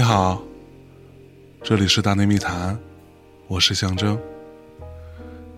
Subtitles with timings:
[0.00, 0.40] 你好，
[1.62, 2.74] 这里是大内密谈，
[3.48, 4.18] 我是象征。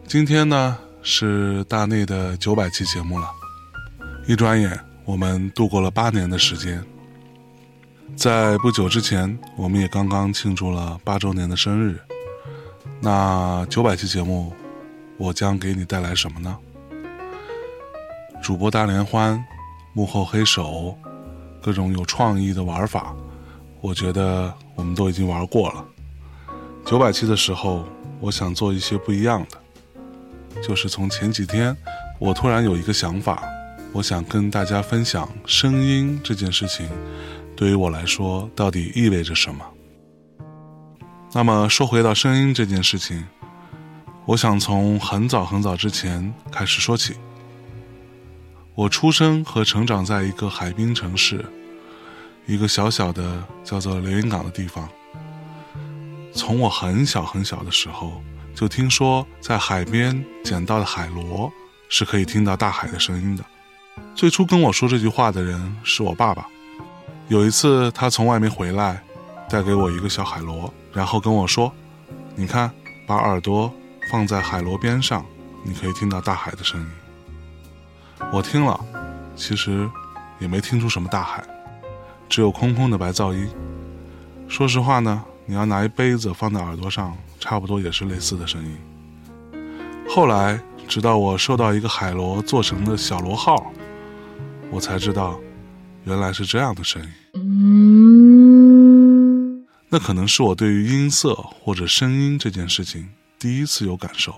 [0.05, 3.31] 今天呢是大内的九百期节目了，
[4.27, 6.85] 一转眼我们度过了八年的时间。
[8.17, 11.97] 在不久之前，我们也刚刚庆祝了八周年的生日。
[13.01, 14.53] 那九百期节目，
[15.19, 16.59] 我将给你带来什么呢？
[18.43, 19.41] 主播大联欢，
[19.93, 20.99] 幕后黑手，
[21.63, 23.15] 各种有创意的玩法，
[23.83, 25.85] 我觉得我们都已经玩过了。
[26.87, 27.85] 九百期的时候，
[28.21, 31.77] 我想做一些不一样的，就是从前几天，
[32.21, 33.43] 我突然有一个想法，
[33.93, 36.89] 我想跟大家分享声音这件事情。
[37.57, 39.65] 对于我来说，到底意味着什么？
[41.33, 43.27] 那么说回到声音这件事情，
[44.27, 47.17] 我想从很早很早之前开始说起。
[48.77, 51.45] 我出生和成长在一个海滨城市，
[52.47, 54.89] 一个小小的叫做连云港的地方。
[56.35, 58.23] 从我很小很小的时候，
[58.55, 61.53] 就听说在海边捡到的海螺
[61.89, 63.45] 是可以听到大海的声音的。
[64.15, 66.47] 最初跟我说这句话的人是我爸爸。
[67.29, 69.03] 有一次，他从外面回来，
[69.49, 71.73] 带给我一个小海螺，然后跟我说
[72.35, 72.71] ：“你看，
[73.07, 73.73] 把耳朵
[74.11, 75.25] 放在海螺边上，
[75.63, 76.87] 你可以听到大海的声音。”
[78.33, 78.79] 我听了，
[79.37, 79.89] 其实
[80.39, 81.45] 也没听出什么大海，
[82.33, 83.47] 只有空空的白噪音。
[84.49, 88.75] 说实话呢，你要拿一杯子放在耳朵上，差不多也是类似的声音。
[90.09, 93.71] 后来，直到我收到一个海螺做成的小螺号，
[94.71, 95.39] 我才知道，
[96.05, 97.09] 原来是这样的声音。
[99.91, 104.35] 那可能是我对于音色或者声音这件事情第一次有感受。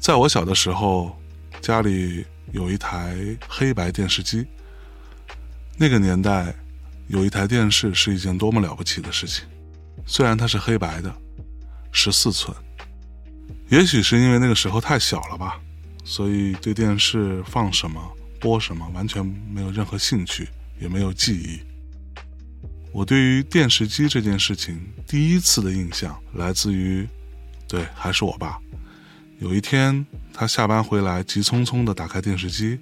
[0.00, 1.16] 在我小的时候，
[1.60, 3.16] 家里有一台
[3.48, 4.44] 黑白电视机。
[5.80, 6.52] 那个年代，
[7.06, 9.44] 有一台电视是一件多么了不起的事情。
[10.04, 11.14] 虽然它是黑白的，
[11.92, 12.52] 十四寸。
[13.68, 15.60] 也许是因为那个时候太小了吧，
[16.02, 18.02] 所以对电视放什么、
[18.40, 20.48] 播什么完全没有任何兴趣，
[20.80, 21.60] 也没有记忆。
[22.90, 27.06] 我对于电视机这件事情第一次的印象来自于，
[27.68, 28.58] 对，还是我爸。
[29.38, 32.80] 有一天，他下班回来，急匆匆地打开电视机，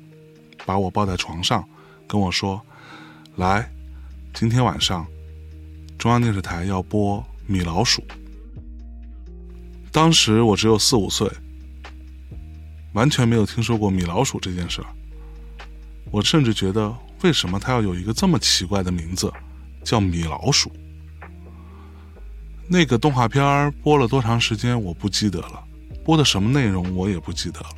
[0.64, 1.68] 把我抱在床上，
[2.06, 2.64] 跟我说
[3.36, 3.70] ：“来，
[4.32, 5.06] 今天晚上，
[5.98, 8.02] 中央电视台要播米老鼠。”
[9.92, 11.30] 当时我只有四五岁，
[12.94, 14.86] 完全没有听说过米老鼠这件事儿。
[16.10, 19.30] 我甚至觉得，为什么他要有一个这么奇怪的名字？
[19.84, 20.72] 叫米老鼠。
[22.66, 25.62] 那个动画片播了多长时间我不记得了，
[26.02, 27.68] 播的什么内容我也不记得了。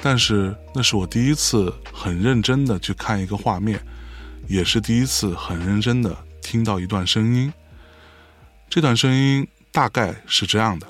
[0.00, 3.84] 但是那是我第一次很认真的去看一个画面，
[4.52, 7.50] 也是第一次很认真的听到一段声音。
[8.68, 10.86] 这段声音大概是这样的。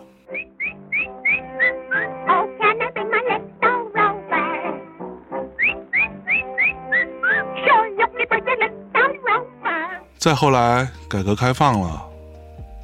[10.19, 12.03] 再后来，改革开放了，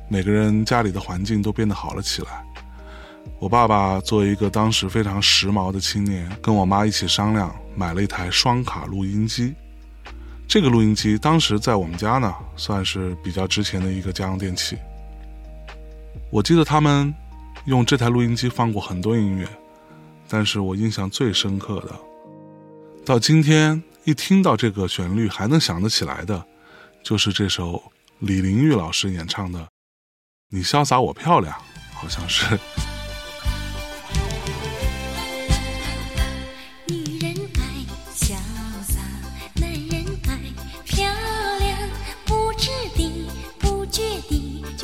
[0.09, 2.47] 每个人家里的环境都变得好了起来。
[3.41, 9.56] 我爸爸作为一个当时非常时髦的青年，跟我妈一起商量，买了一台双卡录音机。
[10.48, 14.78] 这个录音机当时在我们家呢，算是比较值钱的一个家用电器。
[16.31, 17.14] 我记得他们
[17.66, 19.47] 用这台录音机放过很多音乐，
[20.26, 21.94] 但是我印象最深刻的，
[23.04, 26.42] 到今天一听到这个旋律还能想得起来的。
[27.04, 27.82] 就是这首
[28.19, 29.61] 李玲玉老师演唱的
[30.49, 31.55] 《你潇洒我漂亮》，
[31.94, 32.58] 好像是。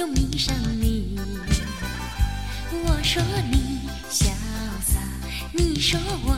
[0.06, 1.18] 迷上你。
[2.86, 4.26] 我说你潇
[4.82, 5.00] 洒，
[5.52, 6.36] 你说我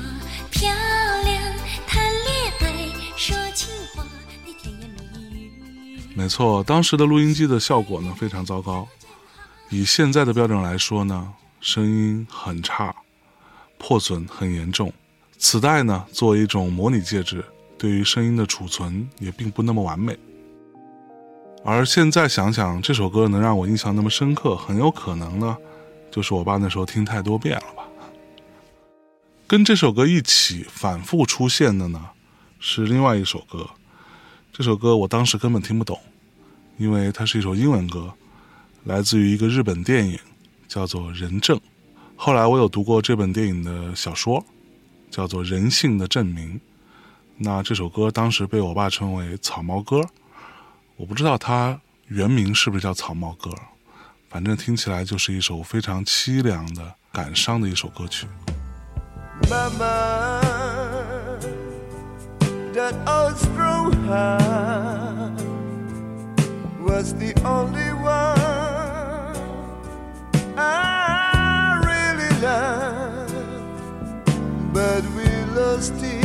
[0.50, 0.70] 漂
[1.24, 1.42] 亮，
[1.86, 2.66] 谈恋爱
[3.16, 4.04] 说情话。
[4.44, 8.86] 你甜言蜜语没错，当时的录音机的效果呢非常糟糕，
[9.70, 12.94] 以现在的标准来说呢，声音很差，
[13.78, 14.92] 破损很严重。
[15.38, 17.44] 磁带呢作为一种模拟介质，
[17.76, 20.16] 对于声音的储存也并不那么完美。
[21.68, 25.56] 而现在想想，这首歌能让我印象那么深刻，很有可能呢，
[26.12, 27.82] 就是我爸那时候听太多遍了吧。
[29.48, 32.00] 跟这首歌一起反复出现的呢，
[32.60, 33.68] 是另外一首歌。
[34.52, 35.98] 这首歌我当时根本听不懂，
[36.78, 38.12] 因为它是一首英文歌，
[38.84, 40.16] 来自于一个日本电影，
[40.68, 41.56] 叫做《人证》。
[42.14, 44.44] 后来我有读过这本电影的小说，
[45.10, 46.54] 叫做《人性的证明》。
[47.38, 50.00] 那这首歌当时被我爸称为“草帽歌”，
[50.98, 53.50] 我不知道他原名是不是叫《草帽歌》？
[54.30, 58.26] 反正听起来就是一首非常凄凉的、感伤的一首歌曲。
[59.50, 60.40] Mama,
[62.72, 65.38] that old strong heart
[66.80, 69.36] was the only one
[70.56, 73.34] I really loved,
[74.72, 76.24] but we lost it.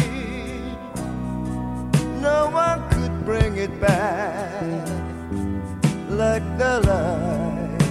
[2.21, 2.90] No one
[3.31, 4.85] bring it back
[6.09, 7.81] like the light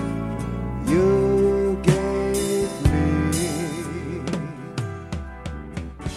[0.86, 4.20] you gave me.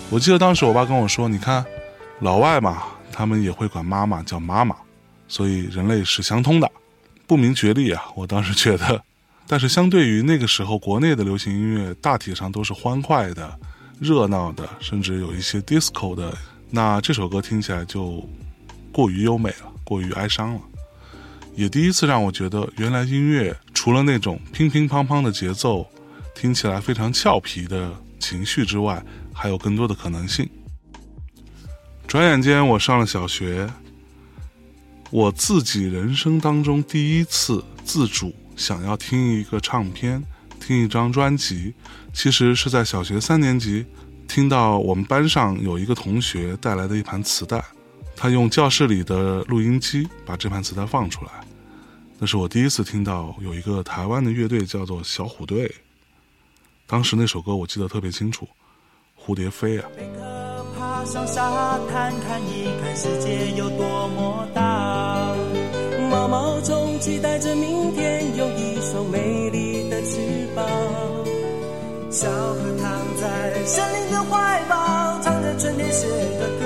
[0.09, 1.65] 我记得当时我爸跟我说：“你看，
[2.19, 2.83] 老外嘛，
[3.13, 4.75] 他们也会管妈妈叫妈妈，
[5.29, 6.69] 所以人类是相通的。”
[7.25, 8.03] 不明觉厉啊！
[8.15, 9.01] 我当时觉得，
[9.47, 13.57] 但是相对于那个时候国内的流行音乐，大体上都是欢快的、
[14.01, 16.33] 热闹的，甚至有一些 disco 的。
[16.69, 18.27] 那这首歌听起来就
[18.93, 20.61] 过于优美了，过于哀伤了。
[21.55, 25.85] 也第一次让我觉得，原来音乐除了那种乒乒乓乓的节奏，
[26.33, 29.03] 听起来非常俏皮的情绪之外，
[29.33, 30.49] 还有更多的可能性。
[32.07, 33.69] 转眼间，我上了小学，
[35.09, 40.23] 我自己人生当中第一次自主想要听一个唱片、
[40.59, 41.73] 听一张专辑，
[42.13, 43.85] 其实是在小学三年级，
[44.27, 47.63] 听到我们班上有一个同学带来的一盘磁带，
[48.23, 51.31] 他用教室里的录音机把这盘磁带放出来，
[52.17, 55.69] 那是我第一次听到有一个台湾的乐队叫做小虎队。
[56.87, 58.47] 当时那首歌我记得特别清楚，
[59.21, 59.89] 《蝴蝶飞》啊。
[59.97, 65.35] 贝壳爬上沙滩看一看世界有多么大。
[66.09, 70.65] 毛毛虫期待着明天有一双美丽的翅膀。
[72.09, 76.07] 小河躺在森林的怀抱，唱着春天写
[76.39, 76.62] 的歌。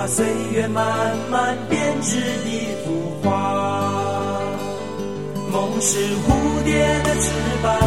[0.00, 0.24] 把岁
[0.54, 2.16] 月慢慢编织
[2.48, 4.40] 一幅画。
[5.52, 7.30] 梦是蝴蝶的翅
[7.62, 7.78] 膀。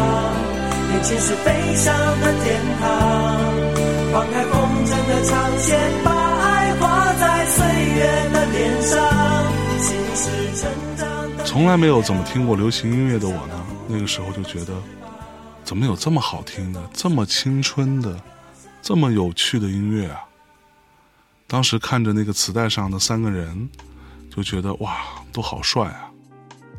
[0.90, 3.40] 年轻是飞翔的天堂，
[4.12, 7.66] 放开风筝的长线，把爱画在岁
[7.96, 8.96] 月的脸上。
[9.80, 11.44] 心是成长的。
[11.44, 14.72] 从来没有怎么听过流行音乐的我呢，那个时候就觉得，
[15.64, 18.16] 怎么有这么好听的、这么青春的、
[18.80, 20.20] 这么有趣的音乐啊？
[21.54, 23.70] 当时看着那个磁带上的三个人，
[24.28, 26.10] 就觉得哇，都好帅啊！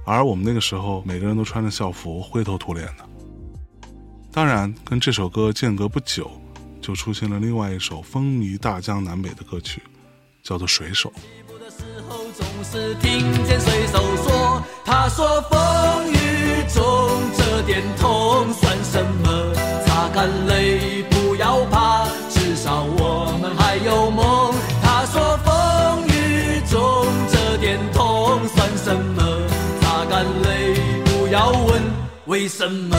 [0.05, 3.05] 而我们那个时候每个人都穿着校服，灰头土脸的。
[4.33, 6.29] 当然，跟这首歌间隔不久，
[6.81, 9.81] 就出现了另外一首风靡大江南北的歌曲，
[10.43, 11.09] 叫做《水手》。
[14.83, 16.83] 他说风雨中
[17.37, 19.53] 这点痛算什么？
[19.85, 20.94] 擦干泪，
[32.27, 32.95] 为什么。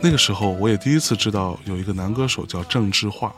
[0.00, 3.32] 那个时候，我也第一次知道有一个男歌手叫郑智化，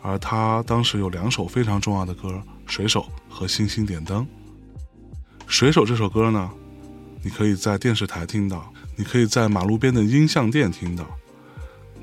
[0.00, 2.28] 而他当时有两首非常重要的歌，
[2.66, 4.22] 《水手》和《星星点灯》。
[5.46, 6.50] 《水手》这首歌呢，
[7.22, 11.04] 你可以在电视台听到，你可以在马路边的音像店听到。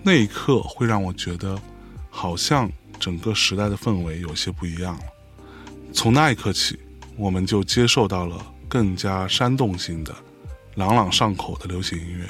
[0.03, 1.58] 那一刻会让我觉得，
[2.10, 5.03] 好像整个时代的氛围有些不一样了。
[5.94, 6.77] 从那一刻起，
[7.15, 10.15] 我们就接受到了更加煽动性的、
[10.75, 12.29] 朗朗上口的流行音乐。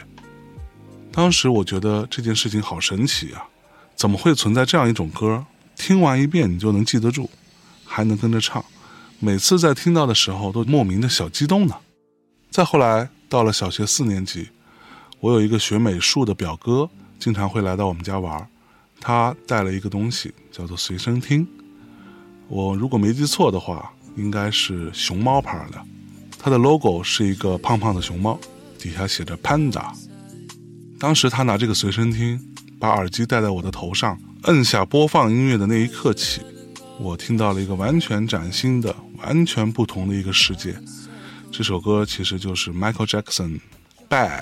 [1.12, 3.48] 当时我觉得这件事情好神奇啊！
[3.96, 5.44] 怎么会存在这样一种歌？
[5.76, 7.30] 听完一遍你就能记得住，
[7.86, 8.64] 还能跟着唱，
[9.20, 11.76] 每次在听到的时候都莫名的小激动呢。
[12.52, 14.50] 再后来到了小学四年级，
[15.20, 16.90] 我有一个学美术的表哥，
[17.20, 18.48] 经常会来到我们家玩，
[19.02, 21.48] 他带了一个东西叫做随身听，
[22.48, 25.84] 我如果没记错的话，应该是熊猫牌的，
[26.40, 28.40] 它的 logo 是一个胖胖的熊猫，
[28.80, 29.92] 底下写着 Panda。
[31.00, 32.40] 当时他拿这个随身听，
[32.80, 36.42] 把耳机戴在我的头上，摁下播放音乐的那一刻起，
[37.00, 40.76] 我听到了一个完全崭新的、完全不同的一个世界。
[41.52, 43.60] 这首歌其实就是 Michael Jackson
[44.10, 44.42] 《Bad》。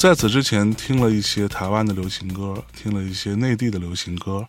[0.00, 4.46] 在此之前听了一些台湾的流行歌，听了一些内地的流行歌，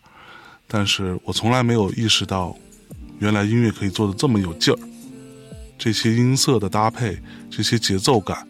[0.65, 2.55] 但是我从来没有意识到，
[3.19, 4.79] 原来音乐可以做的这么有劲儿。
[5.77, 8.47] 这些音色的搭配，这些节奏感，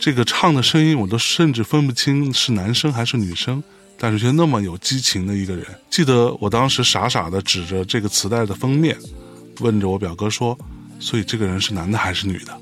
[0.00, 3.62] 这个唱的声音，我都甚至分不清是男生还是女生，
[3.96, 5.64] 但是却那么有激情的一个人。
[5.88, 8.98] 记得我当时傻傻的指着这个磁带的封面，
[9.60, 10.58] 问着我表哥说
[10.98, 12.60] ：“所以这个人是男的还是女的？”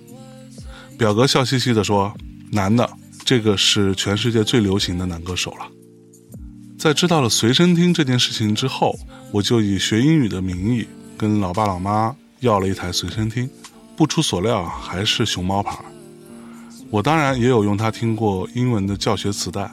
[0.99, 2.15] 表哥笑嘻嘻的说
[2.53, 2.87] ：“男的，
[3.29, 5.67] 这个是全世界最流行的男歌手了。”
[6.81, 8.99] 在知道了随身听这件事情之后，
[9.31, 13.47] 我就以学英语的名义跟老爸老妈要了一台随身听。
[13.95, 15.79] 不出所料，还是熊猫牌。
[16.89, 19.71] 我当然也有用它听过英文的教学磁带，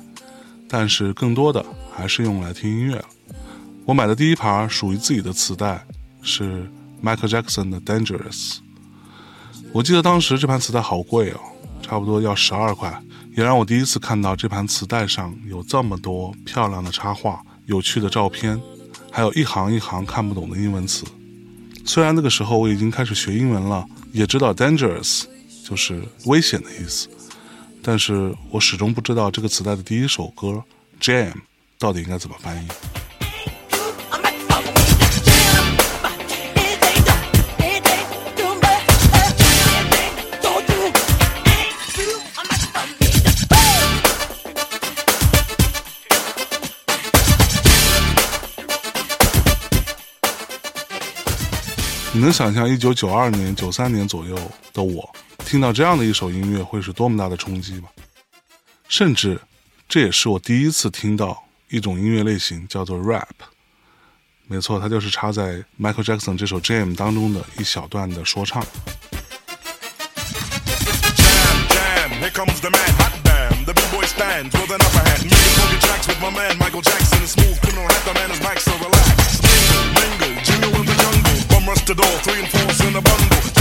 [0.67, 3.05] 但是更多的还是用来听音乐了。
[3.85, 5.81] 我买的第一盘属于自己的磁带
[6.21, 6.69] 是
[7.01, 8.55] Michael Jackson 的《Dangerous》。
[9.71, 11.39] 我记得当时这盘磁带好贵哦，
[11.81, 13.01] 差不多要十二块。
[13.35, 18.57] 也让我第一次看到这盘磁带上有这么多漂亮的插画、有趣的照片，
[19.11, 21.03] 还有一行一行看不懂的英文词。
[21.83, 25.25] 虽然那个时候我已经开始学英文了，也知道 “dangerous”
[25.67, 27.09] 就是危险的意思，
[27.81, 30.63] 但是我始终不知道这个磁带的第一首歌
[31.03, 31.31] 《Jam》
[31.77, 32.67] 到底应该怎么翻译。
[52.15, 54.39] 你能想象一九九二年、九三年左右
[54.71, 57.89] 的我听到这样的一首音乐会是多么大的冲击吗？
[58.87, 59.37] 甚至，
[59.89, 63.27] 这也是我第一次听到一种音乐类型叫做 rap。
[64.47, 68.65] 没错，它就是插在 Michael Jackson 这首《Jam》当中的一小段的说唱。
[81.65, 83.25] Jam, jam, here comes the man, hot damn.
[83.25, 83.25] The b-boy stands with an upper hand.
[83.25, 83.25] Making funky tracks with my man Michael Jackson.
[83.25, 83.25] is smooth, criminal, hat the man is Mike, so relax.
[83.25, 83.25] Mingle, mingle, jingle in the jungle.
[83.25, 83.55] Bum rush the door, three and four's in the moment，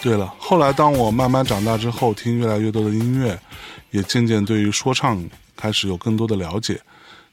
[0.00, 3.38] 对了，后来当我慢慢长大之后，听越来越多的音乐，
[3.90, 5.22] 也渐渐对于说唱
[5.56, 6.80] 开始有更多的了解。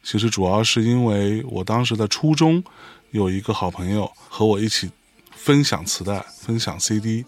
[0.04, 2.64] 其实主要是因为我当时在初中
[3.12, 4.90] 有一个好朋友和我一起
[5.32, 7.24] 分享磁带、分享 CD，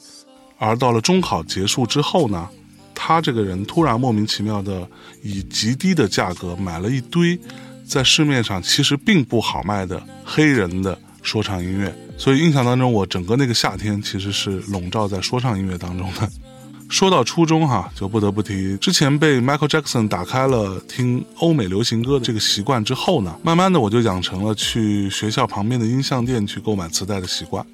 [0.58, 2.50] 而到了中考结束之后呢，
[3.00, 4.86] 他这个人突然莫名其妙的
[5.22, 7.40] 以极低的价格买了一堆
[7.88, 16.28] 在市面上其实并不好卖的黑人的说唱音乐，所以印象当中，我整个那个夏天其实是笼罩在说唱音乐当中的。
[16.90, 27.66] 说到初中哈，就不得不提之前被 Michael Jackson 打开了听欧美流行歌的这个习惯之后呢，慢慢的我就养成了去学校旁边的音像店去购买磁带的习惯。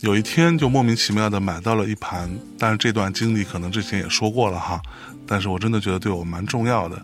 [0.00, 4.80] 有一天就莫名其妙的买到了一盘，但是这段经历可能之前也说过了哈，
[5.26, 7.00] 但是我真的觉得对我蛮重要的，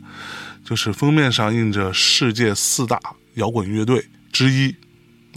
[0.64, 3.00] 就是封面上印着世界四大
[3.34, 4.74] 摇滚乐队之一，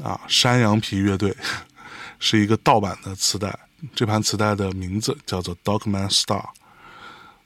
[0.04, 1.36] 啊，山羊皮乐队，
[2.20, 3.58] 是一个盗版的磁带。
[3.94, 6.42] 这盘磁带的名字叫做《Dogman Star》。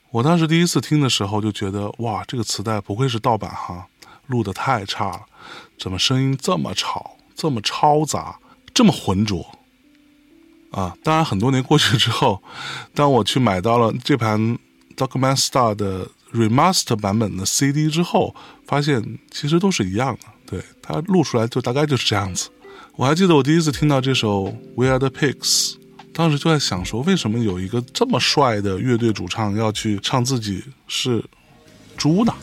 [0.10, 3.86] 我当时第一次听的时候就觉得，哇，这个磁带不愧是盗版哈，
[4.26, 5.22] 录的太差了，
[5.78, 8.40] 怎么声音这么吵，这么嘈杂，
[8.74, 9.59] 这么浑浊？
[10.72, 12.42] 啊，当然很多年过去之后，
[12.94, 14.40] 当我去买到了这盘
[14.96, 18.36] 《Dogman Star》的 remaster 版本的 CD 之后，
[18.68, 22.50] 发现其实都是一样的，对它录出来就大概就是这样子。
[22.96, 24.44] 我还记得我第一次听到这首
[24.76, 25.72] 《We Are the Pigs》。
[26.14, 31.24] 当时就在想说，为什么有一个这么帅的乐队主唱要去唱自己是
[31.96, 32.34] 猪呢？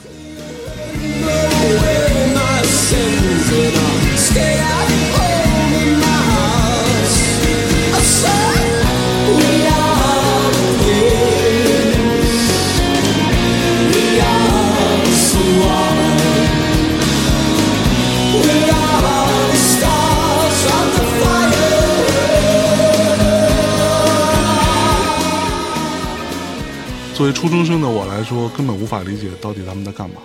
[27.16, 30.16] 作为初中生的我来说，根本无法理解到底他们在干嘛。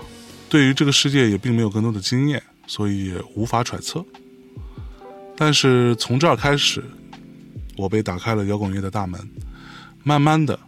[0.49, 4.03] 对于这个世界也并没有更多的经验，所以也无法揣测。
[5.37, 6.83] 但是从这儿开始，
[7.77, 9.17] 我被打开了摇滚乐的大门。
[10.03, 10.59] 慢慢的，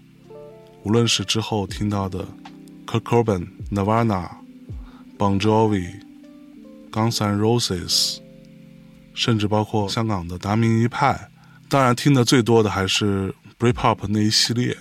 [0.84, 2.26] 无论是之后听到的
[2.88, 4.30] Kurt Cobain、Nirvana、
[5.18, 5.90] Bon Jovi、
[6.90, 8.20] Guns N' Roses，
[9.14, 11.30] 甚至包括香港的达明一派，
[11.68, 14.78] 当然听的最多的还是 Britpop 那一系列。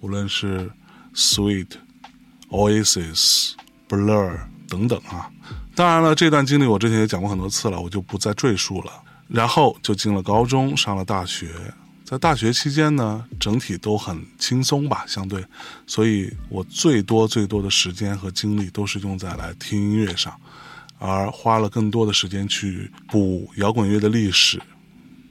[0.00, 0.70] 无论是
[1.14, 1.68] Sweet、
[2.50, 3.52] Oasis、
[3.88, 4.38] Blur
[4.68, 5.30] 等等啊，
[5.74, 8.92] 当然了，这段经历我之前也讲过很多次了，我就不再赘述了。
[9.28, 11.50] 然后就进了高中，上了大学。
[12.04, 15.44] 在大学期间呢，整体都很轻松吧，相对，
[15.88, 20.32] 所以我最多最多的时间和精力都是用在来听音乐上，
[21.00, 24.62] 而花了更多的时间去补摇滚乐的历史。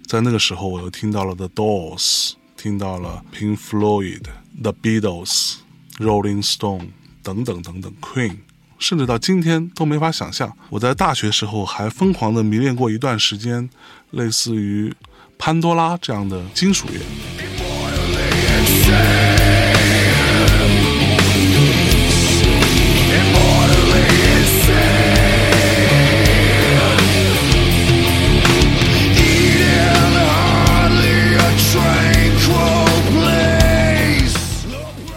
[0.06, 4.24] 在那个时候，我又听到了 The Doors，听到了 Pink Floyd、
[4.62, 5.56] The Beatles、
[5.98, 6.90] Rolling Stone
[7.22, 8.38] 等等等等 Queen，
[8.80, 13.70] 甚至到今天都没法想象，我在大学时候还疯狂的迷恋过一段时间，
[14.12, 14.94] 类似于
[15.38, 17.00] 潘多拉这样的金属乐。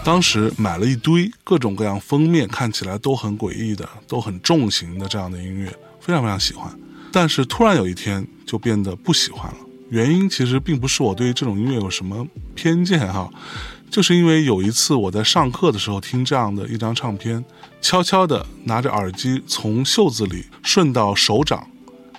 [0.09, 6.67] 当时买了一堆各种各样封面看起来都很诡异的、都很重型的这样的音乐，非常非常喜欢。
[7.11, 9.57] 但是突然有一天就变得不喜欢了。
[9.91, 12.25] 原因其实并不是我对这种音乐有什么
[12.55, 13.29] 偏见哈，
[13.91, 17.45] 就是因为有一次我在上课的时候听这样的一张唱片，
[17.79, 21.69] 悄悄地拿着耳机从袖子里顺到手掌，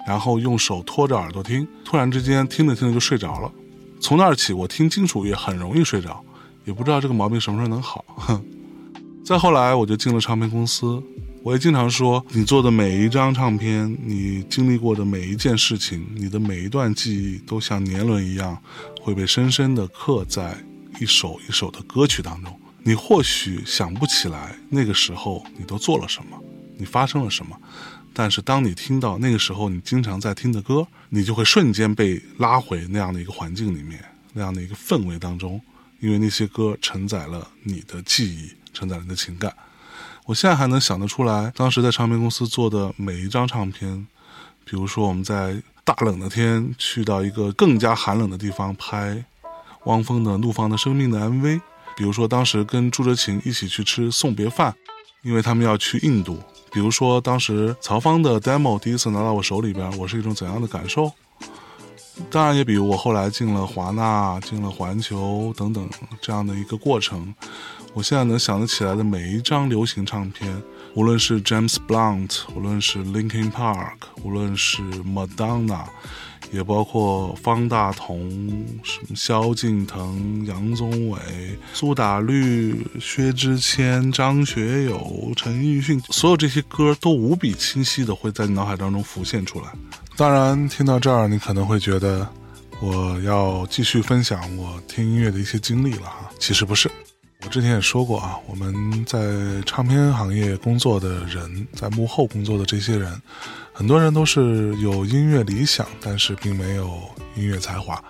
[0.06, 3.50] 然后用手托着耳朵听，突然之间听着听着就睡着了。
[4.00, 6.24] 从那儿起，我听金属乐很容易睡着。
[6.70, 8.04] 也不知道这个毛病什么时候能好。
[8.16, 8.40] 哼，
[9.24, 11.02] 再后来我就进了唱片公司，
[11.42, 18.56] 我也经常说，你做的每一张唱片，你经历过的每一件事情，你的每一段记忆，都像年轮一样，
[19.02, 20.56] 会被深深地刻在
[21.00, 22.56] 一首一首的歌曲当中。
[22.84, 26.40] 你或许想不起来那个时候你都做了什么，
[26.78, 27.60] 你发生了什么，
[28.12, 33.98] 但是当你听到那个时候你经常在听的歌，你就会瞬间被拉回那样的一个环境里面，
[34.32, 35.60] 那样的一个氛围当中。
[36.00, 39.54] 因为那些歌承载了你的记忆，承载了你的情感。
[40.26, 44.06] 我现在还能想得出来，当时在唱片公司做的每一张唱片，
[44.64, 49.24] 比如说我们在大冷的天去到一个更加寒冷的地方拍
[49.84, 51.60] 汪峰的《怒放的生命》的 MV，
[51.96, 54.74] 比如说当时跟朱哲琴一起去吃送别饭，
[55.22, 56.38] 因为他们要去印度。
[56.72, 61.12] 比如说当时曹芳的 demo 第一次拿到我手里边，我是一种怎样的感受？
[62.30, 65.88] 当然，也比如我后来进了华纳、进了环球等等
[66.20, 67.34] 这样的一个过程，
[67.94, 70.62] 我现在能想得起来的每一张流行唱片，
[70.94, 75.84] 无论是 James Blunt，无论是 Linkin Park，无论是 Madonna，
[76.52, 78.28] 也包括方大同、
[78.82, 81.18] 什么萧敬腾、杨宗纬、
[81.72, 89.66] 苏打绿、薛之谦、张学友、陈奕迅，所有这些歌都无比清晰的会在你脑海当中浮现出来。
[90.16, 92.28] 当然，听到这儿，你可能会觉得
[92.80, 96.30] 我要继续分享我听音乐的一些经历了哈。
[96.38, 96.90] 其实不是，
[97.42, 99.18] 我之前也说过啊，我们在
[99.64, 103.20] 唱片行业工作的人，在幕后工作的这些人，
[103.72, 107.00] 很多人都是有音乐理想，但是并没有
[107.34, 108.02] 音乐才华。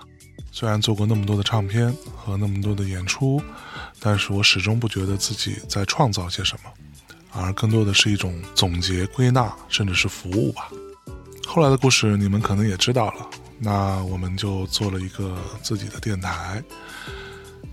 [0.51, 3.41] 虽然做过那么多的唱片和那么多的演出，
[4.01, 6.71] 但是我始终不觉得自己在创造些什么，
[7.33, 10.69] 而更多的是一种总结、归纳，甚至是服务吧。
[11.47, 16.63] 后来的故事你们可能也知道了，那我们就做了一个自己的电台。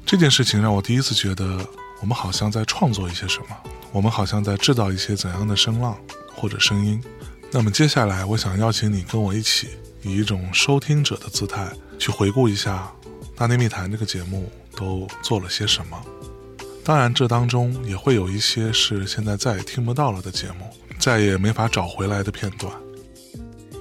[0.08, 1.60] 这件事情让我第一次觉得，
[2.00, 3.58] 我们好像在创作一些什么，
[3.92, 5.98] 我们好像在制造一些怎样的声浪
[6.34, 7.04] 或者声音。
[7.52, 9.68] 那么接下来，我想邀请你跟我一起，
[10.04, 12.90] 以一种收听者的姿态，去回顾一下
[13.38, 16.02] 《大内密谈》这个节目都做了些什么。
[16.86, 22.72] 当然，这当中也会有一些是现在再也听不到了的节目，再也没法找回来的片段。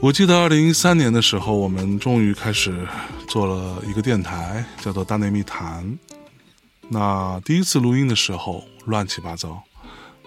[0.01, 2.85] 我记得二零一三年的时候，我们终于开始
[3.29, 5.85] 做了一个电台，叫做《大内密谈》。
[6.89, 9.63] 那第一次录音的时候乱七八糟，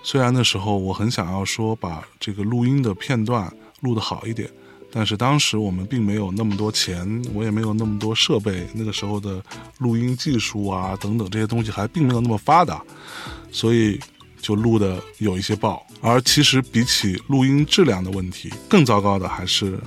[0.04, 4.50] 虽然那时候我很想要说把这个录音的片段录得好一点，
[4.92, 9.44] 但是当时我们并没有那么多钱，我也没有那么多设备，那个时候的
[9.78, 12.82] 录音技术啊等等这些东西还并没有那么发达，
[13.52, 14.00] 所以。
[14.42, 19.78] 就录的有一些爆，而其实比起录音质量的问题，更糟糕的还是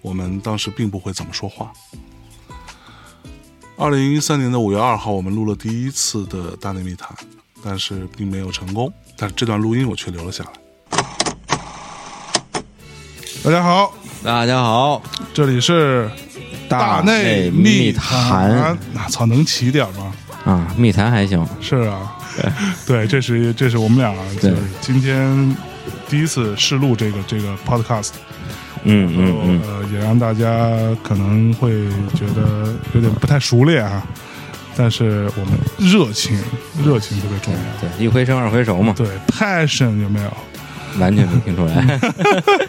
[0.00, 1.72] 我们当时并不会怎么说话。
[3.78, 7.10] 二零一三年的五月二号，我们录了第一次的大内密谈，
[7.62, 8.90] 但是并没有成功。
[9.18, 10.50] 但是这段录音我却留了下来。
[13.44, 15.02] 大家好，大家好，
[15.34, 16.10] 这里是
[16.70, 18.76] 大内密谈。
[18.94, 20.10] 那操，能起点吗？
[20.46, 21.46] 啊，密谈还行。
[21.60, 22.16] 是啊。
[22.86, 25.54] 对，这是这是我们俩就是今天
[26.08, 28.12] 第一次试录这个这个 podcast，
[28.86, 30.70] 嗯嗯嗯，呃，也让大家
[31.02, 31.70] 可能会
[32.14, 34.02] 觉得有点不太熟练啊，
[34.76, 36.38] 但是我们热情
[36.84, 40.32] 热情特别重要，对，一回生二回熟嘛，对，passion 有没有？
[40.98, 42.00] 完全没听出来。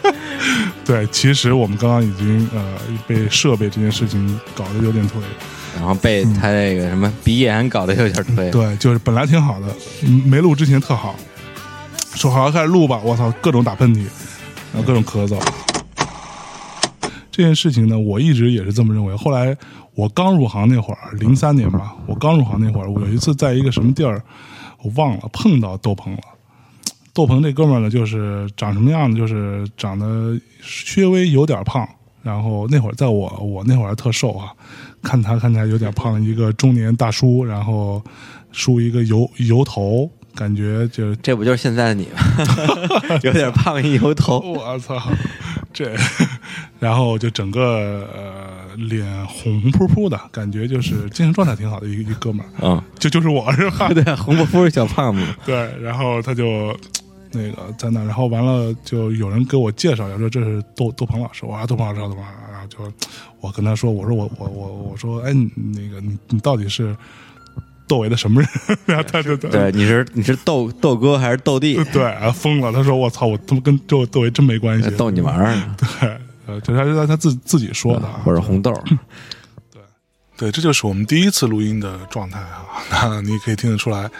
[0.84, 2.62] 对，其实我们刚刚已经呃
[3.06, 5.12] 被设备这件事情搞得有点颓。
[5.76, 9.66] 然后被他那个什么鼻炎搞得有点推，对，就是本来挺好的，
[10.26, 11.14] 没录之前特好，
[12.14, 13.98] 说好好开始录吧，我操，各种打喷嚏，
[14.72, 15.38] 然后各种咳嗽。
[17.38, 19.14] 这件事情呢，我一直也是这么认为。
[19.14, 19.56] 后来
[19.94, 24.20] 我刚入行那会儿，零三年吧，我刚入行那会儿，我有一次在一个什么地儿，
[24.82, 26.18] 我忘了，碰到窦鹏了。
[27.14, 29.16] 窦鹏这哥们儿呢，就是长什么样呢？
[29.16, 31.88] 就是长得稍微有点胖，
[32.24, 34.50] 然后那会儿在我我那会儿还特瘦啊，
[35.00, 38.02] 看他看起来有点胖，一个中年大叔，然后
[38.50, 42.18] 梳一个油油头，感觉就这不就是现在的你吗？
[43.22, 45.00] 有点胖一油头， 我操，
[45.72, 45.94] 这，
[46.78, 53.88] 然后就整个呃脸红扑扑的，感觉就是 精神状态挺好的一个一哥们儿，嗯，就就是我是吧？
[53.94, 56.76] 对，红不夫是小胖子， 对，然后他就
[57.32, 62.92] 那个在那，然后完了就有人给我介绍，说这是窦窦鹏老师，我说啊窦鹏老师，窦鹏老师，然后就
[63.40, 66.96] 我跟他说，我说我我我我说，哎，那个你你到底是
[67.86, 68.48] 窦唯的什么人？
[68.86, 71.82] 然后他就对，你是你是窦窦哥还是窦弟？
[71.92, 78.72] 对啊疯了，他说我操，我他妈跟窦窦唯真没关系，逗你玩儿呢，对，呃，这他是他自自己说的啊，或者红豆，
[79.70, 79.82] 对，
[80.38, 82.64] 对这就是我们第一次录音的状态啊。
[82.90, 84.10] 那你可以听得出来，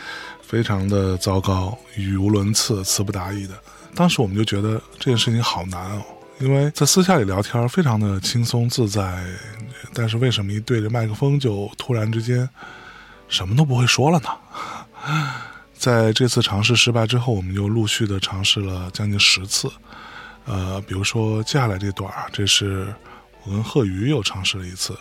[0.42, 3.54] 非常的糟糕，语无伦次，词不达意的。
[3.94, 6.02] 当时我们就觉得这件事情好难哦，
[6.38, 9.24] 因为在私下里聊天非常的轻松自在，
[9.94, 12.46] 但是为什么一对着麦克风就突然之间
[13.26, 14.28] 什么都不会说了呢？
[15.72, 19.70] 在这次尝试失败之后，我们又陆续的尝试了将近十次。
[20.48, 22.92] 呃，比如说接下来这段啊，这是
[23.44, 24.98] 我跟贺宇又尝试了一次。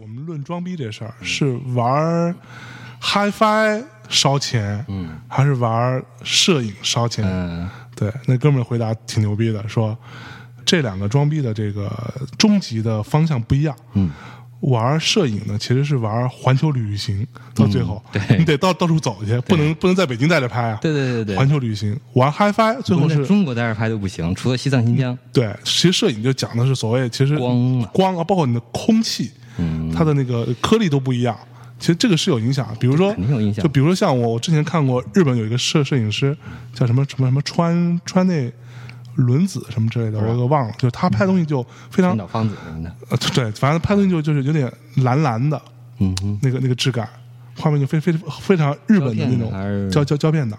[0.00, 2.34] 我们论装逼这事儿，是玩
[3.00, 7.24] HiFi 烧钱，嗯，还是玩摄影烧钱？
[7.24, 9.96] 嗯，对，那哥们儿回答挺牛逼的，说
[10.64, 11.90] 这两个装逼的这个
[12.36, 13.76] 终极的方向不一样。
[13.92, 14.10] 嗯，
[14.64, 18.38] 玩摄影呢，其实是玩环球旅行，到最后，嗯对。
[18.38, 20.78] 你得到到处走去，不能不能在北京待着拍啊。
[20.80, 21.36] 对对对对。
[21.36, 25.16] 环球旅行玩 HiFi，最后在是中国待着拍都不行，除了西藏、新疆。
[25.32, 27.90] 对，其实摄影就讲的是所谓其实光啊。
[27.92, 31.36] 光啊，包括你的空气，嗯，它的那个颗粒都不一样。
[31.78, 33.62] 其实这个是有影响，比如说，肯定有影响。
[33.62, 36.34] 就比如说像我，我之前看过日本有一个摄摄影师
[36.72, 38.50] 叫什么什么什么川川内
[39.14, 40.74] 轮子什么之类的，我给忘了。
[40.78, 45.60] 就是他拍东西就非常千岛芳子什么的，呃，对，反正拍东西就就是有点蓝蓝的，
[45.98, 47.08] 嗯，那个那个质感，
[47.56, 49.50] 画面就非非非常日本的那种
[49.90, 50.58] 胶胶胶胶片的，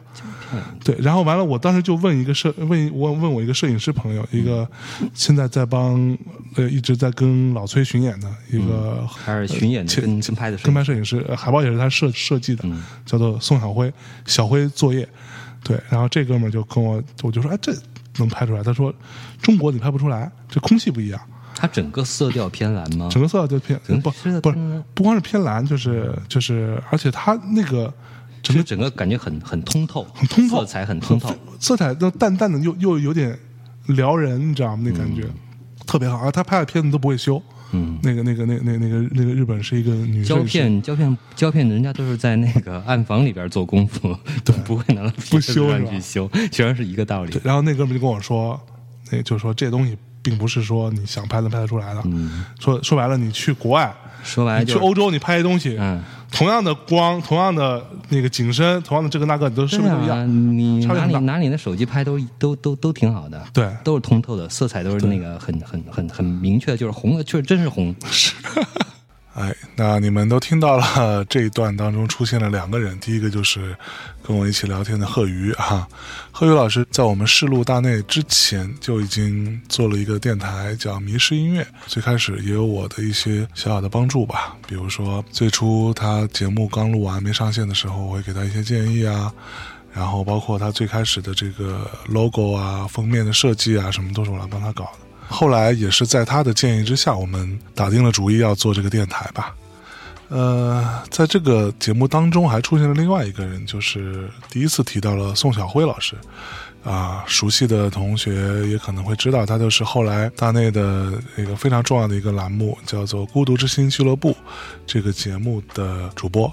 [0.83, 0.95] 对。
[0.99, 4.67] 然后完了，我当时就问一个摄问一问问我一个摄影师朋友，一个
[5.13, 6.17] 现在在帮
[6.55, 12.63] 呃一直在跟老崔巡演的一个还是巡演的跟跟拍的摄跟拍摄影师，呃海报也是他设设计的，
[13.05, 13.91] 叫做宋小辉，
[14.25, 15.07] 小辉作业。
[15.63, 17.73] 对，然后这哥们儿就跟我，我就说，哎，这
[18.17, 18.63] 能拍出来？
[18.63, 18.93] 他说，
[19.41, 21.19] 中国你拍不出来，这空气不一样。
[21.57, 23.07] 它整个色调偏蓝吗？
[23.09, 24.41] 整个色调就偏不不是
[24.93, 27.93] 不光是偏蓝，就是就是，而且它那个
[28.43, 31.33] 整个整个感觉很很通透，很通透，色彩很通透。
[31.59, 33.39] 色彩都淡淡的，又又有点
[33.87, 34.83] 撩人，你知道吗？
[34.85, 35.23] 那感觉、
[35.85, 36.17] 特别好。
[36.17, 37.41] 啊他拍的片子都不会修，
[37.75, 47.37] 嗯，那个那个那那那个那个日本是一个女摄胶片胶片胶片，人家都是在那个暗房里边做功夫，都不会拿到不修是吧上去修，全然是一个道理。
[47.43, 48.59] 然后那哥们就跟我说，
[49.11, 52.03] 那就说这东西并不是说你想拍能拍得出来的。
[52.59, 56.03] 说说白了，你去国外，你说白了就是去欧洲，你拍一东西，嗯。
[56.31, 60.27] 同样的光，同样的那个景深，同样的这个那个，你都是不一样？
[60.27, 63.69] 你拿你拿你的手机拍都都都都挺好的，对。
[63.85, 67.95] 都是通透的，色彩都是那个很很很很明确，就是红的，确实真是红。
[69.35, 73.75] 哎，那你们都听到了这一段当中出现了两个人，第一个就是
[74.25, 75.85] 跟我一起聊天的贺瑜啊，
[76.31, 89.31] 贺瑜老师在我们试录大内之前就已经做了一个电台叫迷失音乐，最开始也有我的一些小小的帮助吧，比如说最初他节目刚录完没上线的时候，我会给他一些建议啊。
[89.91, 95.04] 然后包括他最开始的这个 logo 啊、封面的设计啊，什么都是我来帮他搞的。
[95.27, 99.55] 后来也是在他的建议之下，我们打定了主意要做这个电台吧。
[100.29, 106.15] 呃，在这个节目当中还出现了另外一个人，就是第一次提到了宋晓辉老师。
[106.83, 114.31] 啊，熟悉的同学也可能会知道，他就是后来大内的一个非常重要的一个栏目，叫做《孤独之心俱乐部》
[114.85, 116.51] 这个节目的主播。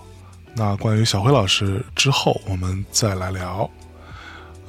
[0.54, 3.70] 那关于小辉老师之后，我们再来聊。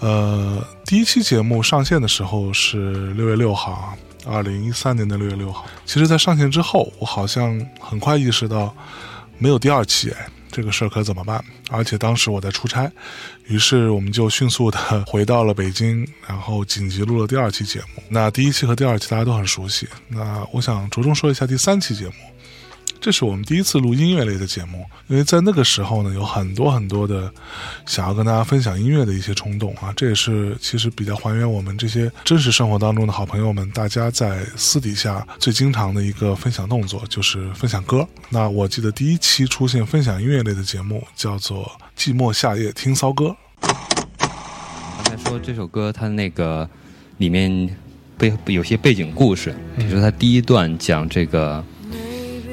[0.03, 5.65] 呃，第一期节目上线的时候是六月六号，二零一三年的六月六号。
[5.85, 8.75] 其实，在上线之后，我好像很快意识到
[9.37, 11.41] 没有第二期，哎，这个事儿可怎么办？
[11.69, 12.91] 而且当时我在出差，
[13.47, 18.03] 于是我们就迅速的回到了北京，然后紧急录了第二期节目。
[18.09, 22.13] 那第一期和第二期大家都很熟悉，那我想着重说一下第三期节目。
[23.03, 27.29] 这是我们第一次录音乐类的节目，因为在那个时候呢，有很多很多的
[27.85, 38.07] 想要跟大家分享音乐的一些冲动啊，这也是其实比较还原我们这些真实生活当中的好朋友们，大家在私底下最经常的一个分享动作，就是分享歌。
[38.29, 41.69] 那我记得第一期出现分享音乐类的节目叫做
[42.01, 43.35] 《寂寞夏夜听骚歌》。
[43.67, 46.69] 刚才说这首歌它那个
[47.17, 47.69] 里面
[48.17, 51.61] 背有些背景故事，比如说它第一段讲这个，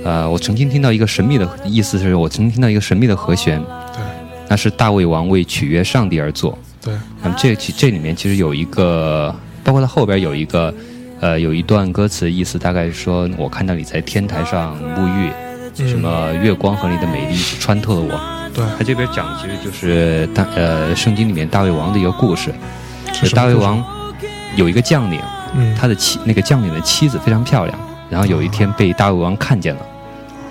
[0.05, 3.61] 呃，我曾经听到一个神秘的意思是我曾经听到一个神秘的和弦，
[3.93, 4.03] 对
[4.49, 6.59] 那是大卫王为取悦上帝而作。
[6.83, 10.73] 对，那么这其这里面其实有一个，包括它后边有一个，
[11.21, 15.31] 呃，有一段歌词意思大概是说，我看到你在天台上沐浴，
[15.87, 18.41] 什么月光和你的美丽穿透了我。
[18.55, 22.53] 对，他这边讲的其实就是大呃圣经里面大卫王的一个故事。
[23.35, 23.85] 大卫王
[24.57, 25.21] 有一个将领，
[25.55, 29.81] 嗯，他的妻那个将领的妻子非常漂亮，然后有一天被大卫王看见了，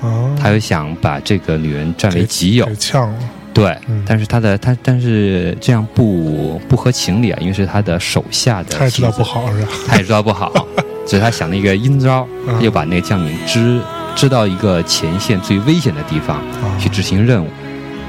[0.02, 2.76] 啊，他又想把这个女人占为己有给。
[2.76, 3.20] 呛了，
[3.54, 9.68] 对嗯，但是他的他但是这样不不合情理啊，因为是他的手下的，他也知道不，好是吧？
[9.88, 10.52] 他也知道不好，
[11.06, 13.82] 所以他想了一个阴招，嗯他就把那个将领支
[14.16, 17.48] 支到一个前线最危险的地方啊去执行任务，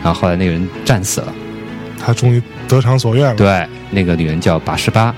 [0.02, 1.32] 然后后来那个人战死了。
[2.02, 3.34] 他终于得偿所愿了。
[3.34, 5.14] 对，那个女人叫拔示巴，啊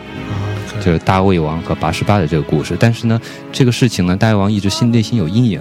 [0.72, 2.76] ，OK，就是大卫王和八十八的这个故事。
[2.80, 3.20] 但是呢，
[3.52, 5.60] 这个事情呢，大卫王一直心内心有阴影。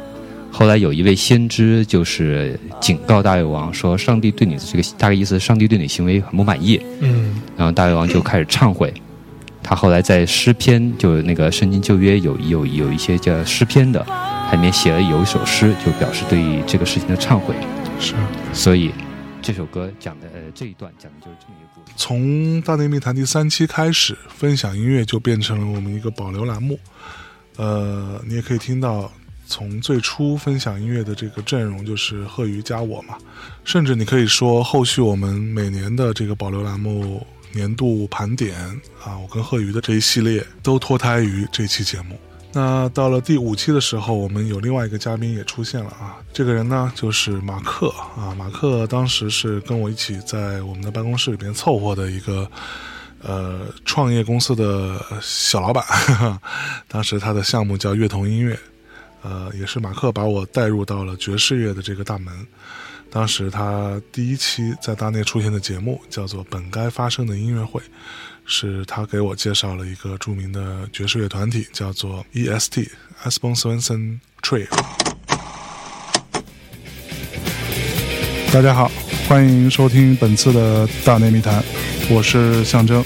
[0.51, 6.79] 后来有一位先知就是警告大卫王说，上帝对你的这个大概意思，上帝对你行为很不满意。
[6.99, 8.93] 嗯然后大卫王就开始忏悔。
[9.63, 14.03] 他后来在诗篇，就那个圣经旧约有有有一些叫诗篇的，
[14.49, 17.55] 它里面写了有一首诗，就表示对于这个事情的忏悔。
[17.99, 18.15] 是。
[18.53, 18.91] 所以
[19.41, 21.93] 这首歌讲的呃这一段讲的就是这么一个故事。
[21.95, 22.19] 从
[22.63, 26.79] 《大内密谈》第三期开始，分享音乐就变成了我们一个保留栏目。
[27.57, 29.11] 呃，你也可以听到，
[29.51, 33.17] 从最初分享音乐的这个阵容就是贺宇加我嘛，
[33.65, 38.57] 甚至你可以说，后续我们每年的这个保留栏目年度盘点
[39.03, 42.17] 啊，我跟贺宇的这一系列都脱胎于这期节目。
[42.53, 52.49] 那到了第五期的时候，我们有另外一个嘉宾也出现了啊，这个人呢就是马克啊，马克当时是跟我一起在我们的办公室里边凑合的一个
[53.21, 55.83] 呃创业公司的小老板，
[56.89, 58.59] 当时他的项目叫乐童音乐，
[59.23, 62.33] 呃，也是马克把我带入到了爵士乐的这个大门。
[63.09, 67.79] 当时他第一期在大内出现的节目叫做《本该发生的音乐会》，
[68.45, 72.87] 是他给我介绍了一个著名的爵士乐团体，叫做 EST
[73.25, 74.67] Espen Swenson Trio。
[78.53, 78.89] 大家好，
[79.27, 81.61] 欢迎收听本次的大内密谈，
[82.09, 83.03] 我是象征。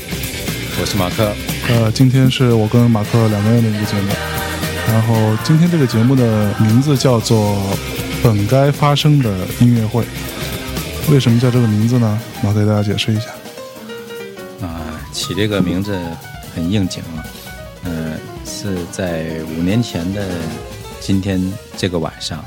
[0.80, 1.34] 我是马克，
[1.69, 4.12] 呃，今天是我跟马克两个人的一个节目，
[4.88, 7.56] 然后今天这个节目的名字叫做
[8.24, 10.04] 《本该发生的音乐会》。
[11.12, 12.19] 为什么叫这个名字呢？
[12.41, 13.30] 马克给大家解释一下。
[14.62, 15.95] 啊，起这个名字
[16.56, 17.26] 很应景啊。
[17.84, 20.28] 呃，是在五年前的
[21.00, 21.39] 今天
[21.78, 22.43] 这个晚上，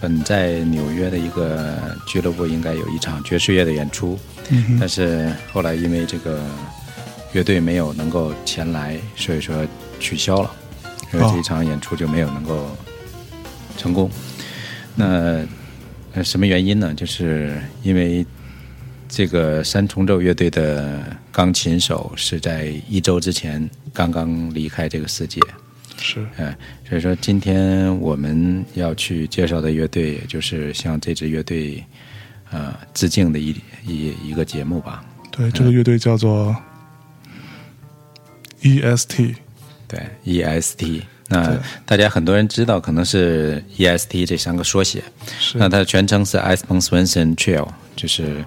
[0.00, 6.40] 本在纽约的一个俱乐部应该有一场爵士乐的演出，嗯但是后来因为这个
[7.32, 9.54] 乐队没有能够前来，所以说
[10.00, 10.50] 取消了，
[11.10, 12.70] 所以哦这一场演出就没有能够
[13.76, 14.10] 成功。
[14.94, 15.44] 那
[16.14, 16.92] 呃什么原因呢？
[16.94, 18.26] 就是因为
[19.08, 25.40] 这个三重奏乐队的钢琴手是在一周之前刚刚离开这个世界，
[25.98, 26.56] 是哎，
[26.88, 31.82] 所以说今天我们要去介绍的乐队，也就是向这支乐队
[32.50, 33.54] 呃致敬的一
[33.86, 35.04] 一一个节目吧。
[35.30, 36.54] 对，这个乐队叫做
[38.62, 39.36] EST。
[39.88, 41.02] 对，EST。
[41.30, 45.02] 那大家很多人知道，可能是 EST 这三个缩写。
[45.40, 45.58] 是。
[45.58, 48.44] 那它的全称是 Espen Swenson Trio，就是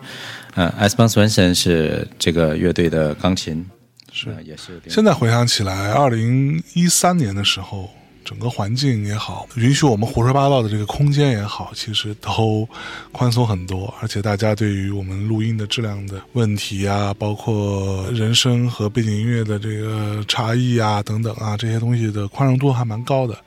[0.56, 3.66] 呃，Espen Swenson 是这个乐队的钢琴，
[4.12, 4.30] 是。
[4.30, 7.90] 呃也是现在回想起来，二零一三年的时候，
[8.24, 12.68] 整个环境也好，允许我们胡说八道的这个空间也好，其实都
[13.12, 13.94] 宽松很多。
[14.02, 23.38] 而且大家对于我们录音的质量的问题啊，包括人声和背景音乐的这个差异啊等等啊，这些东西的宽容度还蛮高的。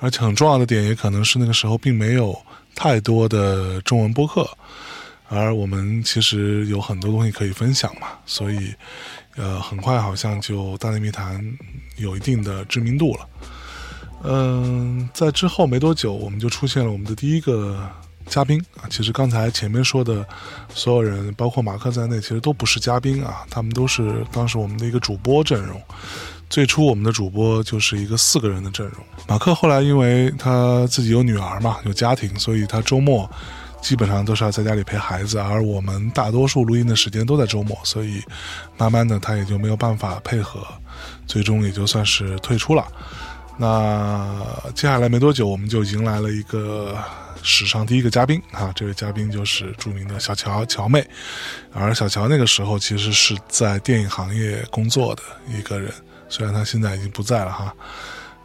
[0.00, 2.36] 而且很重要的点，也可能是那个时候并没有
[2.74, 4.46] 太多的中文播客。
[5.28, 8.74] 而我们其实有很多东西可以分享嘛，所以，
[9.36, 11.42] 呃，很快好像就《大内密谈》
[11.96, 13.26] 有一定的知名度了。
[14.24, 17.78] 嗯，在之后没多久，我们就出现了我们的第一个
[18.26, 18.88] 嘉宾啊。
[18.88, 20.26] 其实刚才前面说的
[20.74, 25.80] 所有人，包括马克在内，其实都不是嘉宾啊，他们都是当时我们的一个主播阵容。
[26.48, 28.96] 最初我们的主播就是一个四个人的阵容。
[29.26, 33.28] 马克后来因为他自己有女儿嘛，有家庭，所以他周末
[33.82, 38.22] 基本上都是要在家里陪孩子，而我们大多数录音的时间都在周末，所以
[38.78, 40.60] 慢慢的他也就没有办法配合，
[41.26, 42.86] 最终也就算是退出了。
[43.56, 46.96] 那接下来没多久，我们就迎来了一个
[47.42, 48.72] 史上第一个嘉宾啊！
[48.74, 51.06] 这位嘉宾就是著名的小乔乔妹，
[51.72, 55.92] 而小乔那个时候其实是在电影行业工作的一个人，
[56.28, 57.74] 虽然他现在已经不在了哈。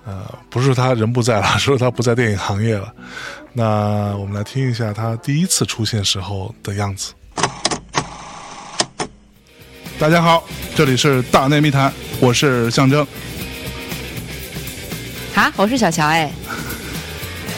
[0.06, 2.94] 呃，不是他人不在了， 是她不在电影行业了。
[3.52, 7.14] 那我们来听一下他第一次出现时候的样子。
[10.00, 10.44] 大家好，
[10.76, 11.92] 这里是大内密谈，
[12.22, 13.06] 我是象征。
[15.36, 16.30] 啊，我是小乔哎，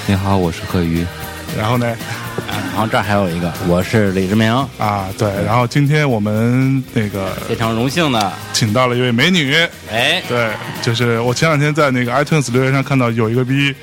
[0.05, 1.05] 你好，我是贺鱼。
[1.57, 1.85] 然后呢，
[2.47, 9.53] 然后这儿还有一个，我是李志明，啊，对，然后今天我们那个非常荣幸的，请到了一位美女，
[9.91, 13.75] 哎，对，就是我前两天在那个 iTunes 留言上看到有一个逼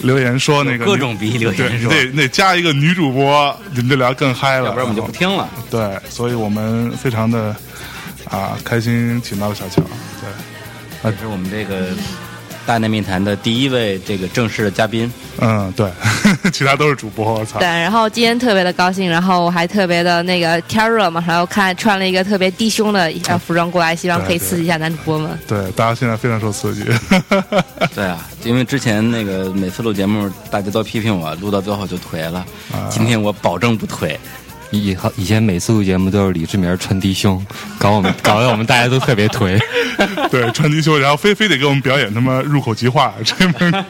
[0.00, 5.48] 留言说那个各种逼留对，言说，你得得加一个女主播，你们就聊更嗨了，要不然我们就不听了。
[5.70, 7.54] 对，所以我们非常的
[8.28, 9.80] 啊开心，请到了小乔，
[11.02, 11.86] 对，这是我们这个
[12.70, 15.90] 大内密谈的第一位这个正式的嘉宾，嗯，对，
[16.54, 25.36] 其他都是主播，我操对，，然后今天特别的高兴，然后我还特别的那个天热嘛，然后看穿了一个特别低胸的呃服装过来，希望可以刺激一下男主播们。
[25.48, 26.84] 对，大家现在非常受刺激，
[27.92, 32.46] 对啊，因为之前那个每次录节目，大家都批评我，录到最后就颓了。
[32.88, 34.16] 今天我保证不颓。
[34.70, 37.44] 以后以前每次录节目都是李志明穿低胸，
[37.78, 39.58] 搞我们搞得我们大家都特别颓。
[40.30, 43.84] 对，穿低胸，然后非非得给我们表演他妈入口即化， 这门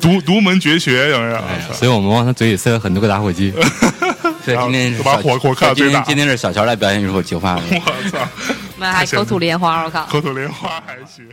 [0.00, 1.40] 独独门绝学有没有？
[1.74, 3.52] 所以我们往他嘴里塞了很多个打火机。
[4.44, 7.62] 对，今天是把火火看最大今天今天是小乔来表演入口即化的。
[7.70, 8.18] 我操，
[8.74, 10.04] 我们还口吐莲花，我靠！
[10.06, 11.26] 口吐莲花还行。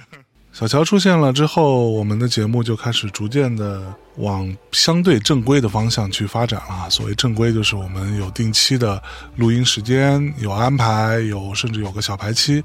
[0.54, 3.82] 小乔出现了之后，我们的节目就开始逐渐的
[4.18, 6.90] 往相对正规的方向去发展了。
[6.90, 9.02] 所谓正规，就是我们有定期的
[9.38, 12.62] 录音时间，有安排，有甚至有个小排期，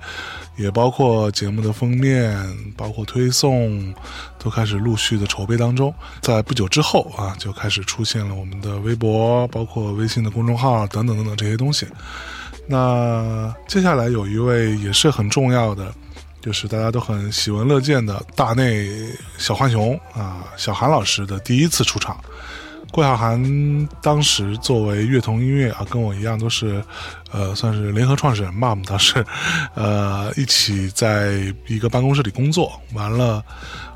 [0.57, 2.37] 也包括节目的封面，
[2.77, 3.94] 包括推送，
[4.37, 5.94] 都开始陆续的筹备当中。
[6.20, 11.87] 在不久之后啊，就开始出现了我们的微博，包括微信的公众号等等等等这些东西。
[12.66, 15.94] 那接下来有一位也是很重要的。
[16.46, 18.88] 就是大家都很喜闻乐见的大内
[19.37, 22.16] 小浣熊啊，小韩老师的第一次出场。
[22.92, 26.80] 郭晓涵当时作为乐童音乐啊，跟我一样都是，
[27.32, 28.70] 呃，算是联合创始人吧。
[28.70, 29.26] 我们当时，
[29.74, 32.80] 呃，一起在一个办公室里工作。
[32.94, 33.44] 完了，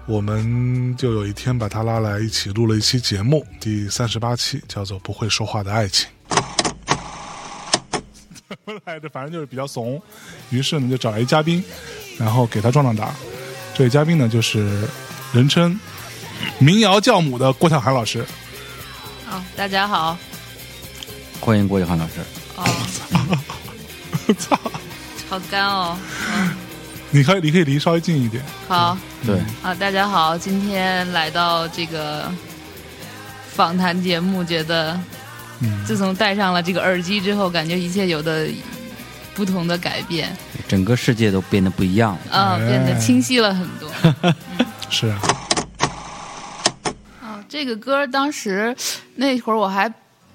[0.07, 6.09] 我们就有一天把他拉来一起录了一期节目，第三十八期，叫做《不会说话的爱情》。
[8.49, 10.03] 怎么来的反正就是比较怂，
[10.51, 11.63] 于是呢就找来一嘉宾，
[12.21, 13.13] 然后给他壮壮胆。
[13.75, 14.87] 这位嘉宾呢就是
[15.33, 15.81] 人称
[16.59, 18.23] 民谣教母的郭晓涵老师。
[19.31, 20.19] 哦，大家好。
[21.41, 22.13] 欢迎郭晓涵老师。
[22.57, 22.65] 哦，
[24.39, 24.61] 操！
[25.31, 25.97] 好干哦。
[27.11, 28.45] 你可以，你可以离稍微近一点。
[28.69, 32.31] 好对，啊，大家好，今天来到这个
[33.49, 35.01] 访谈节目，觉得
[35.61, 38.49] 嗯，自从戴上了这个耳机之后，感觉一切有的
[39.35, 40.37] 不同的改变，
[40.69, 42.37] 整个世界都变得不一样了。
[42.37, 42.69] 啊，哎。
[42.69, 43.91] 变得清晰了很多。
[44.91, 45.21] 是啊，
[47.23, 48.75] 啊，这个歌当时
[49.15, 49.91] 那会儿我还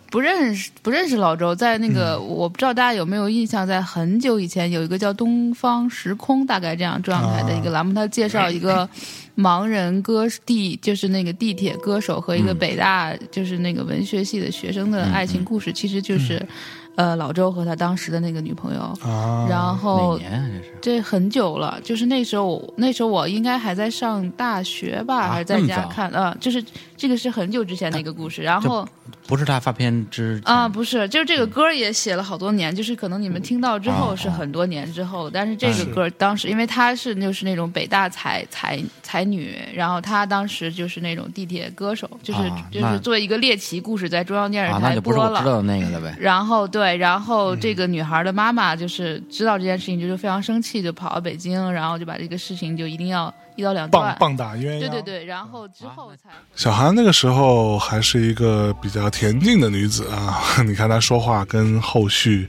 [0.09, 8.89] 不认识不认识老周，在那个、我不知道大家有没有印象，在很久以前有一个叫《东方时空》大概这样状态的一个栏目，它介绍一个
[9.35, 16.41] 盲人歌地，就是那个地铁歌手和一个北大、就是那个文学系的学生的爱情故事，其实就是。
[16.95, 20.49] 呃，老周和他当时的那个女朋友，啊，然哪后年啊？
[20.49, 20.73] 这是？
[20.81, 26.63] 这很久了，就是那时候，那时候我应该还在上大学吧，啊还是在家看啊、就是
[27.05, 28.41] 这个是很久之前的一个故事。
[28.41, 28.87] 然后
[29.27, 42.39] 不是他发片之啊，不是，就是这个歌也写了好多年，就是可能你们听到之后哦是很多年之后，但是这个歌当时因为她是就是那种北大才才才女，然后她当时就是那种地铁歌手，就是、
[42.71, 45.39] 就是作为一个猎奇故事在中央电视台播了。
[45.39, 46.15] 知道那个了呗。
[46.19, 54.15] 然后对，然嗯后这个女孩的妈妈就是知道这件事情，就是非常生气，就跑到北京，然后就把这个事情就一定要一到两棒。
[54.19, 54.79] 棒打鸳鸯。
[54.79, 62.45] 对对对，然后之后才小韩那个时候还是一个比较恬静的女子啊， 你看她说话跟后续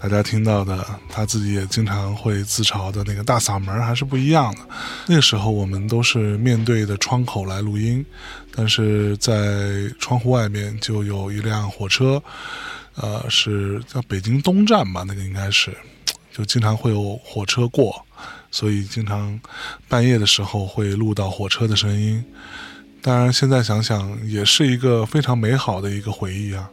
[0.00, 4.60] 大家听到的，她自己也经常会自嘲的那个大嗓门还是不一样的。
[5.06, 8.04] 那个时候我们都是面对着窗口来录音，
[8.54, 12.22] 但是在窗户外面就有一辆火车，
[12.96, 15.76] 呃，是叫北京东站吧，那个应该是，
[16.32, 18.04] 就经常会有火车过。
[18.58, 19.40] 所以经常
[19.86, 22.24] 半夜的时候会录到火车的声音。
[23.00, 26.68] 当然，现在想想也是一个非常美好的一个回忆啊。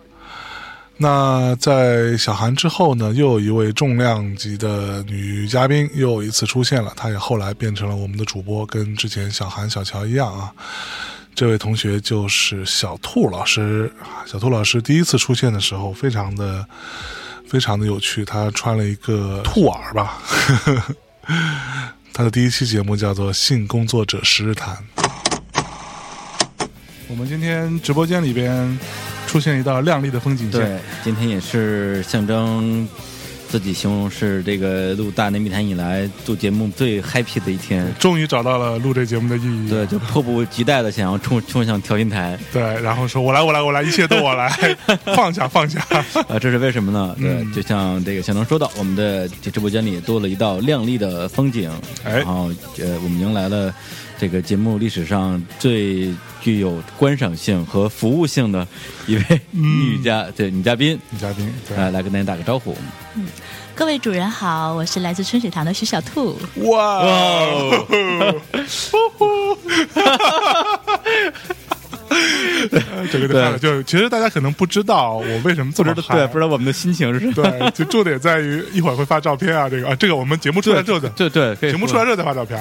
[0.98, 10.52] 那在小韩之后呢，又有一位重量级的女嘉宾又一次出现了，她也后来变成了我们的主播，跟之前小韩、小乔一样啊。
[11.36, 13.94] 这位同学就是小兔老师。
[14.26, 16.66] 小兔老师第一次出现的时候，非常的
[17.48, 20.18] 非常的有趣，他穿了一个兔耳吧。
[22.14, 24.78] 他的第一期节目叫做《性工作者十日谈》。
[27.08, 28.80] 我们今天直播间里边
[29.28, 32.88] 出现一道亮丽的风景线，对，今天也是象征
[33.58, 37.90] 自己形容是这个录大内密谈以来做节目最 happy 的一天。
[37.98, 39.70] 终于找到了录这节目的意义。
[39.70, 42.38] 对，就迫不及待的想要冲冲向调音台。
[42.52, 44.50] 对，然后说我来，我来，我来，一切都我来，
[45.16, 45.80] 放下，放下。
[46.28, 47.16] 啊，这是为什么呢？
[47.18, 51.72] 对，嗯就像这个小能说到，我们的这直播间里多了一道亮丽的风景，
[52.04, 53.74] 哎然后呃，我们迎来了
[54.18, 58.66] 这个节目历史上最具有观赏性和服务性的
[59.08, 62.76] 一位女嘉、对女嘉宾，女嘉宾，对，来来跟大家打个招呼。
[63.16, 63.28] 嗯
[63.78, 66.40] 各位主人好，我是来自春水堂的徐小兔。
[66.62, 67.86] 哇哦，
[73.12, 77.34] 这个就看了，就其实大家可能不知道我为什么这么嗨对，不知道我们的心情是。
[77.34, 82.58] 对，就重点在于一会儿会发照片啊，这个啊，这个我们节目出来之后的，对对，节目出来之后再发照片，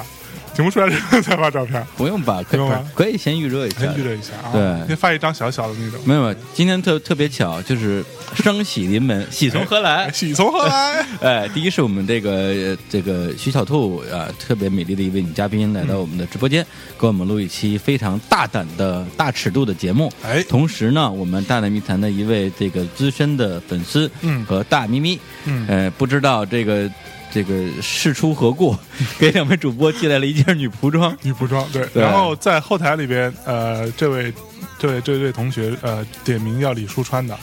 [0.54, 2.40] 节目出来之后再发照片，不用吧？
[2.48, 2.60] 可以
[2.94, 3.96] 可以先预热一下先。
[3.98, 10.08] 预热一下啊，对先发一张小小的那种，没有，今天特特别巧，就是双喜临门，喜从何来？
[10.12, 11.04] 喜从何来？
[11.20, 16.64] 哎，第一是我们这个呃这个徐小兔啊、特别美丽的一位女嘉宾来到我们的直播间，
[16.98, 20.12] 给我们录一期非常大胆的大尺度的节目。
[20.22, 26.88] 哎同时呢，我们大内密谈的一位这个资深的粉丝，嗯和大咪咪，嗯呃，不知道这个
[27.34, 28.76] 这个事出何故，
[29.18, 31.12] 给两位主播寄来了一件女仆装。
[31.22, 32.00] 女仆装对，对。
[32.00, 34.32] 然后在后台里边，呃，这位
[34.78, 37.36] 这位这位同学呃点名要李叔穿的，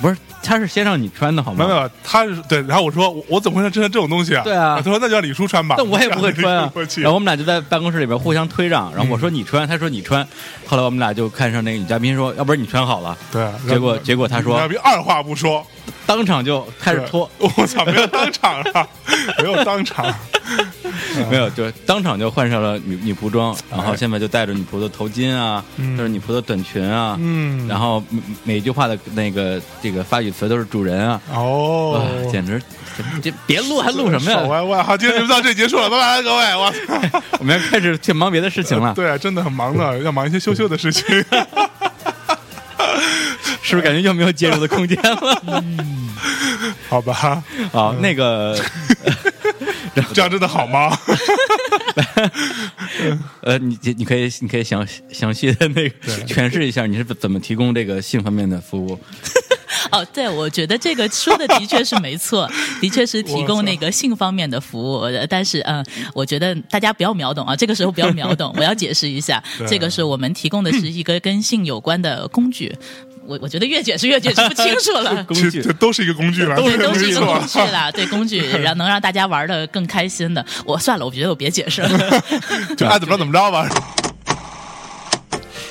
[0.00, 1.64] 不是，他是先让你穿的好吗？
[1.64, 4.42] 没有没有，他是对，然后我说我我怎么会穿这种东西啊？
[4.42, 4.74] 对啊。
[4.76, 6.72] 他说那就让李叔穿吧，但我也不会 穿啊。
[6.96, 10.26] 然后我们俩就在办公室里边互相推让，然后我说你穿，他说你穿，
[10.66, 15.64] 后来我们俩就看上那个女嘉宾说，要不然你穿好了，对，结果结果他说女嘉宾二话不说
[16.06, 18.86] 当场就开始脱， 我操，没有当场啊，
[19.42, 20.06] 没有当场，
[21.30, 25.96] 没有，就当场就换上了女女仆装，然后现在就戴着女仆的头巾啊，嗯。
[25.96, 32.60] 就是女仆的短裙啊，嗯，然后每每一句话的那个这个发语词都是主人啊，哦，，简直
[32.96, 34.40] 这这别录还录什么呀？
[34.40, 36.70] 手歪歪，好，今天节目到这里结束了，拜拜，各位，我
[37.10, 41.04] 操，我们要开始去忙别的事情了，对啊，真的很忙的，要忙一些羞羞的事情，
[43.62, 45.42] 是不是感觉又没有介入的空间了？
[45.46, 46.12] 嗯
[46.88, 47.42] 好吧，
[47.72, 48.58] 啊，那个。
[50.14, 50.96] 这样真的好吗？
[53.42, 55.94] 呃，你你可以你可以详详细的那个
[56.26, 58.98] 诠释一下你是怎么提供这个性方面的服务？
[59.90, 62.50] 哦，对，我觉得这个说的的确是没错，
[62.80, 65.00] 的确是提供那个性方面的服务。
[65.00, 65.84] 呃但是，嗯、
[66.14, 72.74] 我觉得大家不要秒懂啊，这个时候不要秒懂，我要解释一下，这个是我们提供的是一个跟性有关的工具。
[73.26, 75.22] 我我觉得越解释越解释不清楚了。
[75.28, 80.44] 工具这都是一个工具了，对，都是一个工具啦，对工具， 让能让大家玩的更开心的。
[80.64, 82.20] 我算了，我觉得我别解释了。
[82.76, 83.68] 就爱怎么着怎么着吧。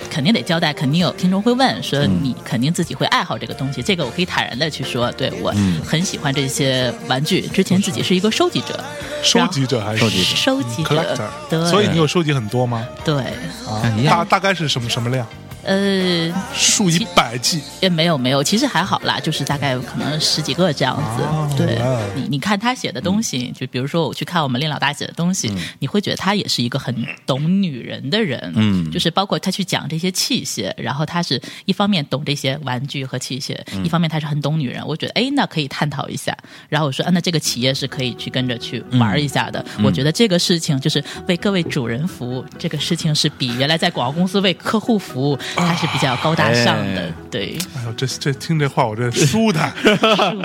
[0.10, 5.54] 肯定得交代，肯定有听众会问说你肯定自己会爱好这个东西，这个我可以坦然的去说，对我
[5.86, 8.78] 很喜欢这些玩具，之前自己是一个收集者，
[9.24, 11.66] 收集者还是收集者收集者，collector？
[11.66, 12.86] 所以你有收集很多吗？
[13.06, 13.24] 对，
[13.66, 15.26] 啊大大概是什么什么量？
[15.64, 17.62] 呃，数以百计。
[17.82, 21.24] 也没有没有，其实还好啦，就是大概可能十几个这样子。
[21.24, 21.80] 哦对
[22.16, 26.96] 你，你看他写的东西，就比如说我去看我们令老大写的东西，你会觉得他也是一个很
[27.26, 28.52] 懂女人的人。
[28.56, 34.86] 嗯就是包括他去讲这些器械，然后他是一方面懂这些玩具和器械，一方面他是很懂女人。
[34.86, 36.36] 我觉得哎，那可以探讨一下。
[36.70, 39.64] 然后我说，啊，那这个企业是可以去跟着去玩一下的。
[39.84, 47.02] 我觉得这个事情就是为各位主人服务，这个事情是比原来在广告公司为客户服务，它是比较高大上的。
[47.02, 47.58] 哎对。
[47.76, 49.72] 哎呦，这这听这话我这舒坦，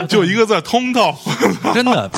[0.09, 1.15] 就一个字通透。
[1.75, 2.11] 真的，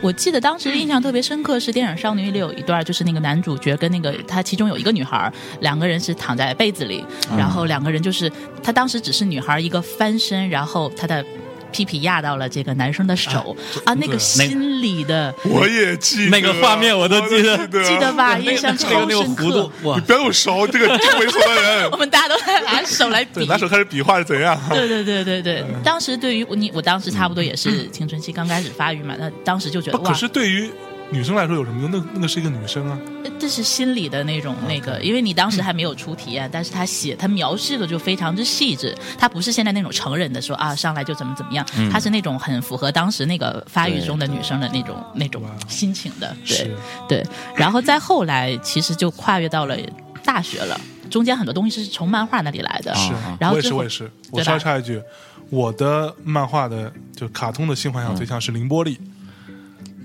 [0.00, 7.04] 我记得当时印象特别深刻是电影《少女》里有一段，就是那个男主角跟那个他其中有一个女孩，两个人是躺在被子里，
[7.36, 8.30] 然后两个人就是
[8.62, 11.24] 他当时只是女孩一个翻身，然后他的。
[11.70, 18.36] 屁屁压到了这个男生的手啊，那个心里的我也记得那个画面我都记得我记得吧？
[18.36, 20.00] 那个印象那个那个超深刻。，哇你！
[20.02, 24.58] 不要用手，这个这个猥琐的人 我，们大家都在拿手来对，比，拿手开始比划是怎样？
[24.70, 30.70] 对对对对对，当时对于你，我当时差不多也是青春期刚开始发育嘛，那当时就觉得，哇可，是对于
[31.10, 31.90] 女生来说有什么用？
[31.90, 32.98] 那那个是一个女生啊，
[33.38, 46.70] 这是心理的那种那个，因为你当时还没有出体验，但是他写他描述的就非常之细致，他不是现在那种成人的说啊上来就怎么怎么样，他是那种很符合当时那个发育中的女生的那种那种心情的，对
[47.08, 49.76] 对，然后再后来其实就跨越到了
[50.24, 50.78] 大学了。
[51.10, 54.10] 中间很多东西是从漫画那里来的，是然后我也是我也是。
[54.30, 54.44] 我对吧？
[54.44, 55.00] 稍微插一句，
[55.48, 59.00] 我的漫画的就卡通的性幻想对象是凌波丽，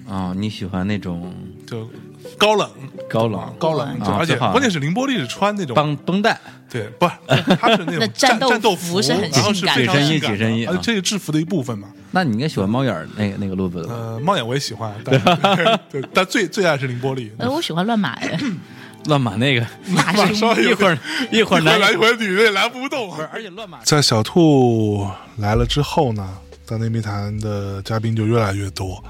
[0.08, 1.34] 啊，你喜欢那种
[1.66, 1.90] 就
[2.38, 2.70] 高冷。
[3.10, 3.54] 高冷。
[3.60, 6.40] 高冷，而且关键是凌波丽是穿那种绷绷带，
[6.70, 7.12] 对，不是，
[7.60, 11.90] 他是那种 战斗战斗服是很然后是性感紧身衣性感的紧身衣这是制服的一部分嘛。
[12.12, 13.82] 那你应该喜欢猫眼儿那个那个路子。
[13.82, 13.90] 的？
[13.90, 15.20] 呃，猫眼我也喜欢，但
[15.92, 17.32] 对，但最最爱是凌波丽。
[17.38, 18.40] 呃，我喜欢乱码哎，
[19.06, 19.62] 乱码那个。
[19.96, 20.98] 大马上一会儿
[21.32, 23.12] 一会儿男来 一会儿女的也拦不动。
[23.32, 23.80] 而且乱码。
[23.84, 26.28] 在小兔来了之后呢，
[26.66, 29.04] 在内密谈的嘉宾就越来越多，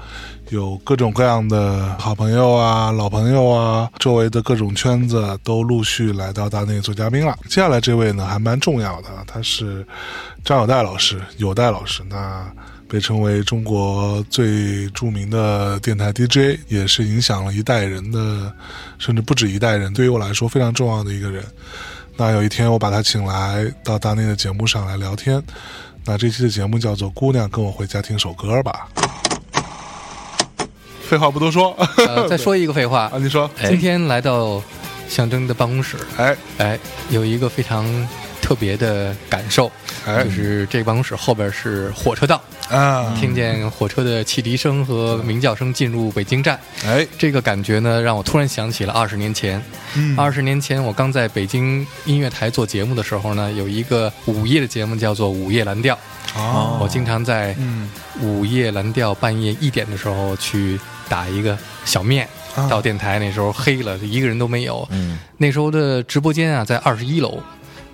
[0.50, 7.36] 有各种各样的好朋友啊、老朋友啊，周围的各种圈子都陆续来到大内做嘉宾了。
[7.48, 9.86] 接下来这位呢还蛮重要的，他是
[10.44, 12.46] 张友代老师，友代老师，那
[12.86, 18.52] 被称为中国最著名的电台 DJ，也是影响了一代人的，
[18.98, 19.92] 甚至不止一代人。
[19.94, 21.42] 对于我来说非常重要的一个人。
[22.16, 25.42] 那有一天我把他请来到大内的节目上来聊天。
[26.04, 28.86] 那这期的节目叫做《姑娘跟我回家听首歌吧》。
[31.08, 33.10] 废话不多说，呃， 再说一个废话。
[33.12, 34.62] 啊，，你说，今天来到
[35.08, 36.36] 象征的办公室，哎。
[36.58, 36.78] 哎，
[37.10, 37.84] 有一个非常
[38.40, 39.70] 特别的感受，
[40.06, 40.24] 哎。
[40.24, 42.40] 就是这个办公室后边是火车道，
[42.70, 49.62] 啊，听见火车的汽笛声和鸣叫声进入北京站，哎，这个感觉呢，让我突然想起了二十年前。
[49.96, 50.18] 嗯。
[50.18, 55.94] 二十年前，我刚在北京音乐台做节目的时候呢，有一个午夜的节目叫做《午夜蓝调》，
[56.36, 57.90] 哦，我经常在嗯。
[58.20, 60.78] 午夜蓝调半夜一点的时候去
[61.14, 62.26] 打一个小面。
[62.56, 64.86] 啊到电台那时候黑了，一个人都没有。
[64.90, 67.42] 嗯，那时候的直播间啊，在二十一楼，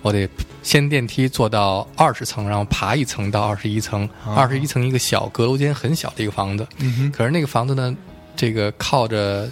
[0.03, 0.29] 我得
[0.61, 4.07] 先电梯坐到二十层，然后爬一层到二十一层。
[4.35, 6.67] 二十一层一个小阁楼间，很小的一个房子。
[6.77, 7.95] 嗯，可是那个房子呢，
[8.35, 9.49] 这个靠着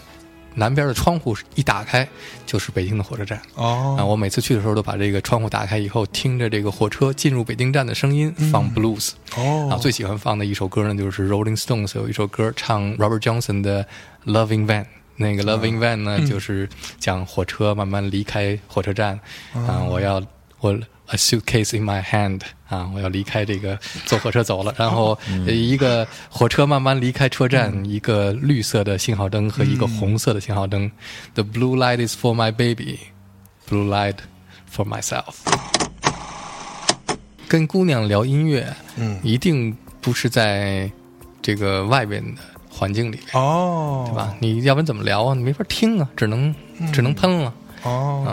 [0.56, 2.08] 南边的窗户一打开，
[2.46, 3.38] 就是北京的火车站。
[3.56, 9.12] 啊，哦，我每次去的时候都把这个窗户打开以后，听着这个火车进入北京站的声音，放 blues。
[9.38, 9.70] 哦。
[9.72, 13.86] 啊，最喜欢放的一首歌呢，就是 Rolling Stones 有一首歌唱 Robert Johnson 的
[14.32, 14.84] 《Loving Van》。
[15.22, 19.20] 那个 Loving Van 呢，就是讲火车慢慢离开火车站，
[19.54, 20.24] 啊，我要
[20.62, 20.80] 我
[21.12, 24.74] a suitcase in my hand 啊，我要离开这个坐火车走了。
[24.78, 30.90] 然后呃一个火车慢慢离开车站，一个绿色的信号灯和一个红色的信号灯。
[31.34, 33.00] The blue light is for my baby,
[33.68, 34.16] blue light
[34.72, 35.36] for myself。
[37.48, 40.92] 跟姑娘聊音乐，嗯一定不是在
[41.42, 44.36] 这个外边的环境里边，哦，对吧？
[44.40, 45.34] 你要不然怎么聊啊？
[45.34, 46.54] 你没法听啊，只能
[46.94, 47.54] 只能喷了。
[47.82, 48.30] 哦，啊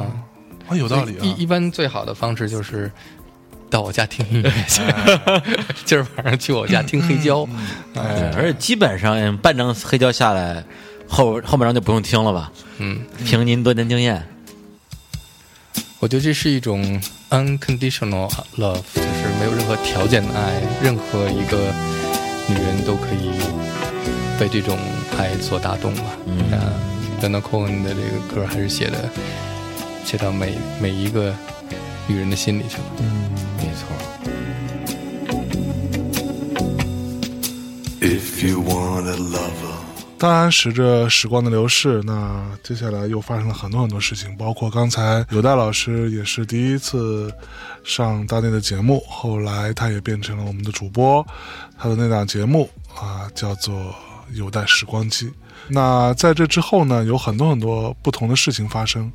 [0.68, 2.90] 啊，有道理啊，一一般最好的方式就是
[3.68, 4.82] 到我家听音乐去，
[5.84, 7.46] 今儿晚上去我家听黑胶。
[7.92, 8.02] 对，
[8.36, 10.64] 而且基本上嗯半张黑胶下来，
[11.08, 12.50] 后后半张就不用听了吧？
[12.78, 14.26] 嗯，凭您多年经验，
[15.98, 17.00] 我觉得这是一种
[17.30, 21.72] unconditional love，就是没有任何条件的爱，任何一个
[22.48, 23.30] 女人都可以
[24.38, 24.78] 被这种
[25.18, 26.02] 爱所打动吧。
[26.26, 26.72] 嗯啊
[27.22, 29.08] l e n a Cohen 的这个歌还是写的
[30.06, 31.34] 写到每每一个
[32.06, 32.84] 女人的心里去了。
[33.00, 33.28] 嗯，
[33.58, 33.88] 没错。
[38.00, 39.74] If you want a lover.
[40.16, 47.30] 当然，随着时光的流逝，那接下来又发生了很多很多事情，包括刚才有代老师也是第一次
[47.82, 51.26] 上大内的节目，后来他也变成了我们的主播，
[51.76, 53.74] 他的那档节目啊叫做
[54.34, 55.26] 《有待时光机》。
[55.68, 59.10] 那在这之后呢，有很多很多不同的事情发生，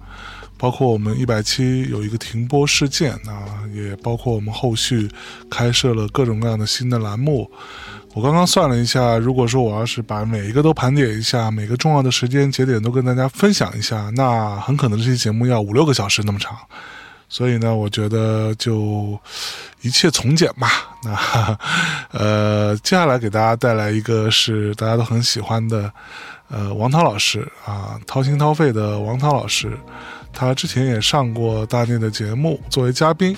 [0.62, 5.10] 包括我们一百期有一个停播事件啊，也包括我们后续
[5.50, 7.50] 开设了各种各样的新的栏目。
[8.14, 16.56] 我刚刚算了一下，如果说我要是把每一个都盘点一下，每个重要的时间节点都跟大家分享一下，那很可能这期节目要五六个小时那么长。
[17.28, 19.18] 所以呢，我觉得就
[19.82, 20.70] 一切从简吧。
[21.04, 21.58] 那
[22.12, 25.92] 呃，接下来给大家带来一个是大家都很喜欢的，
[26.52, 29.76] 呃，王涛老师啊，掏心掏肺的王涛老师，
[30.34, 33.36] 他之前也上过大内的节目作为嘉宾。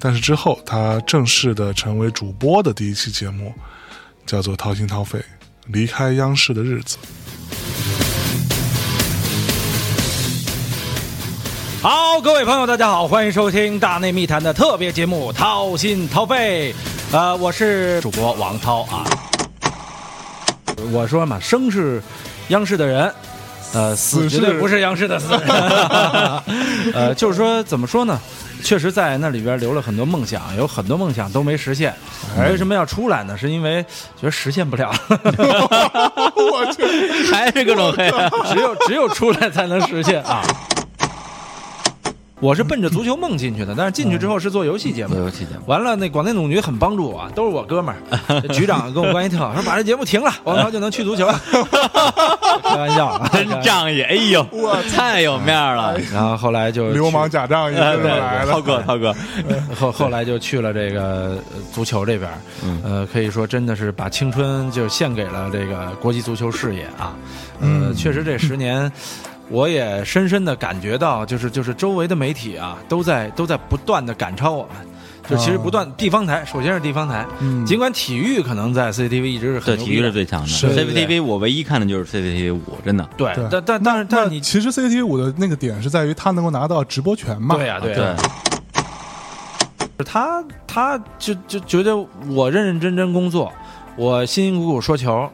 [0.00, 3.52] 但是之后他正式的成为主播的第一期节目，
[4.24, 5.20] 叫做《掏心掏肺：
[5.66, 6.96] 离开央视的日子》。
[11.80, 16.72] 好，各位朋友，大家好，欢迎收听《大内密谈》的特别节目《掏心掏肺》。
[17.10, 19.04] 呃，我是主播王涛啊。
[20.92, 22.02] 我说嘛，生是
[22.48, 23.12] 央视的人，
[23.74, 25.26] 呃，死绝对不是央视的死。
[26.94, 28.18] 呃，就是说，怎么说呢？
[28.60, 31.94] 确实在那里边留了很多梦想，有很多梦想都没实现。
[32.48, 33.36] 为什么要出来呢？
[33.36, 33.82] 是因为
[34.16, 34.92] 觉得实现不了。
[35.08, 38.10] 我去，还是各种黑，
[38.52, 40.42] 只有只有出来才能实现啊。
[42.40, 45.14] 我是奔着足球梦进去的，但是进去之后是做游戏节目。
[45.14, 48.40] 做游戏节目完了，那广电总局很帮助我，都是我哥们儿。
[48.54, 51.40] 局长跟我关系特好，说把这节目停了， 王涛就能去足球了。
[52.62, 54.02] 开玩笑啊，真仗义！
[54.02, 55.98] 哎呦，我太有面儿了。
[56.12, 58.46] 然后后来就流氓假仗义来了。
[58.46, 59.14] 涛哥，涛哥，
[59.74, 61.38] 后后来就去了这个呃
[61.72, 62.30] 足球这边，
[62.84, 67.16] 呃，可以说真的是把青春就献给了这个国际足球事业啊。
[67.60, 68.90] 呃，确实这十年。
[69.50, 74.86] 我也深深的感觉到，就是就是周围的媒体啊，都在都在不断的赶超我们，
[75.28, 77.26] 就其实不断地方台，首先是地方台，
[77.66, 80.08] 尽管体育可能在 CCTV 一直是很对，体育牛逼的。
[80.08, 80.12] 是。
[80.12, 80.48] 最强的。
[80.48, 83.08] CCTV 我唯一看的就是 CCTV 五，真的。
[83.16, 87.56] 对对，但但但是但是你其实 CCTV 五的那个点是在于他能够拿到直播权嘛？
[87.56, 87.96] 对呀对
[90.04, 91.96] 他他就就觉得
[92.28, 93.52] 我认认真真工作，
[93.96, 95.28] 我辛辛苦苦说球，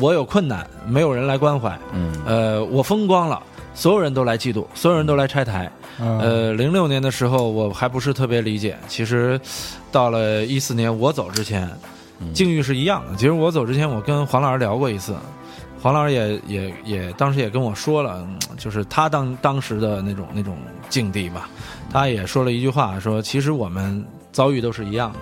[0.00, 3.42] 我有困难，没有人来关怀，嗯，呃，我风光了，
[3.74, 5.70] 所有人都来嫉妒，所有人都来拆台。
[5.98, 9.40] 嗯，呃，零六年的时候我还不是特别理解，其实
[9.90, 11.70] 到了一四年我走之前，
[12.34, 13.16] 境遇是一样的。
[13.16, 15.14] 其实我走之前，我跟黄老师聊过一次，
[15.80, 20.56] 黄老师也也也当时也跟我说了，嗯就是他当当时的那种那种
[20.88, 21.48] 境地吧，
[21.90, 25.18] 他也说了一句话，说其实我们遭遇都是一样的，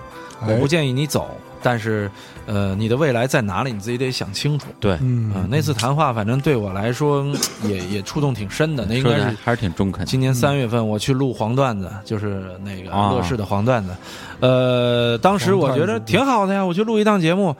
[0.52, 2.10] 我不哎建议你走，但是
[2.44, 4.66] 呃，你的未来在哪里，你自己得想清楚。
[4.78, 7.34] 对，嗯啊、那次谈话反正对我来说嗯
[7.70, 10.04] 也也触动挺深的，那应该是还是挺中肯。
[10.04, 13.96] 今年三月份我去录黄段子，就是那个啊乐视的黄段子，
[14.40, 17.56] 呃，当时我觉得挺好的呀，我去录一档节目。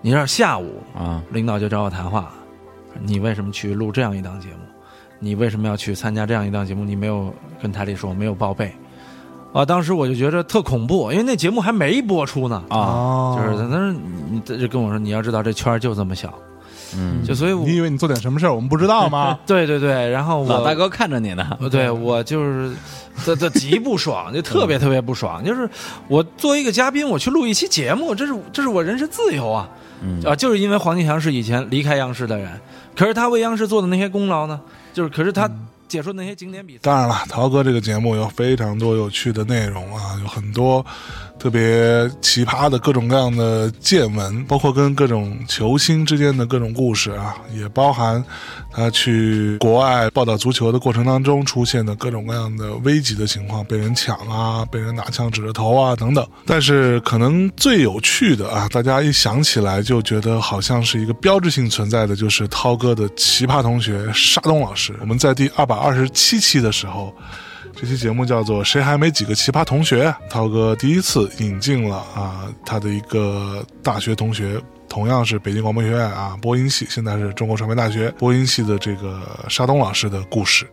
[0.00, 2.32] 你知道下午啊，领导就找我谈话，
[3.00, 4.58] 你为什么去录这样一档节目？
[5.20, 6.84] 你为什么要去参加这样一档节目？
[6.84, 8.72] 你没有跟台里说，没有报备。
[9.52, 12.62] 啊，当时我就觉得特恐怖，因为那节目还没播出呢。
[12.68, 13.92] 啊，哦就是他说
[14.30, 16.32] 你他就跟我说，你要知道这圈就这么小，
[16.96, 19.38] 嗯，就所以我你以为你做点什么事儿我们不知道吗？
[19.46, 21.56] 对对对，然后我老大哥看着你呢。
[21.60, 22.72] 呃，对我就是
[23.24, 25.42] 这这极不爽，就特别特别不爽。
[25.44, 25.68] 就是
[26.08, 29.68] 我作为一个嘉宾，我去录一期节目，这是这是我人身自由啊！
[30.02, 32.60] 嗯啊，就是因为黄健翔是以前离开央视的人，
[32.94, 34.60] 可是他为央视做的那些功劳呢，
[34.92, 35.50] 就是可是他
[35.88, 40.84] 解说那些经典比赛，当然了，陶哥这个节目有非常多有趣的内容啊，有很多
[41.38, 48.22] 特别奇葩的各种各样的见闻，包括跟各种球星之间的各种故事啊，也包含
[48.72, 56.26] 他去国外报道足球的过程当中出现的各种各样的危急的情况，被人抢啊，被人拿枪指着头啊等等。
[56.44, 64.92] 但是可能最有趣的啊，大家一想起来就觉得好像是一个标志性存在的，就是涛哥的奇葩同学沙东老师。
[65.00, 67.14] 我们在第二百二十七期的时候。
[67.80, 80.66] 这期节目叫做《谁还没几个奇葩同学》，涛哥第一次引进了啊他的一个大学同学，同样是北京广播学院啊播音系，现在是中国传媒大学播音系的这个沙东老师的故事。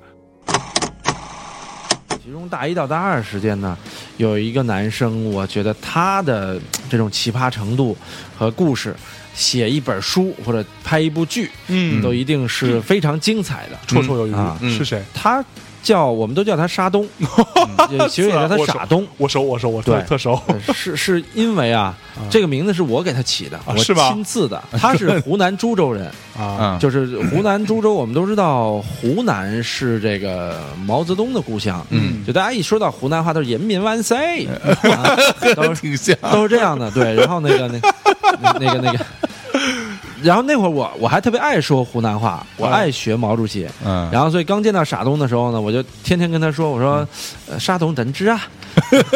[2.24, 3.78] 其中大一到大二时间呢，
[4.18, 7.95] 有一个男生，我觉得他的这种奇葩程度
[8.36, 8.95] 和故事，
[9.36, 13.78] 写一本书或者拍一部剧，嗯都一定是非常精彩的。
[13.86, 15.03] 绰绰有余啊，是谁？
[15.14, 15.45] 他
[15.86, 17.08] 叫我们都叫他沙东，
[17.92, 19.08] 也其实也叫他傻东。
[19.18, 20.42] 我熟，我熟，我特对特熟。
[20.48, 21.96] 呃是是因为啊，
[22.28, 24.62] 这个名字是我给他起的，我啊是吧亲自的。
[24.80, 31.86] 他是湖南株洲人，啊，嗯，就是湖南株洲，我们都知道湖南是这个毛泽东的故乡。
[31.92, 35.16] 嗯，就大家一说到湖南话都是人民万岁， 啊
[35.56, 36.18] 都是挺像。
[36.32, 36.90] 都是这样的。
[36.90, 37.80] 对，然后那个那
[38.60, 39.06] 那个那个，
[40.26, 43.68] 然后那会儿我我还特别爱说湖南话，我爱学毛主席。
[43.86, 47.08] 嗯，然后所以刚见到傻东的时候呢，我就天天跟他说，我说，
[47.48, 48.42] 呃，沙东等之啊，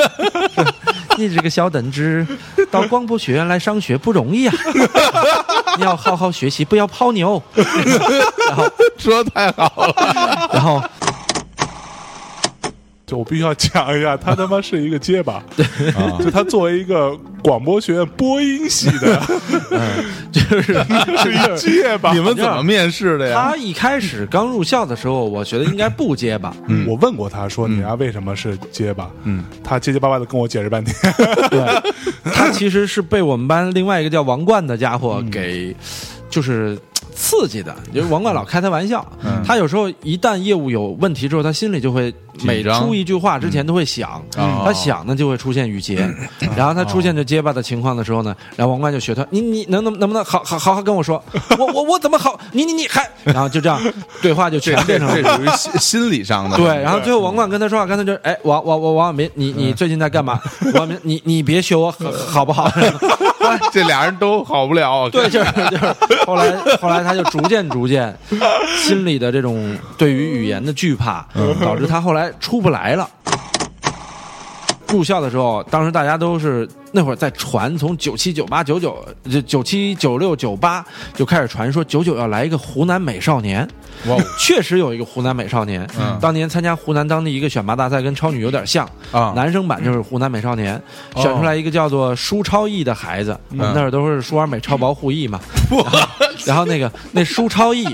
[1.18, 2.26] 你这个小等之，
[2.70, 4.54] 到广播学院来上学不容易啊，
[5.78, 7.42] 你要好好学习，不要泡妞。
[7.56, 10.50] 然 后说的太好了。
[10.54, 10.82] 然后
[13.10, 15.44] 就我必须要讲一下，他他妈是一个结巴，
[15.98, 19.20] 啊就他作为一个广播学院播音系的，
[20.32, 20.74] 就是
[21.18, 22.14] 是一个结巴。
[22.14, 23.50] 你们怎么面试的呀？
[23.50, 26.54] 他一开始刚入校的时候，我觉得应该不结巴，
[26.88, 30.96] 我问过他说：“你啊，为什么是结巴？”嗯，他结结巴巴的跟我解释半天。
[31.50, 31.60] 对，
[32.32, 35.76] 他其实是被我们班另外一个叫王冠的家伙给，
[36.30, 36.78] 就是。
[37.20, 39.06] 刺激的，就是王冠老开他玩笑。
[39.46, 42.14] 他有时候一旦业务有问题之后，他心里就会
[42.44, 45.96] 每出一句话之前都会想，哦他想呢就会出现语结，
[46.56, 51.22] 然后他出现这结巴的情况的时候呢，然后王冠就学他，你你能能能不能好好好好跟我说，
[51.58, 53.82] 我我我怎么好，你你你还，然后就这样
[54.22, 56.56] 对话就全变成了这属于心心理上的。
[56.56, 60.40] 对，然后最后王冠跟他说话，刚才就哎，王王王王小民，你你最近在干嘛？
[60.74, 62.72] 王小民，你你别学我好好不好？
[63.72, 65.10] 这俩人都好不了。
[65.10, 65.96] 对，就是就是，
[66.26, 68.16] 后来后来他就逐渐逐渐，
[68.78, 71.26] 心里的这种对于语言的惧怕，
[71.62, 73.10] 导致他后来出不来了。
[74.88, 78.98] 住校的时候，当时大家都是那会儿在传，从九七、九八、九九、
[79.32, 80.84] 就九七、九六、九八
[81.14, 83.68] 就开始传说九九要来一个湖南美少年。
[84.38, 86.18] 确实有一个湖南美少年，嗯。
[86.22, 89.34] 当年参加湖南当地一个选拔大赛，跟超女有点像啊。
[89.36, 90.76] 男生版就是湖南美少年，
[91.14, 91.22] 哦。
[91.22, 95.40] 选出来一个叫做舒超毅的孩子，我们那儿都是舒尔美超薄护翼嘛，
[95.70, 96.00] 然后
[96.46, 97.86] 然后那个那舒超毅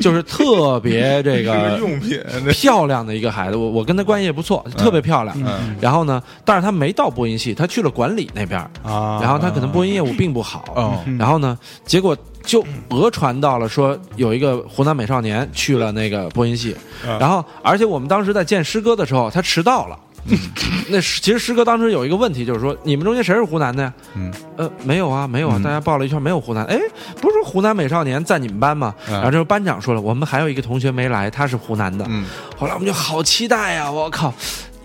[0.00, 2.20] 就是特别这个 用品，
[2.52, 5.36] 漂亮的一个孩子，我我跟他关系也不错，特别漂亮。
[5.44, 5.76] 嗯。
[5.80, 9.20] 然后呢，但是他没到播音系，他去了管理那边啊。
[9.20, 10.64] 然后他可能播音业务并不好。
[10.74, 10.98] 哦。
[11.18, 12.16] 然后呢，结果
[12.48, 16.74] 就讹传到了说有一个湖南美少年去了那个播音系，
[17.20, 19.98] 然后而且我们当时在见师哥的时候，他迟到了。
[20.90, 23.92] 那其实师哥当时有一个问题，就是说你们中间谁是湖南的呀？
[24.14, 26.64] 嗯，呃，没有啊，没有啊，大家报了一圈没有湖南。
[26.64, 26.78] 哎，
[27.20, 28.94] 不是说湖南美少年在你们班吗？
[29.08, 32.04] 嗯然后这时候班长说了，我们还有一个同学没来，他是湖南的。
[32.08, 32.24] 嗯，
[32.58, 34.32] 后来我们就好期待呀、我靠！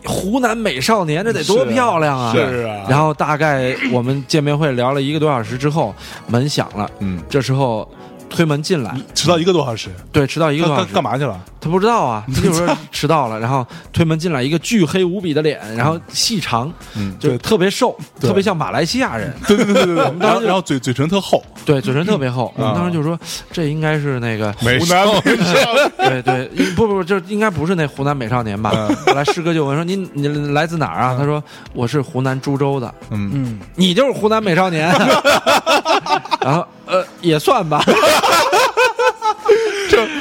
[0.05, 2.33] 湖南美少年，这得多漂亮啊！
[2.33, 5.93] 是啊然后大概我们见面会聊了一个多小时之后，
[6.27, 6.89] 门响了。
[6.99, 7.89] 嗯，这时候
[8.29, 10.93] 推门进来，迟到一个多小时，对，迟到一个多小时。
[10.93, 11.39] 干干嘛去了？
[11.63, 22.53] 他不知道啊， 他就说迟到了，然后推门进来一个巨黑无比的脸，然后细长，嗯就特别瘦，特别像马来西亚人，对对对对对，当时然后然后嘴嘴唇特厚，对，嘴唇特别厚。
[22.57, 23.17] 我们当时就说
[23.51, 28.71] 这应该是那个美湖南少美少年对对，不不不，这应该不是那湖南美少年吧？
[29.07, 31.41] 后来师哥就问说：“你你来自哪儿啊？”他说
[31.73, 32.93] ：“我是湖南株洲的。
[33.11, 34.89] 嗯，嗯，”你就是湖南美少年。
[36.41, 37.81] 然后呃，也算吧。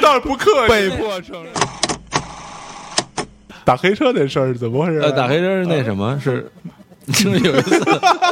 [0.03, 0.73] 这倒是不客气。
[0.73, 1.53] 被迫承认。
[3.65, 4.99] 打黑车那事儿怎么回事？
[4.99, 6.19] 呃，打黑车是那什么？
[6.21, 6.51] 是
[7.07, 7.81] 就是有一次，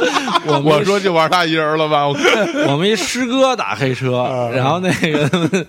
[0.46, 2.06] 我我说就玩他一人了吧？
[2.08, 2.14] 我
[2.72, 5.66] 我们一师哥打黑车，然后那个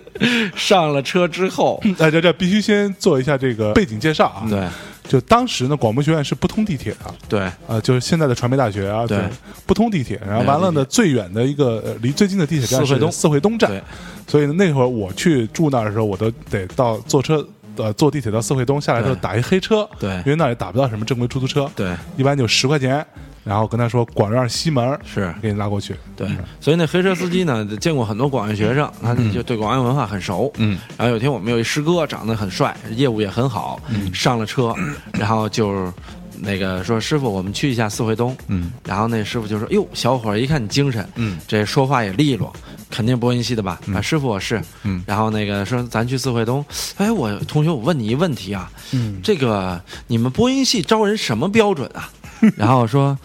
[0.55, 4.59] 上了车之后，大家这必须先做一下这个背景介绍啊。，对
[5.07, 7.51] 就当时呢，广播学院是不通地铁的，对。
[7.67, 9.19] 呃，就是现在的传媒大学啊，对。
[9.65, 10.19] 不通地铁。
[10.25, 13.11] 然后完了呢，最远的一个呃离最近的地铁站是四惠东。
[13.11, 13.69] 四惠东站。
[13.69, 13.81] 对，
[14.27, 17.45] 所以呢，那会儿我去住那儿的时候，我都得到坐车。
[17.75, 20.11] 呃，坐地铁到四惠东下来之后打一黑车，对。
[20.17, 21.91] 因为那儿也打不到什么正规出租车，对。
[22.15, 23.03] 一般就十块钱，
[23.43, 25.33] 然后跟他说广院西门是。
[25.41, 26.27] 给你拉过去，对，
[26.61, 30.51] 所以那黑车司机呢，见过很多广院学生，他就对广院文化很熟。
[30.57, 33.81] 嗯，然后有一天我们有一师哥长得很帅，业务也很好，
[34.13, 34.73] 上了车，
[35.13, 35.91] 然后就
[36.39, 38.35] 那个说师傅，我们去一下四惠东。
[38.47, 42.53] 嗯，然后那师傅就说：“哟，小伙儿一看你精神，嗯，这说话也利落，
[42.89, 43.79] 肯定播音系的吧？
[43.93, 44.61] 啊，师傅我是。
[44.83, 45.03] 嗯。
[45.05, 46.63] 然后那个说咱去四惠东，
[46.97, 52.09] 哎，我同学我问你一问题啊，嗯，这个你们播音系招人什么标准啊？
[52.57, 53.17] 然后说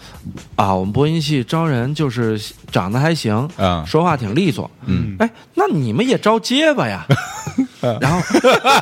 [0.57, 2.41] 啊，我们播音系招人就是
[2.71, 4.71] 长得还行，啊说话挺利索。
[4.87, 7.07] 嗯，哎，那你们也招结巴呀？
[8.01, 8.21] 然后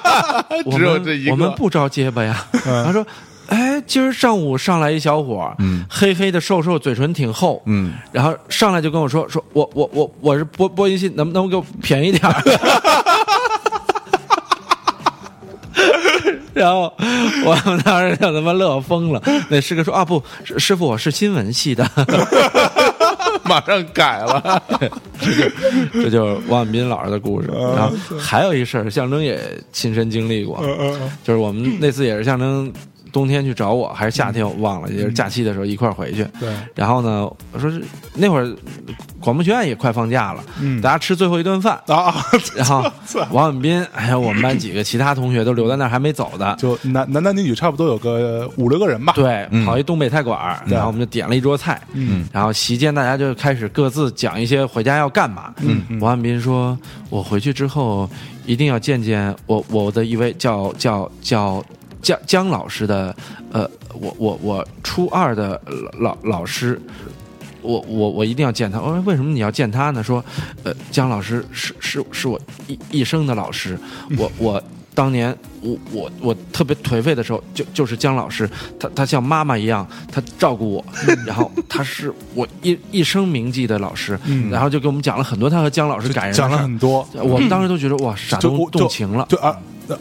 [0.66, 2.44] 我们只有这一个我们不招结巴呀。
[2.52, 3.04] 他说。
[3.48, 12.34] 哎，今儿上午上来一小伙儿，嗯黑黑的，瘦瘦，嘴唇挺厚，嗯，然后上来就跟我说，说我我我我是播播音系，能不能给我便宜点儿？
[16.56, 16.90] 然后
[17.44, 19.22] 我们当时就他妈乐疯了。
[19.50, 21.86] 那师哥说啊，不，师师傅我是新闻系的，
[23.44, 24.62] 马上改了。
[25.92, 27.48] 这就是王婉斌老师的故事。
[27.48, 29.38] 然后还有一事儿，象征也
[29.70, 30.58] 亲身经历过，
[31.22, 32.72] 就是我们那次也是象征
[33.16, 36.22] 冬天去找我，还是夏天我忘了，也是假期的时候一块儿回去。
[36.38, 38.54] 对，然后呢，我说是那会儿
[39.18, 40.82] 广播学院也快放假了，嗯。
[40.82, 41.80] 大家吃最后一顿饭。
[41.86, 42.14] 啊，
[42.54, 42.84] 然后
[43.30, 49.64] 王婉斌还有我们班几个其他同学都留在那儿还没走的， 就男男男女女差不多有个五六个人吧，对，嗯。
[49.64, 55.54] 跑一东北菜馆儿，然后我们就点了一桌菜，嗯，然后席间大家就开始各自讲一些回家要干嘛。
[55.62, 55.98] 嗯嗯。
[56.00, 58.06] 王汉斌说：“我回去之后
[58.44, 61.64] 一定要见见我我的一位叫叫叫
[62.02, 63.14] 姜姜老师的，
[63.52, 65.60] 呃，我我我初二的
[65.98, 66.80] 老老师，
[67.62, 68.80] 我我我一定要见他。
[68.80, 70.02] 我说为什么你要见他呢？
[70.02, 70.24] 说，
[70.62, 73.78] 呃，姜老师是是是我一一生的老师，
[74.18, 74.62] 我 我。
[74.96, 78.48] 当年我我我特别颓废的时候，就就是姜老师，
[78.80, 80.82] 他他像妈妈一样，他照顾我，
[81.26, 89.28] 然后他是我一一生铭记的老师，嗯然后就给我们讲了很多他和姜老师感人的讲了很多，我们当时都觉得哇，傻动动情了。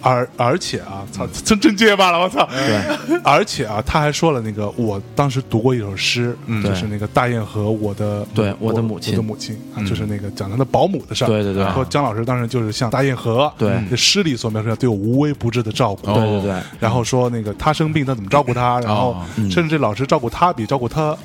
[0.02, 2.48] 而而且啊，操，真真结巴了，我操！
[2.50, 9.14] 对，而且啊，他还说了那个，我当时读过一首诗，嗯就是那个大雁和我的对我我的母亲。
[9.14, 9.58] 我的母亲
[9.88, 11.28] 就是那个讲他的保姆的事儿。
[11.28, 11.64] 对对对。
[11.74, 13.80] 说姜老师当时就是像大雁和对。
[13.90, 16.08] 这诗里所描述的对我无微不至的照顾。
[16.14, 16.56] 对对对。
[16.80, 18.80] 然后说那个他生病，他怎么照顾他？
[18.82, 21.16] 然后甚至这老师照顾他比照顾他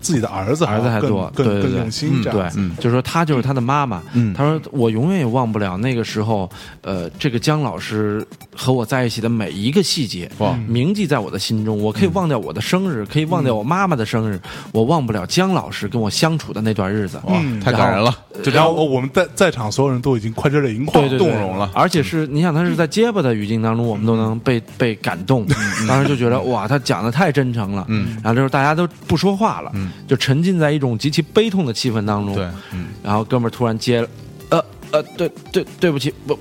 [0.00, 2.22] 自己的儿子儿子还多，更更对对对用心。
[2.22, 4.02] 这对样对，就是说他就是他的妈妈。
[4.14, 6.48] 嗯他说我永远也忘不了那个时候，
[6.82, 11.80] 呃，这个姜老师和我在一起的每一个细节，哇铭记在我的心中。
[11.82, 14.40] 我可以忘掉我的生日，可以忘掉我妈妈的生日，
[14.72, 17.20] 我忘不了姜老师跟我相处的那段日子。
[17.24, 18.14] 哇太感人了。
[18.42, 21.70] 就然后我们在在场所有人都已经快热泪盈眶，动容了。
[21.74, 25.46] 而且是你想，他是在结巴的语境当中，我们都能被被感动。
[25.88, 27.84] 当时就觉得哇，他讲的太真诚了。
[27.88, 32.34] 嗯，然后这时候大家都不说话了，嗯，就沉浸在一种极其悲痛的气氛当中。
[32.34, 34.08] 对，嗯，然后哥们儿突然接了，
[34.50, 36.38] 呃呃，对对对不起，我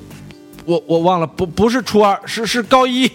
[0.66, 3.10] 我我忘了，不不是初二，是是高一。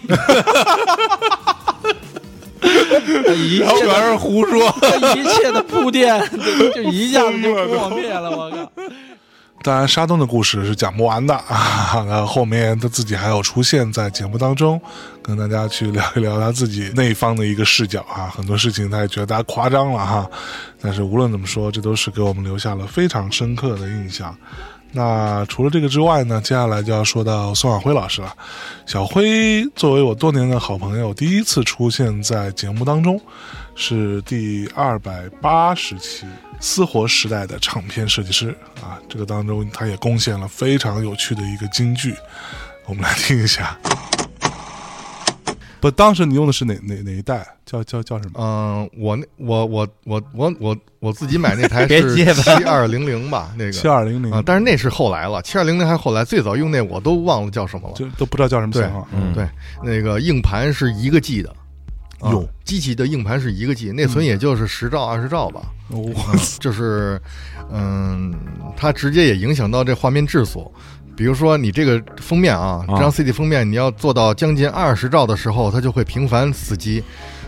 [3.35, 4.75] 一切全是胡说，
[5.17, 8.73] 一切的 铺垫就就一下子就 破灭了，我靠！
[9.63, 12.05] 当然，沙东的故事是讲不完的 啊。
[12.09, 14.81] 那后面他自己还有出现在节目当中，
[15.23, 18.33] 跟大家去聊一聊他自己那一方的一个视角啊。
[18.37, 20.29] 很多事情他也觉得大家夸张了哈，
[20.81, 24.37] 但是无论怎么说，这都是给我们留下了非常深刻的印象。
[24.95, 28.31] 那除了这个之外呢，接下来就要说到宋晓辉老师了。
[28.85, 33.19] 小辉作为我多年的好朋友，第一次出现在节目当中，
[33.75, 36.27] 是第二百八十期
[36.63, 38.97] 私活时代的唱片设计师啊。
[39.09, 42.15] 这个当中，他也贡献了非常有趣的一个金句，
[42.87, 43.77] 我们来听一下。
[45.81, 47.45] 不，当时你用的是哪哪哪一代？
[47.67, 48.41] 叫叫叫什么？
[48.41, 57.95] 嗯，我那我我我我我我自己买那台是七二零零吧，那个七二零零啊，但是那是后来了，七二零零还是后来，最早用那我都忘了叫什么了。
[57.97, 59.09] 就都不知道叫什么型号。
[59.13, 59.49] 嗯对，
[59.83, 61.53] 那个硬盘是一个 G 的，
[62.23, 65.63] 啊哟机器的硬盘是一个 G，内存也就是十兆二十兆吧。
[65.89, 66.15] 我
[66.61, 67.21] 就是，
[67.71, 68.33] 嗯，
[68.77, 70.73] 它直接也影响到这画面质素。
[71.15, 77.03] 比如说，你这个封面啊，这张 CD 封面你要做到将近二十兆的时候，它就会频繁死机。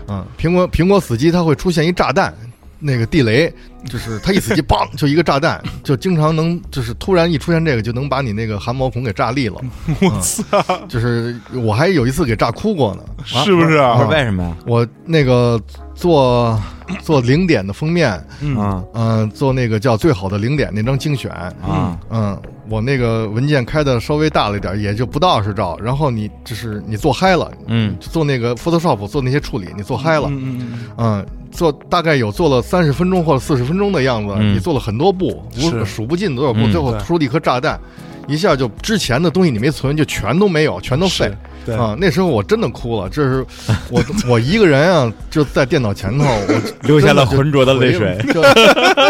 [0.08, 2.34] 嗯，苹果苹果死机，它会出现一炸弹，
[2.78, 3.52] 那个地雷，
[3.88, 9.56] 就是它一死机， 嘣，就一个炸弹，就经常能，就是突然一出现这个，就能把你那个汗毛孔给炸裂了。
[10.00, 10.62] 我操！
[10.88, 13.02] 就是我还有一次给炸哭过呢。
[13.24, 13.96] 是不是啊？
[13.96, 14.56] 不是为什么呀？
[14.66, 15.60] 我那个
[15.94, 16.60] 做
[17.00, 18.10] 做零点的封面，
[18.58, 25.78] 啊嗯、做那个叫最好的零点那张精选，啊嗯，我那个文件开的稍微大了一点，也就不到二十兆。
[25.80, 34.55] 然后你就是你做嗨了，嗯做那个 Photoshop 做那些处理，你做嗨了，嗯嗯嗯嗯，做大概有做了三十分钟或者四十分钟的样子，嗯。
[34.55, 35.84] 你做了很多步，无是。
[35.84, 37.78] 数不尽多少步，嗯最后出了一颗炸弹，
[38.26, 41.32] 一下就之前的东西你没存，就全都没有，全都废。
[41.64, 41.74] 对。
[41.76, 43.46] 啊，那时候我真的哭了，这是
[43.88, 48.18] 我我一个人啊，就在电脑前头， 我流下了浑浊的泪水。
[48.32, 48.42] 就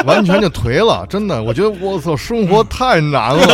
[0.04, 3.46] 完全就颓了，真的，我觉得我操，生活太难了，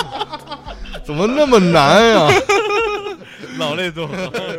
[1.04, 2.28] 怎么那么难呀？
[3.58, 4.58] 老泪纵真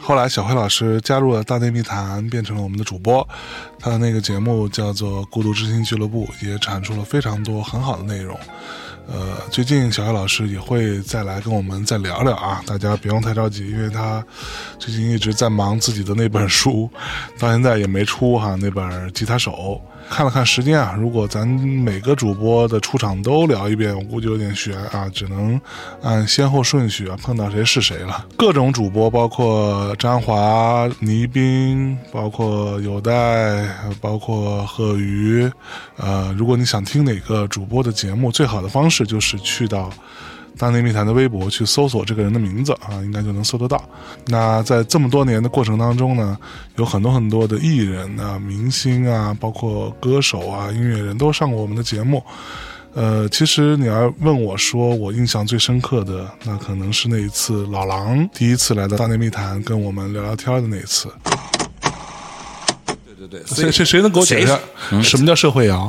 [0.00, 3.26] 后来小辉老师加入了大内密谈，变成了我们的主播。
[3.78, 8.38] 他的那个节目叫做《孤独之心俱乐部》，也产出了非常多很好的内容。
[9.06, 14.24] 呃，最近小黑老师也会再来跟我们再聊聊啊，大家不用太着急，因为他
[14.78, 16.88] 最近一直在忙自己的那本书，
[17.38, 19.52] 到现在也没出哈那本《吉他手》。
[20.10, 25.58] 看了看时间啊，如果咱每个主播的出场都聊一遍，我估计有点悬啊，只能
[26.02, 28.26] 按先后顺序啊，碰到谁是谁了。
[28.36, 33.66] 各种主播，包括张华、倪斌，包括有代，
[34.00, 35.50] 包括贺宇，
[35.96, 39.88] 呃，如果你想听哪个主播的节目，最好的方式就是去到。
[40.58, 43.82] 大内密谈的微博去搜索这个人的名字啊，应该就能搜得到。
[44.26, 46.36] 那在这么多年的过程当中呢，
[46.76, 52.22] 有很多很多的艺人啊、明星啊，包括歌手啊、音乐人都上过我们的节目。
[52.92, 61.08] 呃，其实你要问我说我印象最深刻的，那可能是那一次老狼第一次来到大内密谈跟我们聊聊天的那一次。
[63.06, 64.58] 对对对，谁谁谁能给我解释一下
[65.02, 65.88] 什么叫社会摇？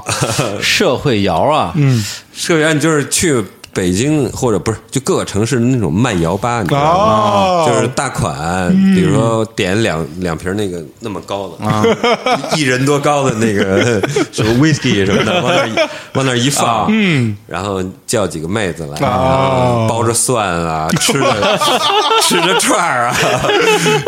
[0.61, 1.73] 社会摇啊？
[1.75, 3.43] 嗯，社会摇你就是去
[3.73, 7.13] 北京或者不是就各个城市的那种慢摇吧，你知道吗？
[7.13, 7.65] 哦。
[7.67, 11.83] 就是大款，比如说点两两瓶那个那么高的啊，
[12.55, 14.01] 一人多高的那个
[14.31, 15.73] 什么 whisky 什么的，往那儿一
[16.13, 19.87] 往那儿一放，嗯，然后叫几个妹子来，哦。
[19.89, 21.59] 包着蒜啊，吃着
[22.21, 23.15] 吃着串儿啊，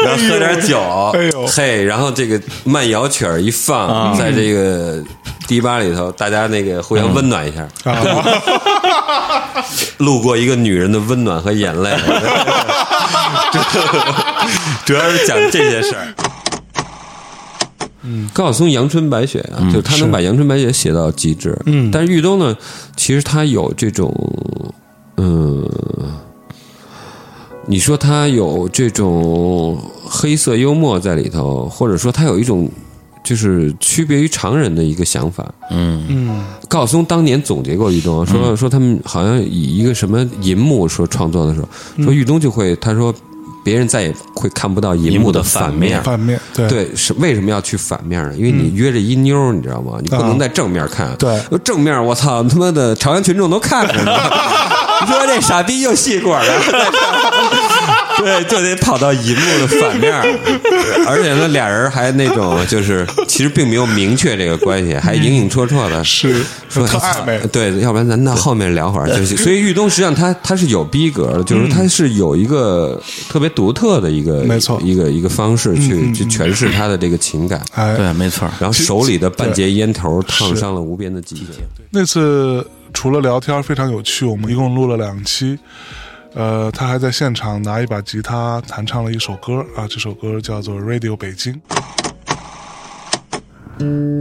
[0.04, 0.80] 然后喝点酒，
[1.14, 1.48] 哎呦。
[1.48, 5.02] 嘿，然后这个慢摇曲儿一放，在这个
[5.48, 7.68] 迪吧里头，大家那个互相温暖一下，
[9.98, 11.92] 路过一个女人的温暖和眼泪，
[14.86, 16.14] 主要是讲这些事儿。
[18.06, 21.58] 嗯，高晓松阳春白雪啊，就他能把阳春白雪写到极致。
[21.66, 21.90] 嗯。
[21.90, 22.58] 但是玉东呢，
[22.98, 24.14] 其实他有这种，
[25.16, 25.66] 嗯，
[27.66, 32.70] 你说他有这种黑色幽默在里头，或者说他有一种
[33.24, 35.50] 就是区别于常人的一个想法。
[35.72, 43.14] 嗯嗯高晓松当年总结过玉东，说说他们好像以一个什么银幕说创作的时候，说玉东就会他说
[43.64, 46.04] 别人再也会看不到银幕的反面。
[46.04, 48.36] 反面对对，是为什么要去反面呢？
[48.36, 50.00] 因为你约着一妞儿，你知道吗？
[50.02, 51.16] 你不能在正面看。
[51.18, 54.12] 对正面我操，他妈的朝阳群众都看着呢。
[55.02, 56.54] 你说这傻逼又戏管了，
[58.24, 60.24] 对，就得跑到银幕的反面儿，
[61.08, 69.08] 而且呢，俩人还那种就是其实并没有明确这个关系，还影影绰绰的，是说特暧昧对，要不然咱到后面聊会儿。
[69.08, 77.62] 就是，所以玉东实际上他他是有逼格的，就是他是有一个特别独特的一个没错一个一个方式去去诠释他的这个情感。
[77.74, 78.50] 哎，对，没错。
[78.60, 81.44] 然后手里的半截烟头烫伤了无边的季节。
[81.92, 85.58] 那次除了聊天非常有趣，我们一共录了两期。
[86.36, 91.54] 呃，他还在现场拿一把吉他弹唱了一首歌啊，这首歌叫做《Radio 北京》。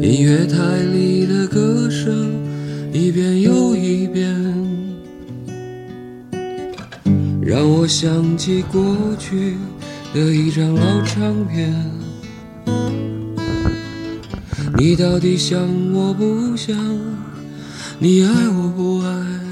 [0.02, 0.56] 音乐台
[0.92, 2.32] 里的歌声
[2.92, 4.34] 一遍又一遍，
[7.40, 8.82] 让我想起过
[9.18, 9.56] 去
[10.12, 11.72] 的一张老唱片。
[14.76, 15.58] 你到底想
[15.94, 16.76] 我不想？
[17.98, 19.51] 你爱我不爱？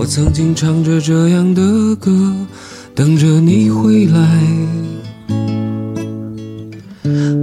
[0.00, 2.10] 我曾经唱着这样的歌，
[2.94, 4.40] 等着你回来。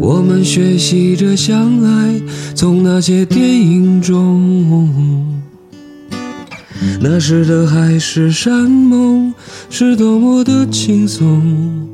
[0.01, 2.19] 我们学习着相爱，
[2.55, 5.39] 从那些电影中。
[6.99, 9.31] 那时的海誓山盟
[9.69, 11.87] 是多么的轻松。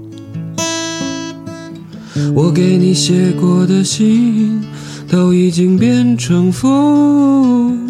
[2.34, 4.64] 我给你写过的信
[5.10, 7.83] 都已经变成风。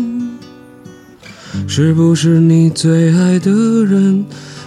[1.68, 4.26] 是不是你最爱的人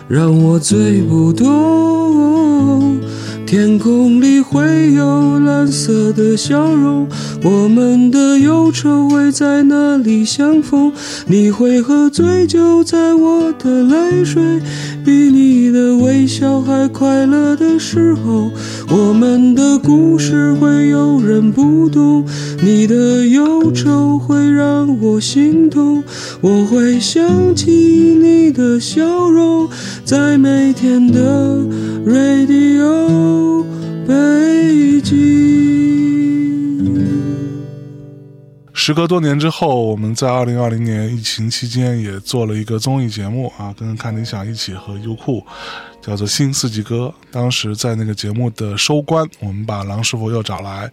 [0.08, 2.95] 让我最不懂？
[3.46, 7.06] 天空里会有蓝色的笑容，
[7.44, 10.92] 我们的忧愁会在哪里相逢？
[11.28, 14.60] 你会喝醉酒在我的泪水，
[15.04, 18.50] 比你的微笑还快乐的时候，
[18.90, 22.24] 我们的故事会有人不懂，
[22.60, 26.02] 你的忧愁会让我心痛，
[26.40, 29.68] 我会想起你的笑容，
[30.04, 31.64] 在每天的
[32.04, 33.35] Radio
[34.06, 35.16] 北京。
[38.72, 45.44] 时隔多年之后，我们在二零二零年疫情期间也做了一个综艺节目啊，跟看理想一起和优酷，
[46.00, 47.12] 叫做《新四季歌》。
[47.32, 50.88] 当时在那个节目的收官，我们把郎师傅又找来，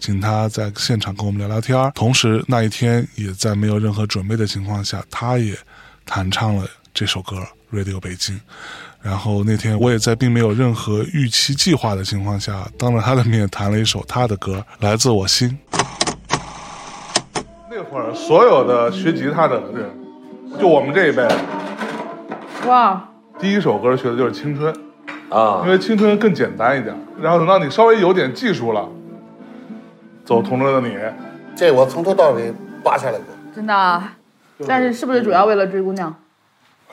[0.00, 1.92] 请他在现场跟我们聊聊天。
[1.94, 5.54] 同时那一天也在没有任何准备的情况下，他也
[6.06, 7.36] 弹唱了这首歌
[7.76, 8.34] 《Radio 北京》。
[9.04, 15.58] 然后那天我也在并没有任何预期计划的情况下，当着他的面弹了一首他的歌，来自我心。
[17.70, 19.90] 那会儿所有的学吉他的人，
[20.58, 21.28] 就我们这一辈，
[22.66, 23.06] 哇，
[23.38, 24.74] 第一首歌学的就是《青春》
[25.36, 26.96] 啊因为《青春》更简单一点。
[27.20, 28.88] 然后等到你稍微有点技术了，
[30.24, 30.96] 走同桌的你，
[31.54, 32.50] 这我从头到尾
[32.82, 33.26] 扒下来过。
[33.54, 34.14] 真的啊？
[34.66, 36.14] 但是是不是主要为了追姑娘？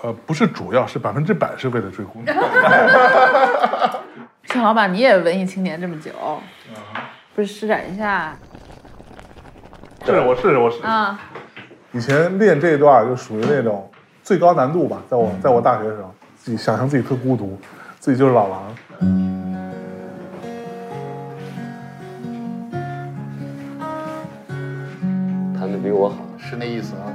[0.03, 2.35] 呃，不是主要，是百分之百是为了追姑娘。
[4.45, 6.11] 庆老板，你也文艺青年这么久，
[7.35, 8.35] 不是施展一下
[10.05, 10.83] 是，我试试我试试。
[10.83, 11.19] 啊？
[11.93, 13.89] 以前练这一段就属于那种
[14.23, 17.59] 最高难度吧，在我在我大学的时候，自己想象自己特孤独，
[17.99, 18.75] 自己就是老狼。
[25.53, 27.05] 弹的比我好，是那意思啊。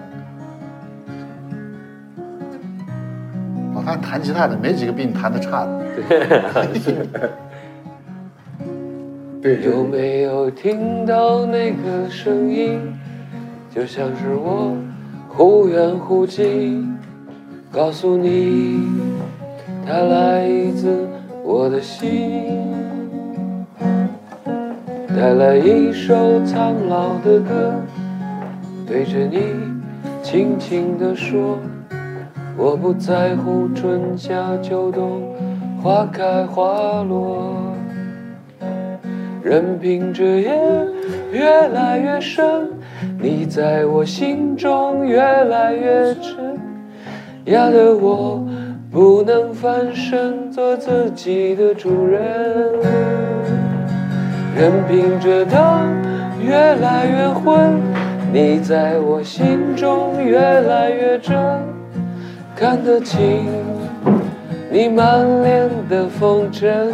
[3.87, 5.71] 我看弹吉他的没几个比你弹的差的。
[9.41, 12.81] 对，有没有听到那个声音？
[13.73, 14.77] 就像是我
[15.29, 16.99] 忽远忽近，
[17.71, 18.89] 告诉你，
[19.87, 21.07] 它来自
[21.45, 22.75] 我的心。
[25.09, 27.75] 带来一首苍老的歌，
[28.85, 29.55] 对着你
[30.25, 31.59] 轻轻地说，
[32.59, 35.23] 我不在乎春夏秋冬，
[35.83, 37.53] 花开花落。
[39.43, 40.59] 任凭这夜
[41.31, 42.71] 越来越深，
[43.21, 46.59] 你在我心中越来越沉，
[47.45, 48.43] 压得我
[48.91, 52.23] 不能翻身，做自己的主人。
[54.57, 55.61] 任凭这灯
[56.43, 57.75] 越来越昏，
[58.33, 61.37] 你在我心中越来越真，
[62.59, 63.47] 看得清
[64.71, 66.91] 你满脸的风尘。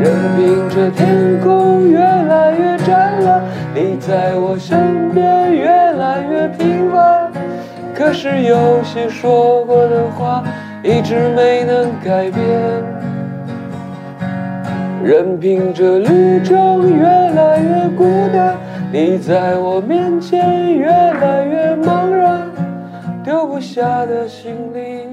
[0.00, 3.42] 任凭这天空越来越湛蓝，
[3.74, 7.30] 你在我身边越来越平凡。
[7.94, 10.42] 可是有些说过的话，
[10.82, 12.42] 一直没能改变。
[15.04, 18.56] 任凭这旅程越来越孤单，
[18.90, 22.45] 你在我面前越来越茫然，
[23.26, 25.04] 丢不下的行李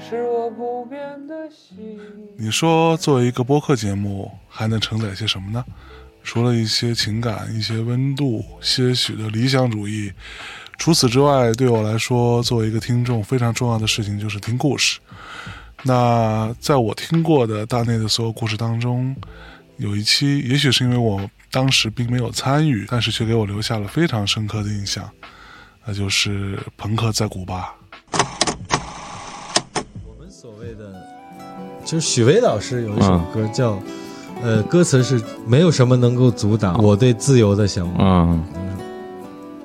[0.00, 1.98] 是我不变的心。
[2.38, 5.64] 你说，作为一个播客节目，还能承载些什么呢？
[6.22, 10.12] 除了一些情感、一些温度、些许的理想主义，
[10.78, 15.00] 除此之外，对我来说，作为一个听众，非常重要的事情就是听故事。
[15.82, 19.16] 那在我听过的大内的所有故事当中，
[19.78, 25.10] 有一期，也许是因为我当时并没有参与，但是却给我留下了非常深刻的印象，
[25.88, 27.72] 那就是朋克在古巴。
[30.04, 30.92] 我们所谓的，
[31.84, 33.78] 就是许巍老师有一首歌叫，
[34.42, 38.44] 呃，歌词是没有什么能够阻挡我对自由的向往，嗯，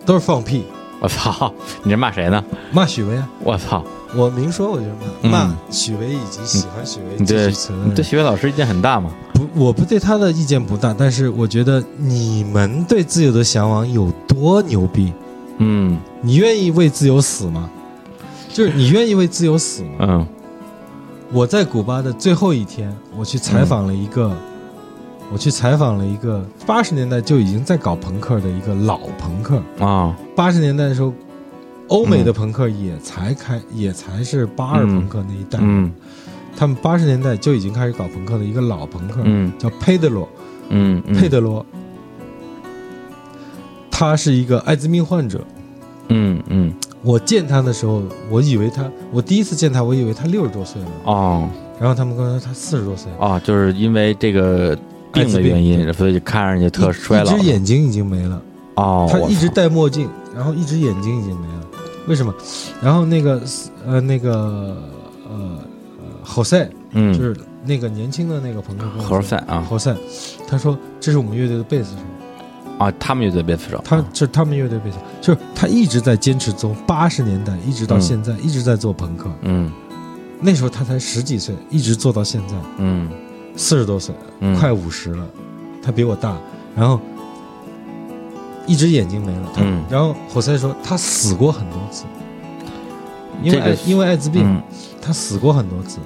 [0.05, 0.63] 都是放屁。
[1.01, 1.51] 我操，
[1.81, 2.43] 你这骂谁呢？
[2.71, 3.27] 骂许巍啊！
[3.43, 3.83] 我操。
[4.13, 4.85] 我明说，我就
[5.27, 7.51] 骂骂许巍以及喜欢许巍、对
[8.03, 9.09] 许巍老师意见很大吗？
[9.33, 15.11] 不，我不对他的意见不大，但是我觉得你们对自由的向往有多牛逼？
[15.57, 17.69] 嗯，你愿意为自由死吗？
[18.53, 19.89] 就是你愿意为自由死吗？
[19.99, 20.27] 嗯。
[21.31, 24.31] 我在古巴的最后一天，我去采访了一个，
[25.31, 30.15] 我去采访了一个八十年代就已经在搞朋克的一个老朋克啊。
[30.35, 31.13] 八十年代的时候。
[31.87, 35.59] 欧美的朋克也才开，也才是八二朋克那一代。
[35.61, 35.91] 嗯，
[36.55, 40.29] 他们八十年代就已经开始搞朋克的一个老朋克，嗯，叫佩德罗。
[40.69, 41.65] 嗯，佩德罗，
[43.91, 45.45] 他是一个艾滋病患者。
[46.11, 50.87] 嗯嗯，我见他的时候，我以为他，我第一次见他，我以为他六十多岁了。
[51.05, 51.49] 哦，
[51.79, 53.11] 然后他们跟我说他四十多岁。
[53.19, 54.77] 啊，就是因为这个
[55.11, 57.33] 病的原因，所以看上去特衰老。
[57.33, 58.41] 一只眼睛已经没了。
[58.75, 61.67] 哦，他一直戴墨镜，然后一只眼睛已经没了。
[62.07, 62.33] 为什么？
[62.81, 63.41] 然后那个
[63.85, 64.31] 呃那个
[65.29, 65.59] 呃
[65.99, 69.95] 呃侯赛，嗯，就是那个年轻的那个朋友，侯赛啊，侯赛，
[70.47, 71.97] 他说这是我们乐队的贝斯手
[72.81, 79.71] 啊，他们乐队贝斯手，他这他们乐队贝斯手，就是他一直在坚持从八十年代一直到现在一直在做朋克，嗯，
[80.39, 83.09] 那时候他才十几岁，一直做到现在，嗯，
[83.55, 84.15] 四十多岁，
[84.59, 85.25] 快五十了，
[85.83, 86.35] 他比我大，
[86.75, 86.99] 然后。
[88.67, 92.05] 一只眼睛没了，嗯，然后火塞说他死过很多次，
[93.41, 94.61] 因为艾因为艾滋病，
[95.01, 95.97] 他死过很多次，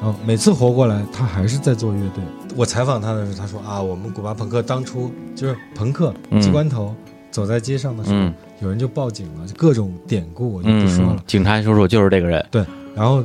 [0.00, 2.22] 然后每次活过来，他还是在做乐队。
[2.56, 6.94] 我采访他的时候，他说啊，我们古巴朋克当初就是朋克机关头
[7.30, 8.30] 走在街上的时候，
[8.60, 11.22] 有人就报警了，就各种典故我就不说了。
[11.26, 12.64] 警察叔叔就是这个人，对。
[12.94, 13.24] 然后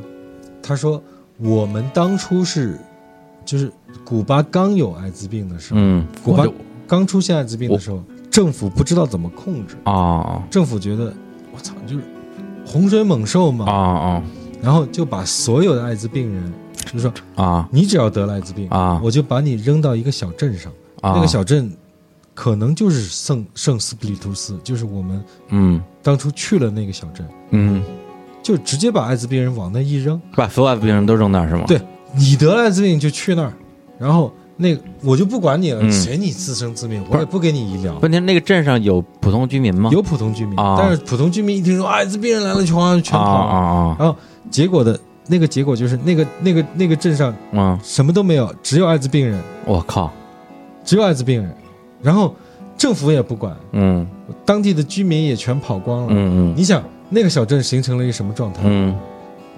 [0.62, 1.02] 他说
[1.38, 2.78] 我们当初是
[3.46, 3.72] 就是
[4.04, 6.46] 古巴刚有艾滋病的时候，嗯，古巴
[6.88, 8.04] 刚出现艾滋病的时候。
[8.32, 10.44] 政府不知道怎么控制啊！
[10.52, 11.12] 政府觉得
[11.52, 12.04] 我操，就是
[12.64, 14.24] 洪水猛兽嘛啊啊！
[14.62, 16.54] 然后就把所有的艾滋病人，
[16.94, 20.72] 就说啊，你只要得了艾滋病啊，我就把你扔到一个小镇上，
[21.02, 21.14] 啊。
[21.14, 21.72] 那个小镇
[22.34, 25.82] 可能就是圣圣斯普里图斯，就是我们嗯。
[26.02, 27.84] 当初去了那个小镇，嗯，
[28.42, 31.64] 就直接把艾滋病人往那一扔，把所有艾滋病人都扔那儿是吗？
[31.68, 31.80] 对
[32.16, 33.54] 你得了艾滋病就去那儿，
[33.98, 34.32] 然后。
[34.62, 37.98] 那我就不管你了，随你自生自灭，我也不给你医疗。
[38.02, 39.90] 问题那个镇上有普通居民吗？
[39.94, 43.96] 有普通居民，但是普通居民一听说艾滋病人来了，全全跑了。
[43.98, 44.14] 然后
[44.52, 45.00] 结果的
[45.30, 49.40] 那个结果就是那个那个那个镇上，嗯，什么都没有，只有艾滋病人。
[49.64, 50.12] 我靠，
[50.84, 51.56] 只有艾滋病人，
[52.02, 52.36] 然后
[52.76, 54.06] 政府也不管，嗯，
[54.44, 56.54] 当地的居民也全跑光了，嗯嗯。
[56.58, 58.62] 你想那个小镇形成了一个什么状态？
[58.64, 58.96] 嗯，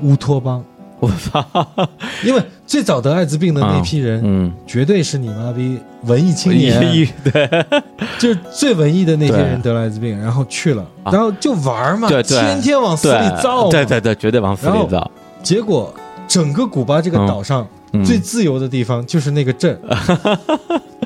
[0.02, 0.64] 乌托邦。
[1.00, 1.44] 我操！
[2.24, 6.80] 因为最早得艾滋病的那批人，嗯，绝对是你妈逼文艺青年，
[7.24, 7.66] 对，
[8.22, 11.12] 就是最文艺的那些人得了艾滋病，然后去了，啊。
[11.12, 15.10] 然后就玩嘛，对对，天天往死里造，对对对，绝对往死里造。
[15.44, 15.94] 结果
[16.28, 19.78] 整个古巴这个岛上、嗯最自由的地方就是那个镇，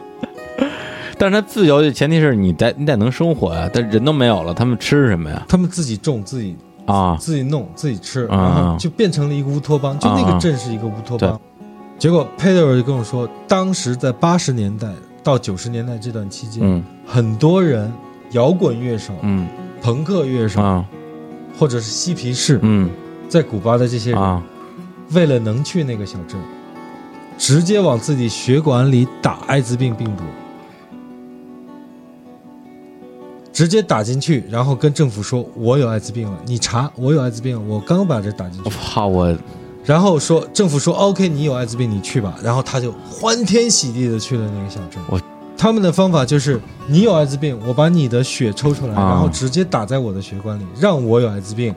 [1.17, 5.43] 但是他自由的前提是你得你得能生活呀，但人都没有了，他们吃什么呀？
[5.47, 6.55] 他们自己种自己
[6.85, 8.37] 啊，自己弄自己吃，啊。
[8.37, 11.41] 然后就变成了一个乌托邦，就那个镇是一个乌托邦。
[11.97, 14.87] 结果佩德尔就跟我说，当时在八十年代
[15.23, 16.83] 到九十年代这段期间，嗯。
[17.07, 17.91] 很多人
[18.33, 19.47] 摇滚乐手、嗯。
[19.81, 20.85] 朋克乐手、啊。
[21.57, 22.91] 或者是嬉皮士，嗯
[23.27, 24.41] 在古巴的这些人，啊
[25.11, 26.39] 为了能去那个小镇，
[27.37, 30.23] 直接往自己血管里打艾滋病病毒，
[33.53, 39.37] 直接打进去，然后跟政府说：“我有艾滋病了，你查我有艾滋病了，我刚把这打进去。”怕我，
[39.83, 42.35] 然后说政府说 OK，你有艾滋病，你去吧。
[42.43, 45.01] 然后他就欢天喜地的去了那个小镇。
[45.07, 45.21] 我
[45.55, 51.73] 他们的方法就是你有艾滋病，我把你的血抽出来，啊然后直接打在我的血管里，让我有艾滋病，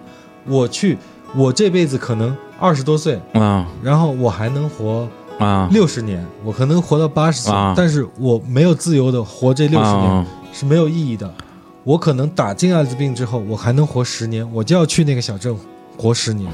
[0.47, 0.97] 我去，
[1.35, 11.31] 我这辈子可能二十多岁，啊然后我还能活啊六十年，我可能活到八十岁，啊但是我没有自由的活这六十年、啊是没有意义的。
[11.85, 15.57] 我可能打进艾滋病之后，我还能活十年，我就要去那个小镇
[15.97, 16.51] 活十年。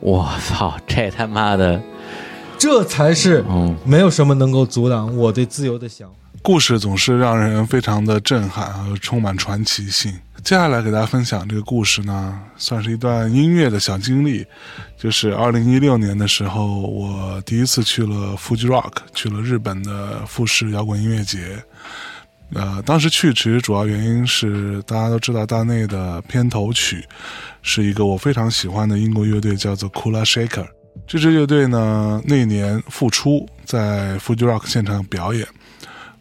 [0.00, 1.82] 我操，这他妈的，
[2.56, 6.27] 这才是嗯没有什么能够阻挡我对自由的想法。
[6.48, 10.10] 故事总是让人非常的震撼和充满传奇性。
[10.42, 14.46] 接下来给大家分享这个故事呢，算是一段音乐的小经历。
[14.96, 21.62] 就是二零一六年的时候，我第一次去了 Fuji Rock，去了日本的富士摇滚音乐节。
[22.54, 27.04] 呃，当时去其实主要原因是大家都知道，大内的片头曲
[27.60, 30.66] 是一个我非常喜欢的英国乐队，叫做 Kula Shaker。
[31.06, 35.46] 这支乐队呢，那年复出在 Fuji Rock 现场表演。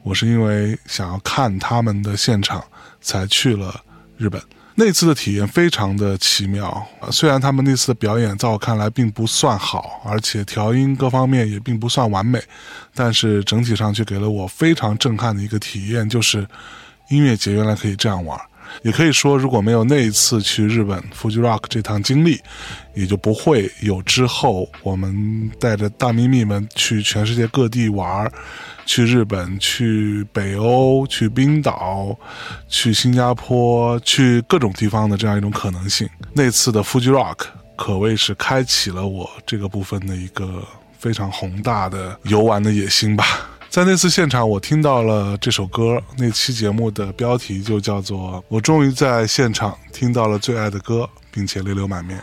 [0.07, 2.63] 我是因为想要看他们的现场
[3.01, 3.75] 才去了
[4.15, 4.41] 日本。
[4.73, 12.41] 那次的体验非常的奇妙，虽然他们那次的表演在我看来并不算好，而且调音各方面也并不算完美，
[12.95, 16.47] 但是整体上却给了我非常震撼的一个体验，就是
[17.09, 18.39] 音乐节原来可以这样玩。
[18.83, 22.39] 也可以说，如果没有那一次去日本 Fuji Rock 这趟经历，
[22.93, 28.31] 也就不会有之后我们带着大咪咪们去全世界各地玩，
[28.87, 32.17] 去日本、去北欧、去冰岛、
[32.67, 36.09] 去新加坡、去各种地方的这样一种可能性。
[36.33, 37.39] 那次的 Fuji Rock
[37.75, 40.65] 可谓是开启了我这个部分的一个
[40.97, 43.25] 非常宏大的游玩的野心吧。
[43.69, 46.01] 在那次现场，我听到了这首歌。
[46.17, 52.17] 那期节目的标题就叫做“我终于在现场听到了最爱的歌，并且泪流满面”。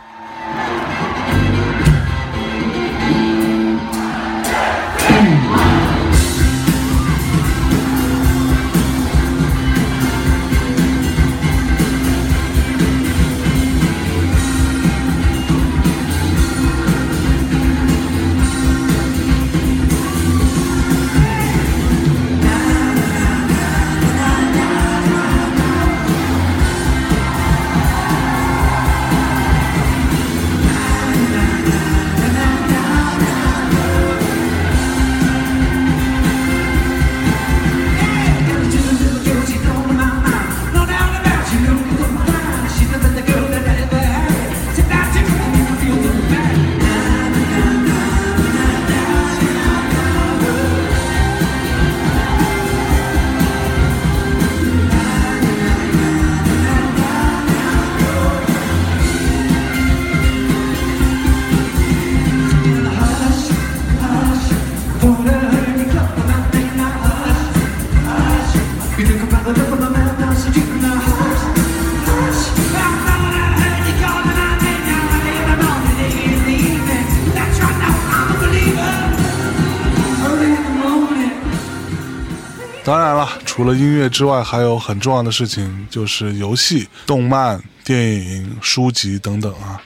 [84.14, 89.82] 之外，还有很重要的事情，就是游戏、动漫、电影、书籍等等啊。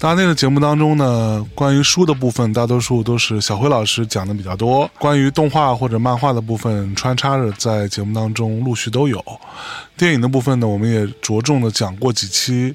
[0.00, 9.24] 大内的节目当中呢，关于书的部分，大多数都是小辉老师讲的比较多；关于动画或者漫画的部分，穿插着在节目当中陆续都有。
[9.96, 12.74] 电影的部分呢，我们也着重的讲过几期。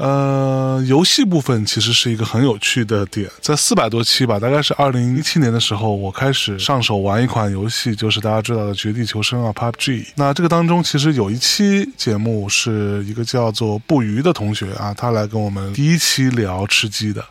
[0.00, 10.06] 呃，游戏部分其实是一个很有趣的点，在四百多期吧，大概是二零一七年的时候，我开始上手玩一款游戏，就是大家知道的《绝地求生》啊，PUBG。
[10.14, 17.22] 那这个当中其实有一期节目是一个叫做不鱼的同学啊，他来跟我们第一期聊吃鸡的。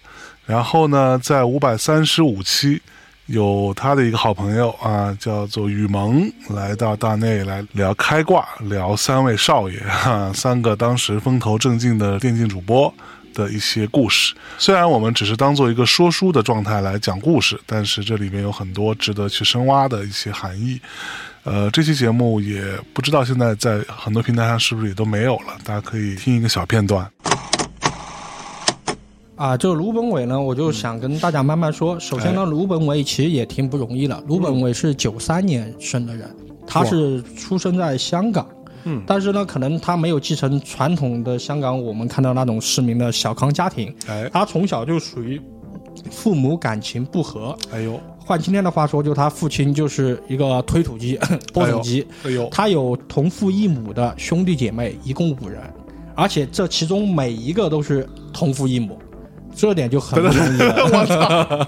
[0.46, 2.80] 然后呢，在五百三十五期，
[3.30, 12.94] 有他的一个好朋友啊，叫做雨萌，来到大内来聊开挂，聊三位少爷哈，三个当时风头正劲的电竞主播。
[13.32, 20.82] 的一些故事，虽然我们只是当做一个说书的状态来讲故事，但是这里面有很多值得去深挖的一些含义。
[21.44, 22.62] 呃，这期节目也
[22.92, 27.08] 不知道现在在很多平台上是不是也都没有了，大家可以听一个小片段。
[29.40, 31.98] 啊，就卢本伟呢，我就想跟大家慢慢说。
[31.98, 34.22] 首先呢，卢本伟其实也挺不容易的。
[34.28, 36.30] 卢本伟是九三年生的人，
[36.68, 38.46] 他是出生在香港。
[38.84, 43.96] 嗯，但是呢，可能他没有继承传统的香港我们看到那种市民的小康家庭。
[44.08, 45.42] 哎，他从小就属于
[46.12, 47.58] 父母感情不和。
[47.72, 51.18] 哎呦，换今天的话说，就他父亲就是一个推土机、
[51.54, 52.06] 播种机。
[52.26, 55.62] 哎呦，他有同父异母的兄弟姐妹，一共五人，
[56.14, 58.98] 而且这其中每一个都是同父异母，
[59.60, 60.86] 这点就很不容易了。
[60.86, 61.68] 我操，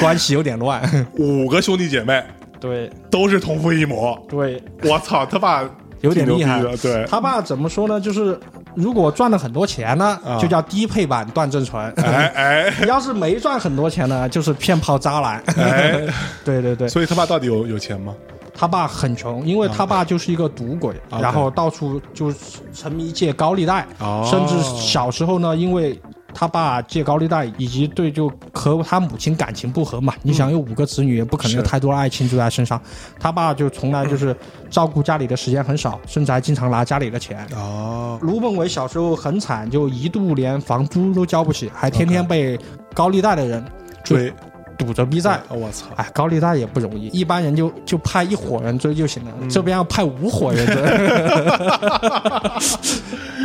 [0.00, 0.82] 关系有点乱。
[1.18, 2.22] 五个兄弟姐妹，
[2.58, 4.18] 对，都是同父异母。
[4.28, 5.68] 对，我操，他爸。
[6.00, 8.00] 有点厉害，对他爸怎么说呢？
[8.00, 8.38] 就是
[8.76, 11.92] 如果赚了很多钱呢，啊就叫低配版段正淳。
[11.96, 15.42] 哎哎， 要是没赚很多钱呢，就是骗炮渣男。
[15.56, 16.06] 哎，
[16.46, 16.88] 对对对。
[16.88, 18.14] 所以他爸到底有有钱吗？
[18.54, 22.32] 他爸很穷，因为他爸就是一个赌鬼，啊然后到处就
[22.72, 26.00] 沉迷借高利贷，哦甚至小时候呢，因为。
[26.38, 30.14] 他爸借高利贷，以及对就和他母亲感情不和嘛。
[30.22, 32.80] 你想有五个子女，也不可能有太多的爱情住在身上。
[33.18, 34.36] 他爸就从来就是
[34.70, 37.44] 照顾家里的时间很少，甚至还经常拿家里的钱。
[37.56, 42.56] 哦，卢本伟小时候很惨，就一度连房租都交不起，还天天被
[42.94, 43.64] 高利贷的人
[44.04, 44.32] 追。
[44.78, 45.86] 堵着逼债，我操！
[45.96, 50.76] 哎，高利贷也不容易，一般人就就派一伙人追就行了，这边要派五伙人追，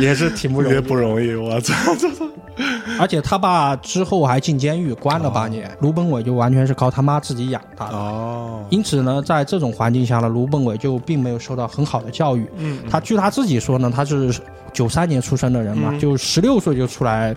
[0.00, 1.74] 也是挺不容易，也不容易，我操！
[3.00, 7.96] 而且他爸之后还进监狱关了八年，卢本伟就完全是靠他妈自己养大的。
[7.96, 12.48] 哦，因此呢，在这种环境下呢，卢本伟就并没有受到很好的教育。
[12.56, 14.32] 嗯，他据他自己说呢，他是
[14.72, 17.34] 九三年出生的人嘛，嗯就十六岁就出来。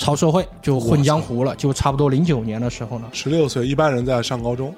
[0.00, 4.74] 超社会就混江湖了，就差不多零九年的时候呢，十六岁，一般人在上高中。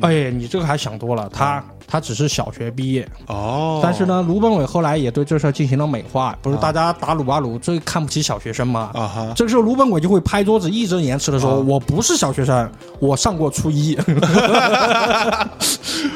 [0.00, 3.08] 哎，你这个还想多了，他他只是小学毕业。
[3.28, 8.90] 哦，但是呢，卢本伟后来也对这事儿进行了美化，不是大家打鲁巴鲁最看不起小学生吗？
[8.92, 13.96] 啊哈，这个时候卢本伟就会拍桌子义正言辞的说：“我不是小学生，我上过初一，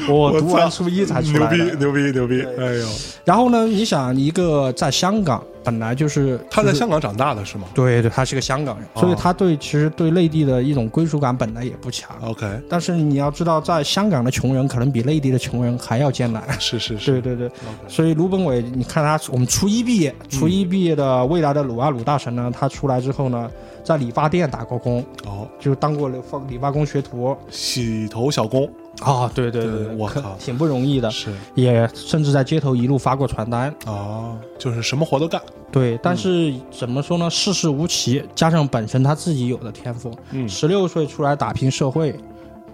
[0.07, 2.45] 我读完初一才出来牛逼牛逼牛逼！
[2.59, 2.87] 哎呦，
[3.25, 7.67] 然后呢，你想一个在香港本来就是他在香港长大的是吗？
[7.73, 12.15] 对对，他是个香港人，所以他对其实对内地的一种归属感本来也不强。
[12.21, 16.43] OK，但是你要知道，在香港的穷人可能比内地的穷人还要艰难。
[16.59, 17.51] 是是是，对对对。
[17.87, 23.49] 所以卢本伟，你看他，我们初一毕业，初一毕业的未来的鲁阿鲁大神呢，他出来之后呢，
[23.83, 28.69] 在理发店打过工，哦，就当过理发理发工学徒，洗头小工。
[29.03, 35.41] 啊，对对对，我靠，挺不容易的，是，也甚至在街头一路发过传单，哦，就是什么活都干。
[35.71, 37.29] 对，但是怎么说呢？
[37.29, 42.15] 世事无奇，加上本身他自己有的天赋，嗯，十六岁出来打拼社会，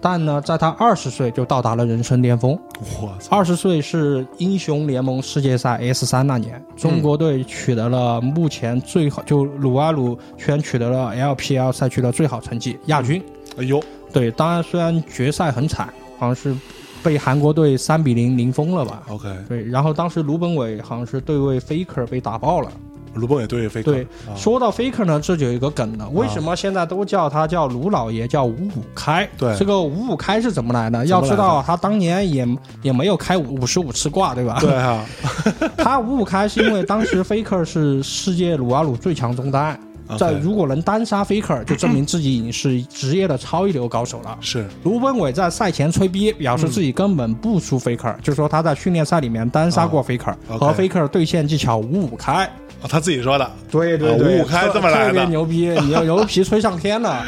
[0.02, 2.58] 但呢，在他二十岁就到达了人生巅峰。
[3.00, 13.22] 我操二十岁是英雄联盟世界赛 S 三那年，中国队取得了目前最好，就鲁阿鲁圈取得了 LPL 赛区的最好成绩，亚军。
[13.56, 13.82] 哎呦，
[14.12, 15.92] 对，当然虽然决赛很惨。
[16.20, 16.54] 好像是
[17.02, 22.70] 被韩国队三比零零封了吧？OK，对，然后当时卢本伟好像是对位 Faker 被打爆了。
[23.14, 23.82] 卢本伟对 Faker。
[23.82, 26.06] 对，啊、说到 Faker 呢，这就有一个梗了。
[26.10, 29.26] 为什么现在都叫他叫卢老爷，叫五五开？
[29.38, 31.06] 对，这个五五开是怎么来的？
[31.06, 32.46] 要知道他当年也
[32.82, 34.58] 也没有开五十五次挂，对吧？
[34.60, 35.04] 对啊，
[35.78, 39.80] 他五五开是因为当时 Faker 是世界撸啊撸最强中单。
[40.18, 44.36] 在如果能单杀 Faker，就证明自己已经是职业的超一流高手了。
[44.40, 52.44] 是卢本伟在赛前吹逼，表示自己根本不输 Faker，、嗯、就说他在训练赛里面单杀过 Faker，、哦、和 Faker 对线技巧五五开。
[52.82, 53.50] 哦，他自己说的。
[53.70, 57.22] 对对对，五五开这么来的，特别牛逼， 你要牛皮吹上天了。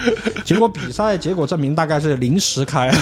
[0.45, 2.91] 结果比赛结果证明大概是零时开。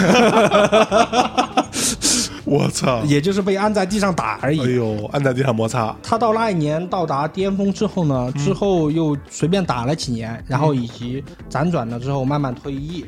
[2.45, 3.03] 我操！
[3.05, 4.61] 也就是被按在地上打而已。
[4.61, 5.95] 哎呦，按在地上摩擦。
[6.03, 13.05] 他到那一年到达巅峰之后呢，之后又随便打了几年，然后以及辗转了之后慢慢退役，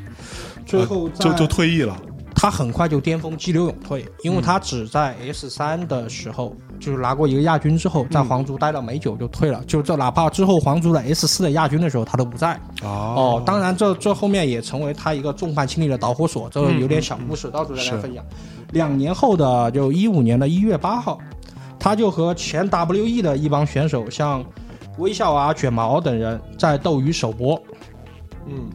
[0.67, 1.97] 最后就就退役了。
[2.35, 12.59] 他很快就巅峰激流勇退，因为他只在 S 三的时候就是拿过一个亚军之后，在皇族待了没久就退了，就这哪怕之后皇族的 S 四的亚军的时候他都不在。
[12.83, 18.25] 哦，当然这这后面也成为他一个众叛亲离的导火索，这有点小故事，到时候再来分享。
[18.73, 21.19] 两年后的就一五年的一月八号，
[21.78, 24.44] 他就和前 WE 的一帮选手，像
[24.99, 27.61] 微笑啊、卷毛等人在斗鱼首播。
[28.47, 28.69] 嗯，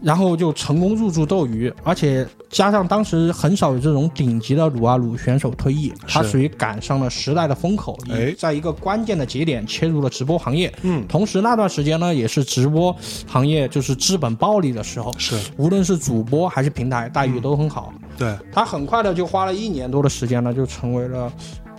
[0.00, 10.72] 然后就成功入驻斗鱼，而且加上当时很少有这种顶级的撸啊撸选手退役，他属于赶上了时代的风口，也在一个关键的节点切入了直播行业。
[10.82, 12.94] 嗯同时那段时间呢，也是直播
[13.26, 17.92] 行业就是资本暴利的时候，是无论是主播还是平台待遇都很好。
[18.16, 21.32] 对，他很快的就花了一年多的时间呢，就成为了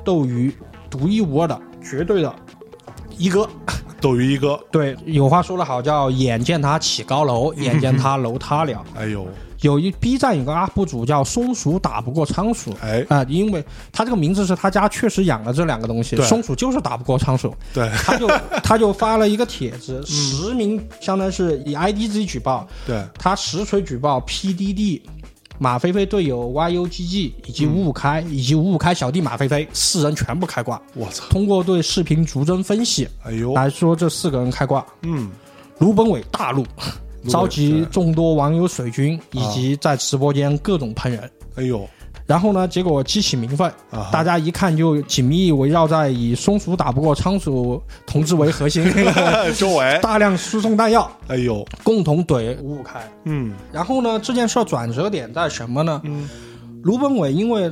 [0.04, 0.54] 斗鱼
[0.90, 2.34] 独一无二的绝对的
[3.18, 3.50] 一哥。
[4.00, 8.82] 斗鱼一哥，对，有话说得好，叫眼见他起高楼，眼见他楼塌了。
[8.96, 9.28] 哎呦，
[9.62, 18.28] 有一 B 站有个 UP 主叫松鼠打不过仓鼠，哎啊、因为他这个名字是他家确实养了这两个东西，松鼠就是打不过仓鼠，对，他就
[18.64, 25.02] 他就发了一个帖子，实名相当于是以 ID 自己举报，对，他实锤举报 PDD。
[25.62, 30.82] 马飞飞队友 YUGG 以及五五开、以及五五开小弟马飞飞四人全部开挂。
[30.94, 31.26] 我操！
[31.30, 34.86] 通过对视频逐帧分析，哎呦，来说这四个人开挂。
[35.02, 35.30] 嗯，
[35.80, 36.68] 卢本伟大怒，伟
[37.28, 41.30] 召集众多网友水军，以及在直播间各种喷人。
[41.56, 41.88] 哎呦，
[42.26, 48.86] 然后呢，结果激起民愤，啊大家一看就紧密围绕在以松鼠打不过仓鼠同志为核心
[49.58, 50.00] 周围。
[50.02, 52.56] 大量输送弹药，哎呦，共同怼。
[52.62, 53.00] 五五开。
[53.26, 53.54] 嗯。
[53.72, 56.02] 然后呢，这件事儿转折点在什么呢？
[56.84, 57.70] 卢本伟因为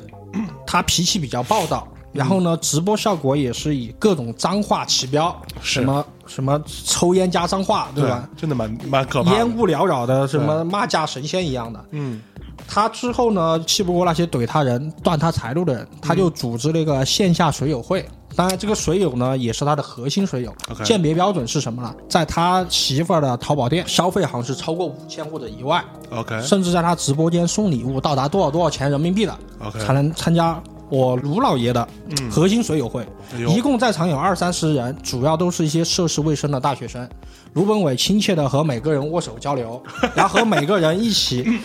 [0.65, 1.87] 他脾气比较暴躁，
[2.17, 8.27] 然后呢，直播效果也是以各种脏话起标，什么什么抽烟加脏话，对吧？？
[8.35, 9.31] 真的蛮蛮可怕。
[9.33, 11.85] 烟雾缭绕的，什么骂架神仙一样的。
[11.91, 12.19] 嗯，
[12.67, 18.03] 他之后呢，气不过那些怼他人、断他财路的人，他就组织了一个线下水友会。
[18.35, 20.53] 当然，这个水友呢，也是他的核心水友。
[20.69, 21.95] OK 鉴别标准是什么呢？
[22.09, 33.07] 在他媳妇儿的淘宝店消费好像是超过五千或者一万，OK 甚至在他直播间送礼物到达多少多少钱人民币的 OK 才能参加我卢老爷的嗯核心水友会。
[33.47, 37.07] 一共在场有二三十人，主要都是一些涉世未深的大学生。
[37.53, 39.81] 卢本伟亲切的和每个人握手交流，
[40.15, 41.59] 然后和每个人一起。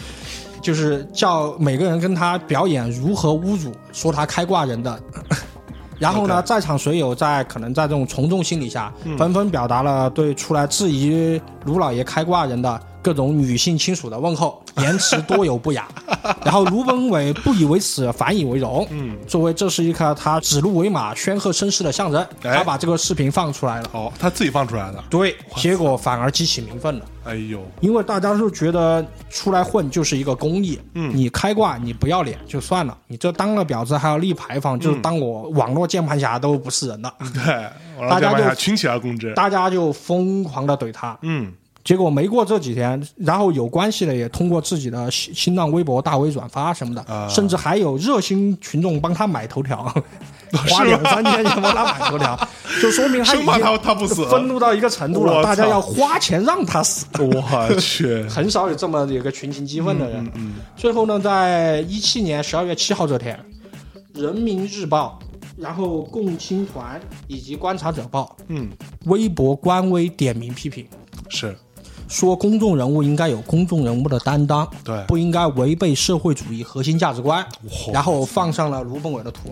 [0.60, 4.96] 就是叫每个人跟他表演如何侮辱说他开挂人的，
[5.98, 15.88] 然后呢在场水友在可能在这种从众心理下，嗯纷纷表达了对出来质疑卢老爷开挂人的各种女性亲属的问候， 言辞多有不雅。
[16.44, 18.86] 然后卢本伟不以为耻，反以为荣。
[18.90, 23.90] 嗯，作为这是一个他指鹿为马、宣赫声势的象征，哎他把这个视频放出来了。
[23.92, 25.02] 哦，他自己放出来的。
[25.10, 27.04] 对，结果反而激起民愤了。
[27.24, 39.32] 哎呦，因为大家都觉得出来混就是一个公益，嗯你开挂你不要脸就算了，你这当了婊子还要立牌坊，就是当我网络键盘侠都不是人了，对，大家就群起而攻之。
[39.34, 41.16] 大家就疯狂的怼他。
[41.22, 41.52] 嗯，
[41.84, 47.28] 结果没过这几天，然后有关系的也通过自己的新新浪微博大 V 转发什么的，啊。
[47.28, 49.82] 甚至还有热心群众帮他买头条，
[50.70, 52.38] 花两三千钱帮他买头条，
[52.80, 54.24] 就说明他已经他他不死。
[54.26, 57.04] 愤怒到一个程度了，大家要花钱让他死。
[57.18, 60.30] 我去， 很少有这么有个群情激愤的人。
[60.34, 60.54] 嗯。
[60.76, 63.38] 最后呢，在一七年十二月七号这天，
[64.22, 65.18] 《人民日报》、
[65.56, 68.68] 然后共青团以及《观察者报》嗯，
[69.06, 70.86] 微博官微点名批评，
[71.28, 71.56] 是
[72.08, 77.44] 说公众人物应该有公众人物的担当，对不应该违背社会主义核心价值观。
[77.92, 79.50] 然后放上了卢本伟的图。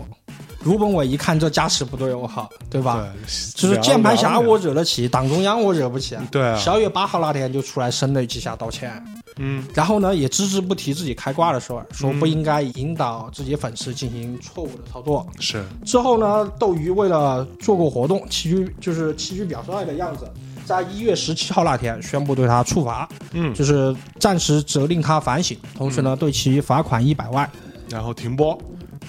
[0.63, 3.07] 卢本伟一看这架势不对，我靠，对吧？
[3.55, 6.23] 就是键盘侠我惹得起，党中央我惹不起啊。
[6.29, 9.03] 对啊十二月八号那天就出来声泪俱下道歉。
[9.37, 15.25] 嗯，然后呢，也只字不提自己开挂的事儿，说不应该引导自己粉丝进行错误的操作。
[15.39, 20.29] 是之后呢，斗鱼为了做过活动，齐聚就是齐聚表率的样子，
[20.65, 27.49] 在一月十七号那天宣布对他处罚，嗯就是暂时责令他反省，同时呢，对其罚款一百万。
[27.89, 28.57] 然后停播。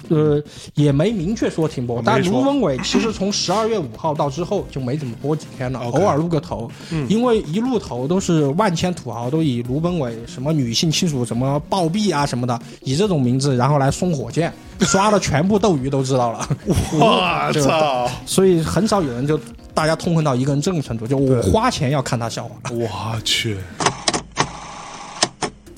[0.09, 0.43] 呃，
[0.75, 16.49] 也没明确说停播，但卢文伟其实从十二月五号到之后就没怎么播几天了偶尔露个头，嗯因为一露头都是万千土豪都以卢本伟什么女性亲属什么暴毙啊什么的，以这种名字然后来送火箭，刷的全部斗鱼都知道了。
[16.67, 18.11] 我这个操！
[18.27, 19.39] 所以很少有人就
[19.75, 22.57] 大家痛恨到一个人这种程度，就我花钱要看他笑话。
[22.71, 23.57] 我去，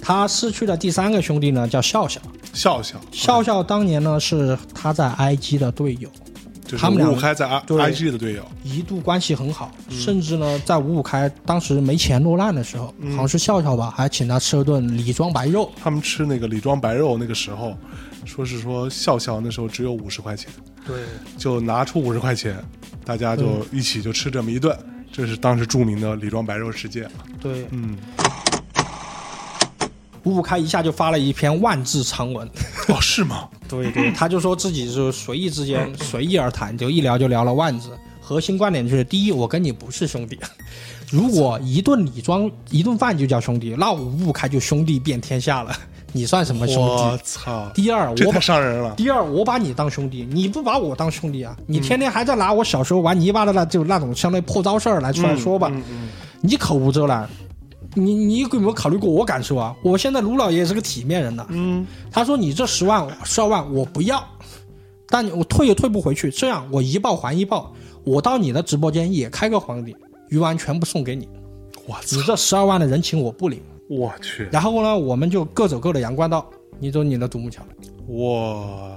[0.01, 2.21] 他失去的第三个兄弟呢叫笑笑，
[2.53, 6.09] 笑笑笑笑当年呢是他在 IG 的队友，
[6.65, 8.45] 就是他们俩五五开在 I IG 的队友。
[8.65, 9.99] 一度关系很好，嗯。
[9.99, 13.13] 甚至呢，在五五开当时没钱落难的时候，嗯。
[13.13, 15.71] 好像是笑笑吧，还请他吃了顿李庄白肉。
[15.83, 17.75] 他们吃那个李庄白肉，那个时候
[18.25, 20.51] 说是说笑笑那时候只有五十块钱，
[20.87, 20.97] 对，
[21.39, 22.57] 就拿出五十块钱，
[23.05, 24.77] 大家就一起就吃这么一顿。
[25.13, 27.09] 这是当时著名的李庄白肉事件。
[27.41, 27.97] 对，嗯，
[30.25, 32.49] 五五开一下就发了一篇万字长文。
[32.89, 33.49] 哦，是吗？
[33.69, 37.91] 对对，他就说自己是随意之间 随意而谈，就一聊就聊了万字。
[38.21, 40.39] 核心观点就是：第一，我跟你不是兄弟。
[41.11, 45.75] 如果一顿礼装一顿饭就叫兄弟，那我五五开就兄弟遍天下了。
[46.17, 47.23] 你算什么兄弟我弟？
[47.25, 47.69] 操！
[47.75, 48.95] 第二，我把伤人了。
[48.97, 51.57] 第二，我把你当兄弟，你不把我当兄弟啊？
[51.67, 55.73] 你天天还在拿我小时候玩泥巴的那就那种相当于破招事儿来出来说吧，
[56.41, 57.29] 你口无遮拦。
[57.97, 59.75] 你你有没有考虑过我感受啊？
[59.83, 61.47] 我现在卢老爷也是个体面人呐。
[61.51, 64.25] 嗯，他说你这十万十二万我不要，
[65.09, 66.31] 但我退也退不回去。
[66.31, 67.73] 这样我一报还一报，
[68.05, 69.97] 我到你的直播间也开个皇帝，
[70.35, 71.29] 鱼丸全部送给你。
[71.87, 73.63] 我你这十二万的人情我不领。
[73.89, 76.51] 我去，然后呢，我们就各走各的阳关道，
[76.81, 77.63] 你走你的独木桥，
[78.09, 78.97] 哇，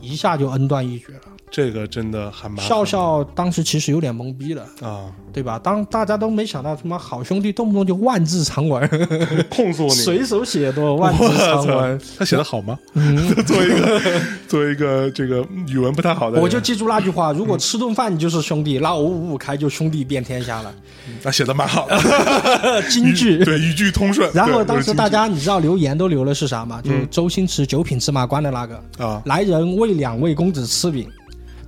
[0.00, 1.22] 一下就恩断义绝了。
[1.50, 5.58] 这个真的还蛮笑笑当时其实有点懵逼了，啊，对吧？
[5.58, 8.86] 当大家都没想到什么好兄弟动不动就万字长文，
[9.48, 9.90] 控诉你。
[9.90, 12.78] 随手写的万字长文，他写的好吗？
[12.94, 13.16] 嗯。
[13.46, 14.00] 作为一个
[14.48, 20.74] 作为一个这个语文不太好的，我就记住那句话：如果吃顿饭你就是兄弟，那我五五开就兄弟遍天下了。
[21.22, 24.28] 他写的蛮好的， 京剧对语句通顺。
[24.34, 26.82] 然后当时大家你知道留言都留的是啥吗？
[26.82, 27.06] 就嗯。
[27.10, 28.82] 周星驰九品芝麻官的那个。
[28.96, 31.08] 是啊，来人为两位公子吃饼，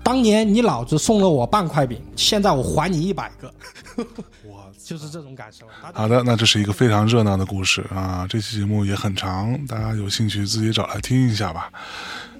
[0.09, 3.53] 当年你老子送了我半块饼，现在我还你一百个。
[4.43, 5.67] 我，就是这种感受。
[5.93, 8.27] 好的，那这是一个非常热闹的故事啊！
[8.27, 11.71] 这期节目也很长，大家有兴趣自己找来听一下吧。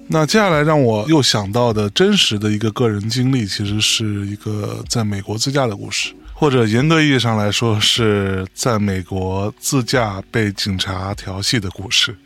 [0.07, 12.17] 那接下来让我又想到的真实的一个个人经历，其实是一个在美国自驾的故事，或者严格意义上来说是在美国自驾被警察调戏的故事，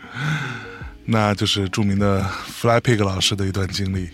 [1.04, 2.26] 那就是著名的
[2.62, 4.08] Fly Pig 老师的一段经历。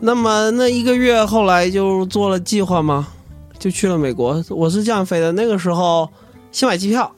[0.00, 3.06] 那么那一个月后来就做了计划嘛，
[3.58, 4.42] 就去了美国。
[4.48, 6.08] 我是这样飞的，那个时候
[6.50, 7.10] 先买机票，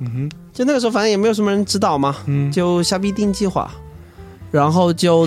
[0.00, 2.52] 嗯哼，就那个时候反正也没有什么人指导嘛，嗯。
[2.52, 3.70] 就瞎逼定计划，
[4.50, 5.26] 然后就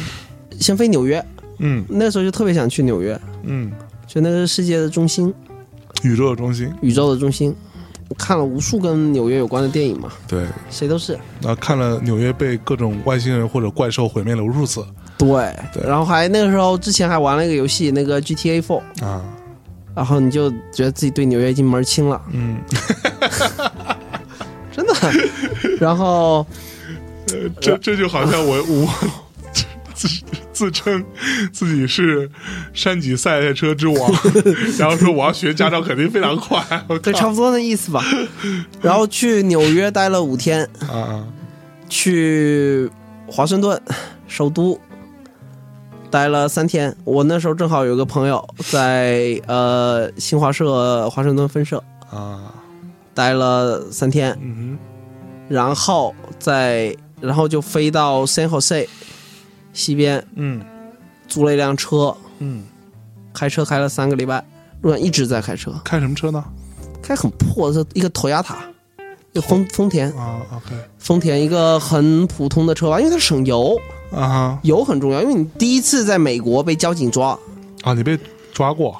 [0.59, 1.23] 先飞纽约。
[1.57, 1.83] 嗯。
[1.89, 3.71] 那时候就特别想去纽约，嗯，
[4.05, 5.33] 就那个是世界的中心，
[6.03, 7.55] 宇宙的中心，宇宙的中心。
[8.07, 11.15] 我看了无数跟纽约有关的电影嘛，对，谁都是。
[11.41, 14.83] 那看了纽约被各种外星人或者怪兽毁灭了无数次
[15.19, 15.53] 对，
[15.85, 19.21] 然后还那个时候之前还玩了一个游戏，那个 GTA Four，啊，
[19.93, 22.57] 然后你就觉得自己对纽约已经门儿清了，嗯，
[24.71, 24.93] 真的。
[25.77, 26.45] 然后
[27.33, 28.87] 呃这这就好像我我
[29.93, 30.07] 自
[30.53, 31.03] 自称
[31.51, 32.29] 自己是
[32.73, 34.11] 山脊赛车之王，
[34.79, 36.63] 然后说我要学驾照肯定非常快，
[37.03, 38.01] 对，差不多那意思吧。
[38.81, 41.25] 然后去纽约待了五天，啊。
[41.91, 42.87] 去
[43.25, 43.81] 华盛顿
[44.27, 44.79] 首都
[46.09, 46.95] 待了三天。
[47.03, 52.53] 我那时候正好有个朋友在呃新华社华盛顿分社啊
[53.13, 54.77] 待了三天，嗯
[55.47, 58.87] 然后在然后就飞到 San Jose
[59.73, 60.63] 西边，嗯，
[61.27, 62.63] 租了一辆车，嗯，
[63.33, 64.43] 开车开了三个礼拜，
[64.81, 66.43] 路上一直在开车，开什么车呢？
[67.01, 68.55] 开很破的一个 Toyota，
[69.31, 73.75] 一个丰丰田啊，OK，丰田一个很普通的车吧，因为它省油
[74.11, 77.37] 啊哈油很重要，因为你第一次在美国被交警抓，
[77.83, 78.17] 啊，你被
[78.51, 78.99] 抓过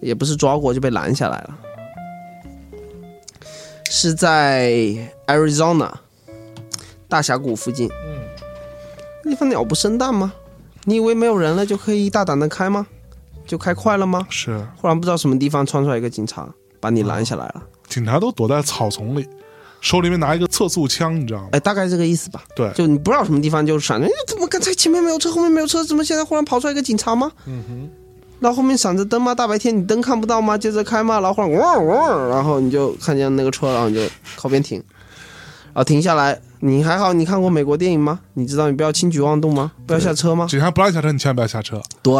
[0.00, 1.58] 也不是抓过就被拦下来了，
[3.90, 4.72] 是在
[5.26, 5.90] Arizona
[7.08, 7.88] 大峡谷附近。
[8.06, 10.32] 嗯，地方鸟不生蛋吗？
[10.84, 12.86] 你以为没有人了就可以大胆的开吗？
[13.46, 14.26] 就开快了吗？
[14.30, 16.48] 是，忽然不知道什么地方窜出来一个警察，
[16.80, 17.62] 把你拦下来了。
[17.88, 19.28] 警察都躲在草丛里，
[19.86, 21.50] 手里面拿一个测速枪，你知道吗？
[21.52, 22.42] 哎，大概这个意思吧。
[22.56, 27.30] 对，就你不知道什么地方就闪着，哎，怎么刚才前面没有车，后面没有车，怎么现在忽然跑出来一个警察吗？
[27.46, 27.88] 嗯哼，
[28.40, 29.32] 然后后面闪着灯吗？
[29.32, 30.58] 大白天你灯看不到吗？
[30.58, 31.20] 接着开吗？
[31.20, 34.00] 然后忽然嗡嗡，然后你就看见那个车，然后你就
[34.34, 34.82] 靠边停，
[35.66, 36.40] 然后停下来。
[36.58, 38.18] 你还好，你看过美国电影吗？
[38.34, 39.70] 你知道你不要轻举妄动吗？
[39.86, 40.46] 不要下车吗？
[40.50, 41.80] 警察不让你下车，你千万不要下车。
[42.02, 42.12] 对，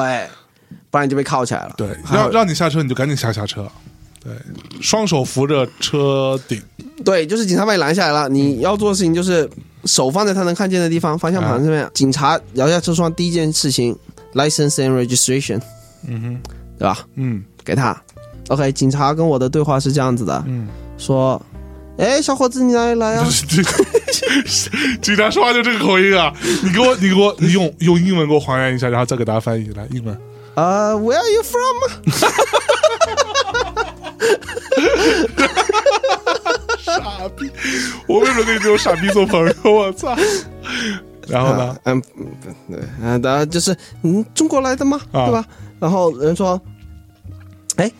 [0.90, 1.74] 不然你就被铐起来了。
[1.76, 3.66] 对，让让你下车你就赶紧下下车，
[4.26, 4.34] 对，
[4.82, 6.60] 双手扶着车顶，
[7.04, 9.48] 对，就是警察把你拦下来了，你要做的事情就是
[9.84, 11.88] 手放在他能看见的地方，方向盘上面。
[11.94, 13.96] 警察摇下车窗，第一件事情
[14.34, 15.60] ，license and registration，
[16.08, 16.38] 嗯哼，
[16.76, 17.06] 对吧？
[17.14, 17.96] 嗯，给他。
[18.48, 20.66] OK，警察跟我的对话是这样子的，嗯，
[20.98, 21.40] 说，
[21.98, 23.24] 哎，小伙子，你哪里来啊？
[25.00, 26.32] 警察说话就这个口音啊！
[26.64, 30.18] 你给我，你给我，你用用英文给我还原一下，然后再给大家翻译来英文。
[30.54, 31.76] 啊、w h e r e are you from？
[36.78, 37.00] 傻
[37.36, 37.50] 逼！
[38.06, 39.52] 我为什么跟你这种傻逼做朋友？
[39.64, 40.14] 我操！
[41.26, 41.64] 然后呢？
[41.64, 42.26] 啊嗯，嗯
[43.20, 45.00] 对，然就是嗯，中国来的吗？
[45.12, 45.44] 啊对吧？
[45.80, 46.60] 然后人说，
[47.76, 47.90] 哎，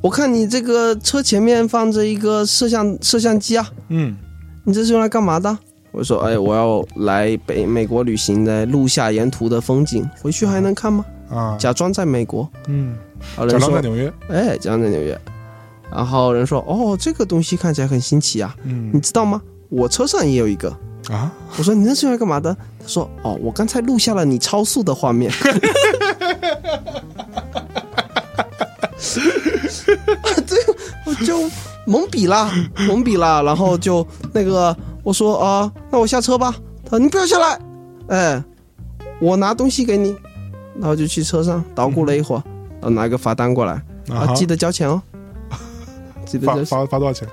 [0.00, 4.14] 我看你这个车前面放着一个摄像摄像机啊，嗯，
[4.64, 5.56] 你这是用来干嘛的？
[5.90, 11.04] 我说，哎，我要来北美国旅行的，录下沿途的风景，回去还能看吗？
[11.30, 12.94] 啊，假装在美国，嗯，
[13.36, 15.18] 假装在纽约，哎，假装在纽约。
[15.90, 19.40] 然后人说：“哦，这个东西看起来很新奇啊，嗯你知道吗？
[19.68, 20.68] 我车上也有一个。”
[21.10, 25.32] 啊，我说：“你那是用来干嘛的？”他说：“哦，我刚才录下了你超速的画面。
[30.46, 30.58] ”对，
[31.06, 31.48] 我就
[31.86, 33.40] 懵逼啦，懵逼啦。
[33.42, 36.54] 然后就那个我说啊、那我下车吧。
[36.84, 37.58] 他说：“你不要下来，
[38.08, 38.44] 哎，
[39.20, 40.14] 我拿东西给你。”
[40.78, 42.42] 然后就去车上捣鼓了一会儿，
[42.80, 43.72] 然后拿一个罚单过来，
[44.10, 45.02] 啊，记得交钱哦，
[46.28, 47.26] 记得罚交罚罚多少钱？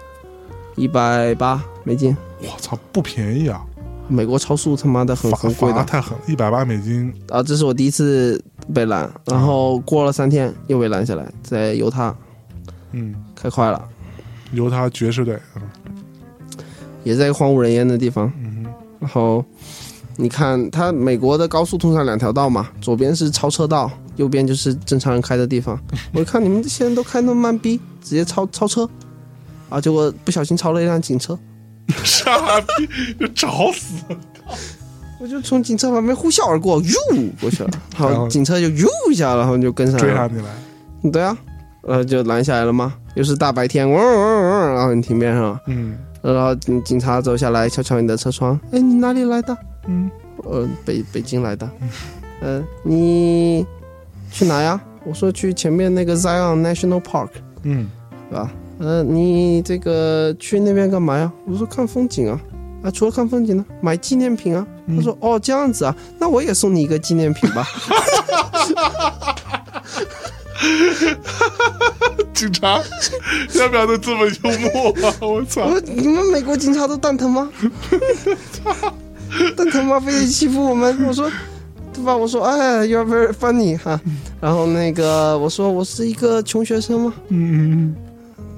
[0.76, 2.16] 一百八美金。
[2.42, 3.62] 我操，不便宜啊！
[4.08, 8.42] 美国超速他妈的很很贵的，罚太狠了，一百八美金，啊，这是我第一次
[8.74, 12.16] 被拦，然后过了三天又被拦下来，在犹他。
[12.92, 13.84] 嗯，开快了，
[14.52, 15.62] 犹他爵士队，嗯。
[17.04, 18.32] 也在一个荒无人烟的地方。
[18.38, 18.66] 嗯
[19.00, 19.44] 然后
[20.16, 25.80] 你看，它美国的高速通常两条道嘛，左边是超车道，右边就是正常人开的地方。
[26.14, 28.90] 我一看你们这些人都开那么慢逼，直接超超车，
[29.70, 31.38] 啊，结果不小心超了一辆警车，
[32.04, 32.88] 傻逼，
[33.20, 34.04] 就找死！
[35.20, 36.94] 我就从警车旁边呼啸而过，哟
[37.40, 41.38] 过去了，然 然后后警车就哟一下，然后就跟上来追上你来，对啊，
[41.84, 49.58] 呃，就拦下来了吗，又是大白天，嗡嗡嗡，然后你停边上了，嗯，然后警警察走下来，敲敲你的车窗，哎，你哪里来的？
[49.88, 50.12] 嗯，
[50.44, 51.70] 呃，北北京来的，
[52.42, 53.66] 呃，你
[54.36, 54.80] 去哪呀？
[55.06, 57.30] 我说去前面那个 Zion National Park，
[57.64, 57.90] 嗯，
[58.30, 58.52] 对吧？
[58.80, 61.32] 呃，你这个去那边干嘛呀？
[61.48, 62.38] 我说看风景啊。
[62.84, 64.68] 啊，除了看风景呢，买纪念品啊。
[64.96, 67.66] 他说：“哦，这样子啊，那我也送你一个纪念品吧。
[72.34, 72.80] 警察
[73.54, 75.16] 要不要都这么幽默啊？
[75.22, 75.68] 我操！
[75.86, 77.50] 你们美国警察都蛋疼吗？
[79.56, 79.98] 蛋疼吗？
[80.00, 80.96] 非得欺负我们？
[81.08, 81.32] 我说，
[81.95, 82.17] 对吧？
[82.17, 84.01] 我说，哎，you're very funny 哈。
[84.41, 87.15] 然后那个我说我是一个穷学生吗？
[87.29, 87.95] 嗯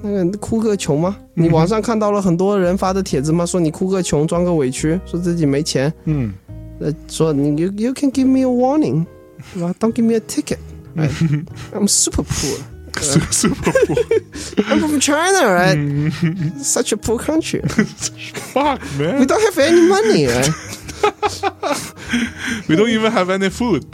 [0.01, 1.15] 那个哭个穷吗？
[1.33, 3.45] 你网上看到了很多人发的帖子吗？
[3.45, 6.33] 说你哭个穷，装个委屈，说自己没钱，嗯，
[6.79, 9.05] 呃，说你 you you can give me a warning，
[9.53, 9.73] 对吧？
[9.79, 11.09] Don't give me a ticket。Right?
[11.73, 12.59] I'm super poor.
[13.31, 13.95] super poor.
[14.69, 15.75] I'm from China, right?
[16.61, 17.61] Such a poor country.
[18.53, 19.19] Fuck man.
[19.19, 20.53] We don't have any money, right?
[22.67, 23.85] We don't even have any food.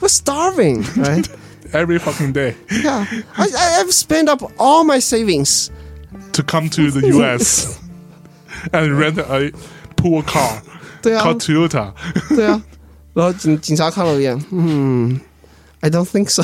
[0.00, 1.28] We're starving, right?
[1.72, 3.06] Every fucking day Yeah,
[3.38, 5.70] I, I I've spent up all my savings.
[6.32, 7.78] to come to the U.S.
[8.72, 9.50] and rent a
[9.96, 10.62] poor car
[11.02, 11.92] 对啊 called Toyota.
[12.28, 12.62] 对啊，
[13.14, 15.20] 然后警警察看了我一眼，嗯，
[15.80, 16.42] I don't think so 。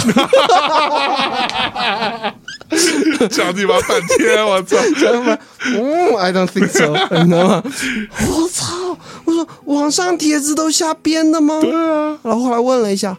[3.29, 4.77] 讲你妈半天，我操！
[5.75, 7.63] 嗯，I don't think so，你知道吗？
[8.27, 8.97] 我操！
[9.25, 11.59] 我说网上帖子都瞎编的吗？
[11.61, 12.17] 对啊。
[12.23, 13.09] 然后后来问了一下，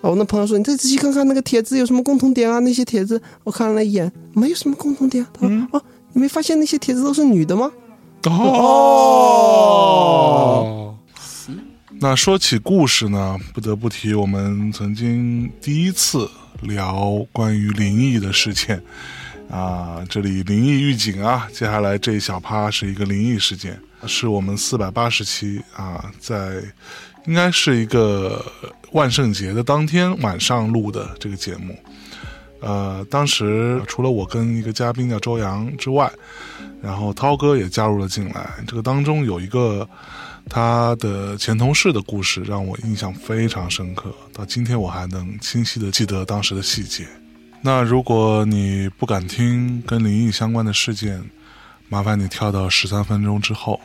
[0.00, 2.58] 然后我那朋友说：“你再仔细看看那个帖子有什么共同点啊？
[2.60, 5.82] 那些帖子我看了一眼，没有什么共同点啊。”他说：“哦，
[6.12, 7.70] 你没发现那些帖子都是女的吗？”
[9.64, 10.94] 哦，
[12.00, 16.28] 那说起故事呢，不得不提我们曾经第一次
[16.62, 18.82] 聊关于灵异的事件
[19.50, 26.62] 啊，这里灵异预警啊，接下来这一小趴是一个灵异事件，是我们四百八十期啊，在
[27.26, 28.44] 应该是一个
[28.92, 31.78] 万圣节的当天晚上录的这个节目。
[32.60, 36.10] 呃，当时除了我跟一个嘉宾叫周洋之外，
[36.82, 38.50] 然后涛哥也加入了进来。
[38.66, 39.88] 这个当中有一个
[40.48, 47.06] 他的前同事的故事，让我印象非常深刻，到今天我还能清晰的记得当时的细节。
[47.66, 51.24] 那如果你不敢听跟灵异相关的事件，
[51.88, 53.80] 麻烦你跳到十三分钟之后。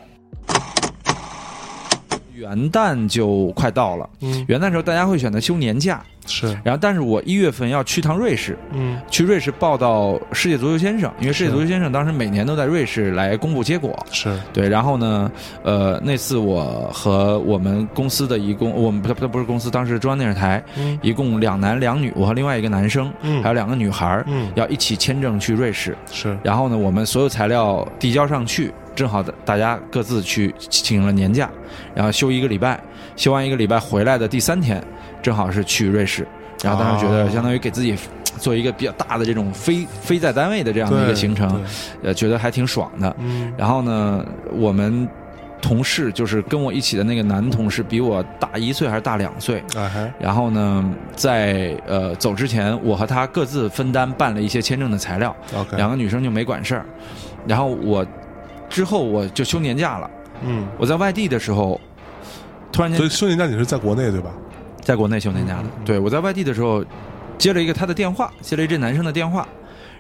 [2.39, 4.45] 元旦就快到了，嗯。
[4.47, 14.39] 元旦的时候大家会选择休年假，是，然后但是我一月份要去趟瑞士，嗯，去瑞士报道世界足球先生，因为世界足球先生当时每年都在瑞士来公布结果，是。
[14.53, 15.29] 对，然后呢，
[15.63, 20.97] 呃，那次我和我们公司的一共，我们不不不是公司，当时中央电视台，嗯。
[21.01, 23.43] 一共两男两女，我和另外一个男生，嗯。
[23.43, 24.49] 还有两个女孩儿，嗯。
[24.55, 31.49] 要一起签证去瑞士，是，然后呢，我们所有材料递交上去，正好大家各自去请了年假，
[31.95, 32.77] 然后休一个礼拜，
[33.15, 34.83] 休完一个礼拜回来的第三天，
[35.21, 36.27] 正好是去瑞士，
[36.61, 37.95] 然后当时觉得哦相当于给自己
[38.37, 41.63] 做一个比较大的这种非非在单位的这样的一个行程，
[42.03, 43.15] 呃，觉得还挺爽的。
[43.19, 45.07] 嗯然后呢，我们
[45.61, 49.63] 同事就是跟我一起的那个男同事，比我大一岁还是大两岁。
[50.19, 55.33] 然后呢，在呃走之前，我和他各自分担办了一些签证的材料。
[55.77, 56.85] 两个女生就没管事儿。
[57.47, 58.05] 然后我
[58.69, 60.09] 之后我就休年假了。
[60.41, 61.79] 嗯，我在外地的时候，
[62.71, 64.29] 突然间所以休年假你是在国内对吧？
[64.81, 65.65] 在国内休年假的。
[65.83, 66.83] 对我在外地的时候，
[67.37, 69.47] 接了一个他的电话，接了一阵男生的电话，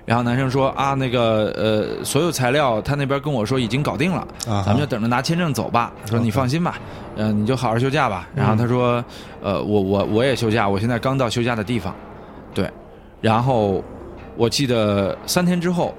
[0.05, 5.91] 然后男生说啊，那个呃，所有材料他那边跟我说已经搞定了，啊咱们就等着拿签证走吧。
[6.05, 6.79] 说你放心吧，
[7.17, 8.27] 嗯、你就好好休假吧。
[8.33, 9.03] 然后他说，
[9.41, 11.93] 呃，我我我也休假，我现在刚到休假的地方，
[12.53, 12.69] 对，
[13.21, 13.83] 然后
[14.37, 15.93] 我记得三天之后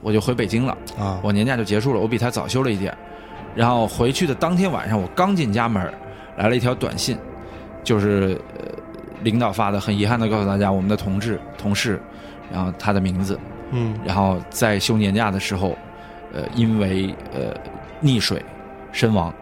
[0.00, 2.96] 我就回北京了，啊我年假就结束了，我比他早休了一点。
[3.54, 5.92] 然后回去的当天晚上，我刚进家门，
[6.36, 7.18] 来了一条短信，
[7.82, 8.64] 就是呃
[9.22, 12.00] 领导发的，很遗憾的告诉大家，我们的同志同事，
[12.52, 13.38] 然后他的名字，
[13.72, 15.76] 嗯然后在休年假的时候，
[16.32, 17.54] 呃，因为呃
[18.02, 18.40] 溺水
[18.92, 19.32] 身亡。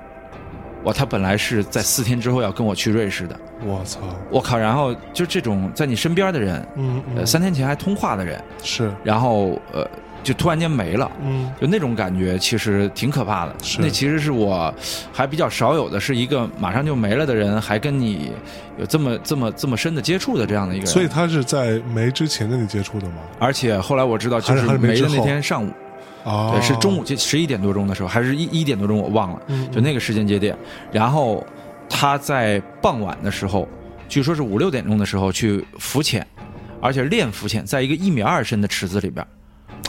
[0.84, 3.98] 哇，他本来是在四天之后要跟我去瑞士的，我操，
[4.30, 4.56] 我靠！
[4.56, 9.84] 然后就这种在你身边的人，嗯嗯呃，三天前还通话的人，是，然后呃，
[10.22, 13.54] 就突然间没了，嗯，就那种感觉其实挺可怕的。
[13.62, 14.72] 是那其实是我
[15.12, 18.30] 还比较少有的，是一个马上就没了的人，还跟你
[18.78, 20.92] 有这么这么这么深的接触的这样的一个人。
[20.92, 23.16] 所以他是在没之前跟你接触的吗？
[23.38, 25.70] 而且后来我知道，就还是没没的那天上午。
[26.24, 30.54] 哦对，是中午，就十一点多钟的时候，还是一一点多钟，我忘了，嗯就那个时间节点。
[30.92, 31.46] 然后
[31.88, 33.66] 他在傍晚的时候，
[34.08, 36.26] 据说是五六点钟的时候去浮潜，
[36.82, 39.24] 而且练浮潜，在一个一米二深的池子里边。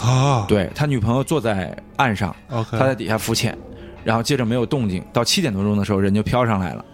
[0.02, 2.34] 啊，对他女朋友坐在岸上
[2.72, 3.58] 他在底下浮潜，
[4.04, 6.86] 然后接着没有动静，到七点多钟的时候人就飘上来了，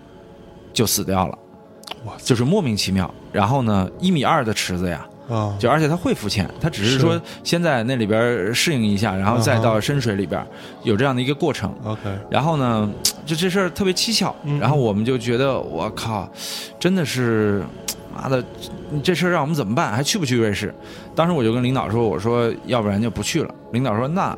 [0.73, 1.37] 就死掉了，
[2.17, 3.13] 就是莫名其妙。
[3.31, 10.43] 然后呢，一米二的池子呀，啊，就而且他会浮潜，他只是是说先在那里边适应一下，然后再到深水里边
[10.81, 11.71] 有这样的一个过程。
[11.83, 12.01] OK，
[12.31, 12.89] 然后呢，
[13.25, 16.27] 就这事儿特别蹊跷，嗯然后我们就觉得我靠，
[16.79, 17.63] 真的是。
[18.15, 18.43] 妈的，
[19.03, 19.91] 这事儿让我们怎么办？
[19.91, 20.73] 还去不去瑞士？
[21.13, 24.37] 当时我就跟领导说：“我说要不然就不去了。”领导说：“那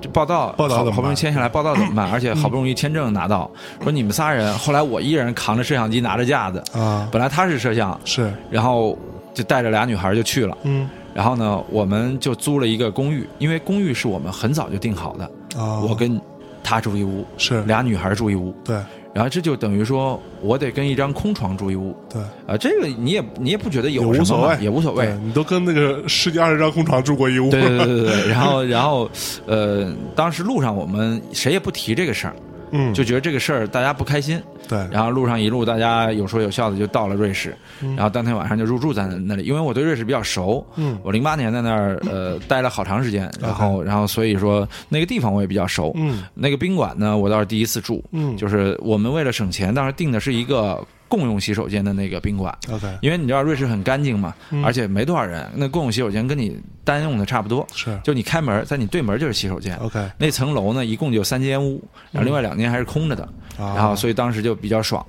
[0.00, 2.10] 这报道报道好好不容易签下来，报道怎么办？
[2.10, 3.50] 而且 好不容易签证拿到，
[3.82, 8.96] 说你们仨人，后来我一人扛着摄像机，拿着架子，啊，本来他是摄像，是，然后
[9.34, 10.56] 就带着俩女孩就去了。
[10.62, 15.24] 嗯，然后呢，我们就租了一个公寓，因为公寓是我们很早就定好的，
[15.60, 16.20] 啊，我跟
[16.62, 18.76] 他住一屋，是俩女孩住一屋，对
[19.14, 29.10] 然后这就等于说我得跟一张空床住一屋，对，啊，这个你也你也不觉得有什么嘛无所谓，也无所谓，你都跟那个十几二十张空床住过一屋，对对对对对，然后然后
[29.46, 32.34] 呃，当时路上我们谁也不提这个事儿，
[32.70, 37.94] 嗯，就觉得这个事儿大家不开心，对，然后路上一路大家有说有笑的就到了瑞士，嗯。
[37.96, 40.98] 然后当天晚上就入住在那里，因为我对瑞士比较熟，嗯。
[41.02, 46.24] 我零八年在那儿呃待了好长时间，然后然后所以说那个地方我也比较熟，嗯。
[46.34, 48.36] 那个宾馆呢我倒是第一次住，嗯。
[48.36, 54.64] 就是我们为了省钱，当时订的是一个共用洗手间的那个宾馆，OK，因为你知道瑞士很干净嘛，嗯。
[54.64, 57.98] 而且没多少人，那共用洗手间跟你单用的差不多，是。
[58.04, 59.76] 就你开门，在你对门就是洗手间。
[59.78, 61.82] OK，那层楼呢，一共就三间屋，
[62.12, 63.22] 然后另外两间还是空着的，
[63.58, 63.74] 啊。
[63.74, 65.04] 然后所以当时就比较爽。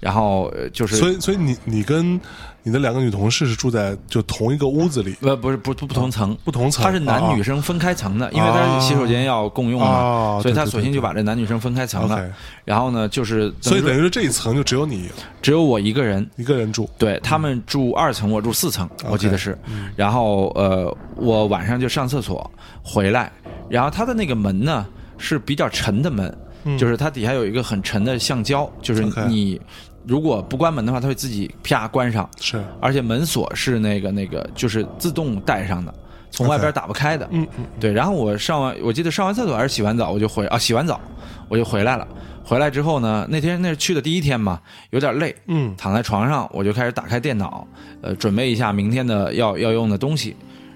[0.00, 2.20] 然后呃就是，所以所以你你跟
[2.66, 12.26] 你的两个女同事是住在就同一个屋子里，呃不是不不不同层，不同层，她是男女生分开层的，因为她是洗手间要共用嘛，哦所以他对对对索性就把这男女生分开层了。
[12.64, 15.10] 然后呢，就是所以等于说说这一层就只有你
[15.42, 19.56] 只有我一个人，一个人住，对他们住二层，我住四层，我记得是。
[19.66, 19.90] 嗯。
[19.94, 22.50] 然后呃，我晚上就上厕所
[22.82, 23.30] 回来，
[23.68, 24.86] 然后它的那个门呢
[25.18, 26.34] 是比较沉的门，
[26.64, 26.78] 嗯。
[26.78, 29.60] 就是它底下有一个很沉的橡胶，就是你
[30.06, 35.92] 如果不关门的话，它会自己啪关上，是而且门锁是那个那个就是自动带上的。
[36.30, 37.92] 从外边打不开的，嗯嗯对。
[37.92, 41.00] 然后我上完，我记得上完厕所还是洗完澡，我就回啊，洗完澡
[41.48, 42.06] 我就回来了。
[42.42, 44.60] 回来之后呢，那天那是去的第一天嘛，
[44.90, 47.64] 有点累，嗯躺在床上，我就开始打开电脑，
[48.02, 50.34] 呃，准备一下明天的要要用的东西。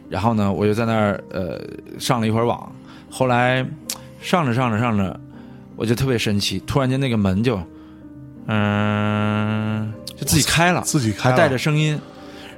[0.08, 1.60] 然后呢，我就在那儿呃
[1.98, 2.72] 上了一会儿网。
[3.10, 3.66] 后来
[4.20, 5.18] 上着上着上着，
[5.74, 7.60] 我就特别神奇，突然间那个门就
[8.48, 11.98] 嗯、就自己开了，自己开还带着声音。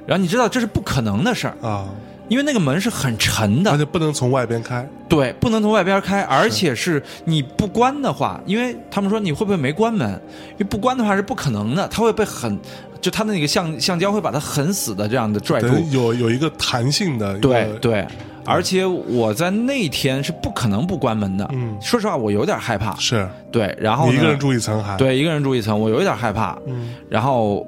[0.07, 1.55] 然后你知道这是不可能的事儿。
[1.61, 1.87] 啊，
[2.27, 10.09] 因为那个门是很沉的，而且不能从外边开，对，不能从外边开，而且是你不关的话，因为他们说你会不会没关门？
[10.53, 12.57] 因为不关的话是不可能的，它会被很，
[13.01, 15.67] 就它的那个橡橡胶会把它很死的这样的拽住。
[15.91, 18.07] 有有一个弹性的对对，
[18.45, 21.47] 而且我在那天是不可能不关门的。
[21.51, 22.95] 嗯，说实话，我有点害怕。
[22.95, 26.57] 是对，然后一个人住一层还对，一个人住一层，我有一点害怕。
[26.65, 27.65] 嗯，然后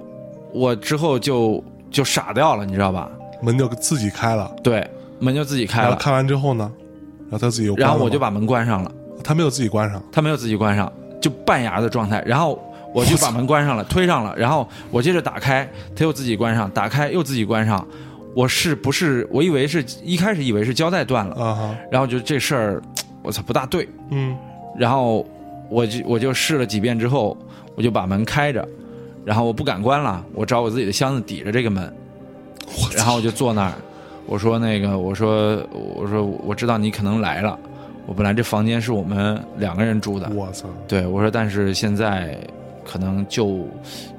[0.54, 3.10] 我之后就就傻掉了，你知道吧？
[3.41, 4.88] 门就自己开了，对，
[5.20, 5.95] 门就自己开了。
[5.98, 6.72] 开完之后呢，
[7.30, 8.91] 然后他自己又然后我就把门关上了。
[9.24, 10.91] 他没有自己关上，他没有自己关上，
[11.22, 12.22] 就半牙的状态。
[12.26, 12.58] 然后
[12.94, 17.86] 我就把门关上了，推上了，然后我接着打开，他又自己关上，打开又自己关上。
[18.35, 19.27] 我是不是？
[19.31, 22.81] 我以为是一开始以为是胶带断了，啊，然后就这事儿，
[23.22, 23.88] 我操不大对。
[24.10, 24.35] 嗯，
[24.77, 25.26] 然后
[25.69, 27.38] 我就我就试了几遍之后，
[27.76, 28.68] 我就把门开着，
[29.23, 31.93] 然后我不敢关了，我找我自己的箱子抵着这个门，
[32.95, 33.73] 然后我就坐那儿，
[34.26, 35.64] 我说那个，我说
[35.95, 37.57] 我说我知道你可能来了，
[38.05, 42.38] 我本来这房间是我们两个人住的，我操，对我说，但是现在
[42.85, 43.68] 可能就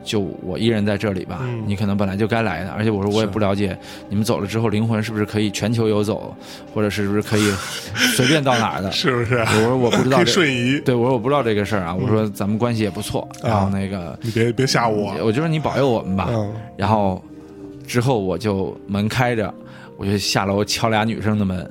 [0.03, 1.63] 就我一人在这里吧，嗯。
[1.67, 3.77] 你可能本来就该来的，而且我说我也不了解
[4.09, 6.35] 你们走了之后灵魂是不是可以全球游走，
[6.75, 7.51] 或者是不是可以
[8.17, 9.39] 随便到哪儿的，是不是？
[9.39, 16.53] 我说我不知道瞬移，对我说我不知道这个事儿啊，我说咱们关系也不错，然后那个你别别吓我，我就说你保佑我们吧，嗯。
[16.77, 17.23] 然后
[17.87, 19.53] 之后我就门开着，
[19.97, 21.69] 我就下楼敲俩女生的门。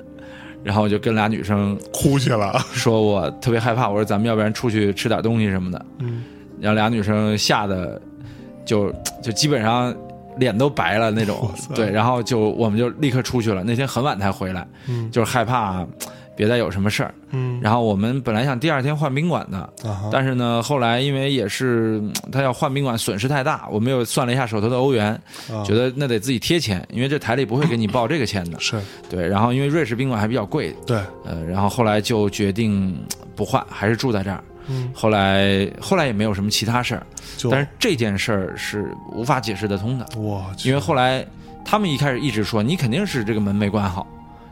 [0.62, 5.86] 然后我就跟俩女生哭去了，说我特别害怕，我说咱们要不然出去吃点东西什么的。
[5.98, 6.24] 嗯，
[6.60, 8.00] 然后俩女生吓得
[8.64, 9.94] 就就基本上
[10.36, 13.62] 脸都白了那种，对，然后就我们就立刻出去了。
[13.64, 15.86] 那天很晚才回来，嗯就是害怕
[16.36, 17.14] 别再有什么事儿。
[17.30, 19.58] 嗯然后我们本来想第二天换宾馆的，
[19.88, 25.12] 啊但是呢，后来因为也是嗯他要换宾馆，损失太大，我们又算了一下手头的欧元，
[25.50, 28.58] 啊觉得那得自己贴钱，因为这台里不会给你报这个钱的。
[28.58, 28.76] 是
[29.08, 32.96] 对，然后因为瑞士宾馆还比较贵，对，呃，然后后来就决定嗯
[33.36, 34.42] 不换，还是住在这儿。
[34.68, 37.06] 嗯后来后来也没有什么其他事儿，
[37.50, 40.06] 但是这件事儿是无法解释得通的。
[40.64, 41.26] 因为后来
[41.64, 44.06] 他们一开始一直说你肯定是这个门没关好，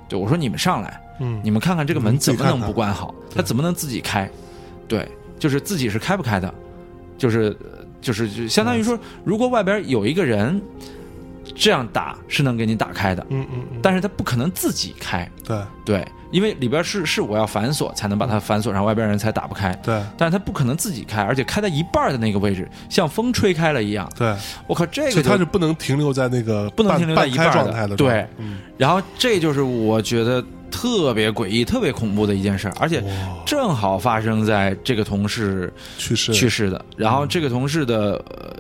[0.09, 3.15] 对我说你们上来，嗯你们看看这个门怎么能不关好？
[3.35, 4.29] 它怎么能自己开？
[4.89, 5.09] 对，
[5.39, 6.53] 就是自己是开不开的，
[7.17, 7.57] 就是
[8.01, 10.61] 就是就相当于说，如果外边有一个人
[11.55, 15.57] 这样打是能给你打开的，嗯嗯嗯，但是他不可能自己开，对。
[15.85, 19.75] 对，因为里边是是我要反锁才能把它反锁上，外边人才打不开。
[19.83, 24.09] 对，但是他不可能自己开，而且开在一半的那个位置，像风吹开了一样。
[24.17, 24.33] 对，
[24.69, 28.59] 我靠，这个就所以它是不能停留在那个不能停留在一半状态的，对，嗯。
[28.79, 30.41] 然后这就是我觉得
[30.71, 33.03] 特别诡异、特别恐怖的一件事，而且
[33.45, 36.33] 正好发生在这个同事去世。
[36.33, 36.85] 去世的。
[36.97, 38.55] 然后这个同事的呃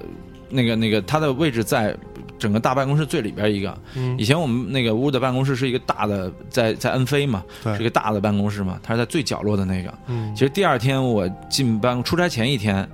[0.50, 1.96] 那个那个他的位置在
[2.42, 3.78] 整个大办公室最里边一个。
[3.94, 9.94] 嗯以前我们那个屋的办公室是一个大的，在在恩飞嘛，是一个大的办公室嘛，他是在最角落的那个。
[10.08, 12.86] 嗯其实第二天我进办公出差前一天，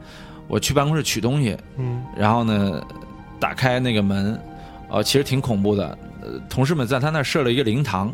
[0.47, 2.83] 我去办公室取东西，嗯然后呢，
[3.41, 4.39] 打开那个门，
[4.91, 5.97] 呃，其实挺恐怖的。
[6.21, 8.13] 呃，同事们在他那儿设了一个灵堂，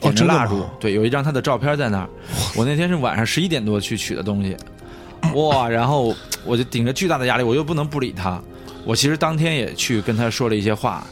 [0.00, 2.08] 点着蜡烛，对，有一张他的照片在那儿。
[2.56, 4.56] 我那天是晚上十一点多去取的东西，
[5.34, 6.12] 哇，然后
[6.44, 8.42] 我就顶着巨大的压力，我又不能不理他。
[8.84, 11.06] 我其实当天也去跟他说了一些话，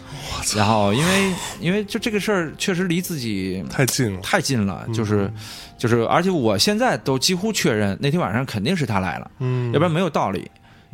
[0.56, 5.30] 然后因为因为就这个事儿确实离自己太近了，太近了，就是
[5.78, 10.50] 就是，而且我现在都几乎确认那天晚上肯定是他来了，嗯要不然没有道理。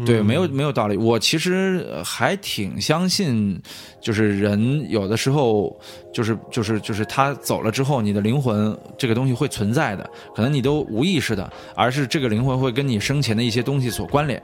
[0.07, 0.97] 对，嗯没有没有道理。
[0.97, 3.61] 我其实呃还挺相信，
[4.01, 5.77] 就是人有的时候，
[6.15, 14.41] 就是就是就是他走了之后，你的灵魂这个东西会存在的，可能你都无意识的，而是这个灵魂会跟你生前的一些东西所关联。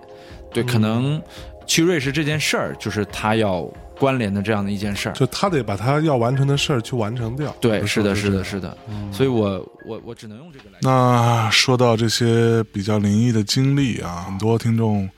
[0.52, 1.22] 对，可能
[1.66, 3.62] 去瑞士这件事儿，就是他要
[3.98, 5.12] 关联的这样的一件事儿。
[5.12, 7.54] 就他得把他要完成的事儿去完成掉。
[7.60, 8.76] 对，是的，是的，是的。
[9.12, 10.78] 所以我我我只能用这个来。
[10.82, 15.08] 那说到这些比较灵异的经历啊，很多听众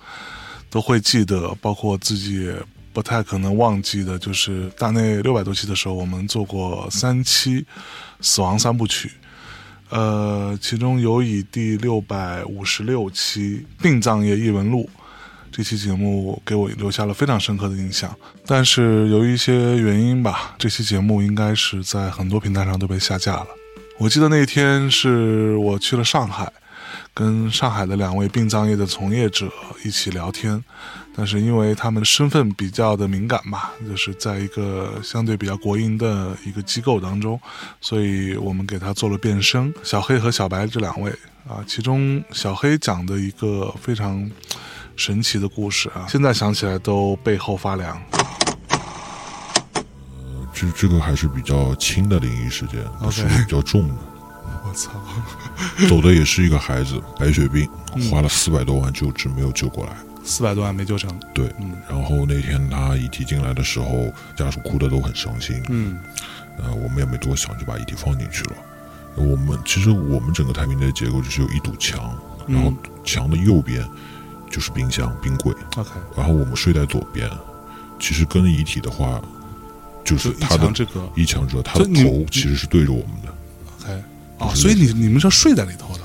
[0.70, 2.54] 都会记得，包括我自己也
[2.92, 7.64] 不太可能忘记的，就是大内六百多期的时候，我们做过三期
[8.20, 9.10] 死亡三部曲。
[9.88, 14.82] 呃，其中有以第六百五十六期《殡葬业异闻录》
[15.56, 18.14] 这期节目给我留下了非常深刻的印象，
[18.44, 23.46] 但是由于一些原因吧，这期节目应该是在很多平台上都被下架了。
[23.96, 26.52] 我记得那天是我去了上海，
[27.14, 29.50] 跟上海的两位殡葬业的从业者
[29.82, 30.62] 一起聊天，
[31.16, 37.40] 但是因为他们身份比较的敏感嘛，就是在一个相对比较国营的一个机构当中，
[37.80, 39.72] 所以我们给他做了变声。
[39.82, 41.10] 小黑和小白这两位
[41.48, 44.30] 啊，其中小黑讲的一个非常
[44.96, 48.00] 神奇的故事啊，现在想起来都背后发凉。
[50.52, 53.94] 这这个还是比较轻的灵异事件，不是比较重的。
[54.64, 54.90] 我操！
[55.86, 59.92] 走的也是一个孩子，白血病，嗯花了四百多万救治，没有救过来。
[60.24, 61.08] 四百多万没救成。
[61.34, 61.54] 对，
[61.88, 65.62] 然后那天他遗体进来的时候，家属哭的都很伤心。
[65.68, 65.98] 嗯，
[66.58, 68.56] 呃，我们也没多想，就把遗体放进去了。
[69.14, 72.18] 我们其实我们整个太平间的结构就是有一堵墙，
[72.48, 72.72] 然后
[73.04, 73.86] 墙的右边
[74.50, 75.52] 就是冰箱、冰柜。
[75.76, 77.30] OK 然后我们睡在左边，
[77.98, 79.20] 其实跟遗体的话，
[80.04, 80.64] 就是他的
[81.14, 83.34] 一墙之隔，他的头其实是对着我们的。
[83.80, 84.02] OK，
[84.38, 86.00] 哦，所以你你们是要睡在里头的，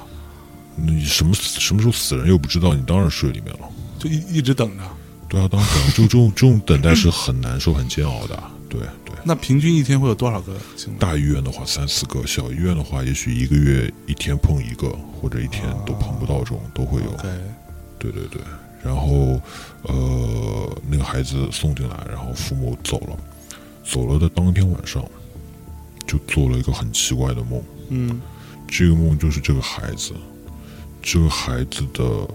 [0.75, 3.69] 你什么什么时候死人又不知道，你当然睡里面了。
[3.99, 4.83] 就一一直等着。
[5.29, 8.43] 对啊，当然等，就这种这种等待是很难受、很煎熬的。
[8.67, 10.53] 对对，那平均一天会有多少个？
[10.97, 14.89] 大医院的话三四个，小医院的话也许一个月一天碰一个，
[15.21, 17.15] 或者一天都碰不到这种，都会有。
[18.01, 18.41] 对对对对，
[18.83, 19.39] 然后
[19.83, 23.17] 呃那个孩子送进来，然后父母走了，
[23.85, 25.05] 走了的当天晚上，
[26.07, 27.61] 就做了一个很奇怪的梦。
[27.89, 28.19] 嗯
[28.67, 30.13] 这个梦就是这个孩子，
[31.01, 32.27] 这个孩子的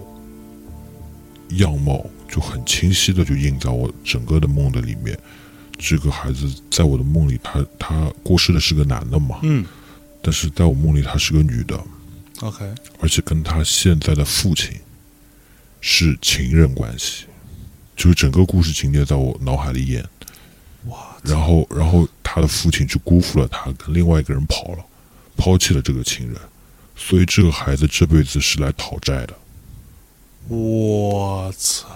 [1.57, 5.17] 样貌就很清晰的就印在我整个的梦的里面。
[5.79, 9.65] 这个孩子在我的梦里，他他过世的是个男的嘛，嗯
[10.21, 11.79] 但是在我梦里他是个女的
[12.41, 12.65] ，，OK，
[12.99, 14.71] 而且跟他现在的父亲
[15.81, 17.25] 是情人关系，
[17.95, 20.03] 就是整个故事情节在我脑海里演。
[20.87, 21.15] 哇！
[21.23, 24.85] 然后，然后他的父亲就辜负了他，跟另外一个人跑了，
[25.35, 26.37] 抛弃了这个情人，
[26.95, 29.33] 所以这个孩子这辈子是来讨债的。
[30.47, 31.87] 我操！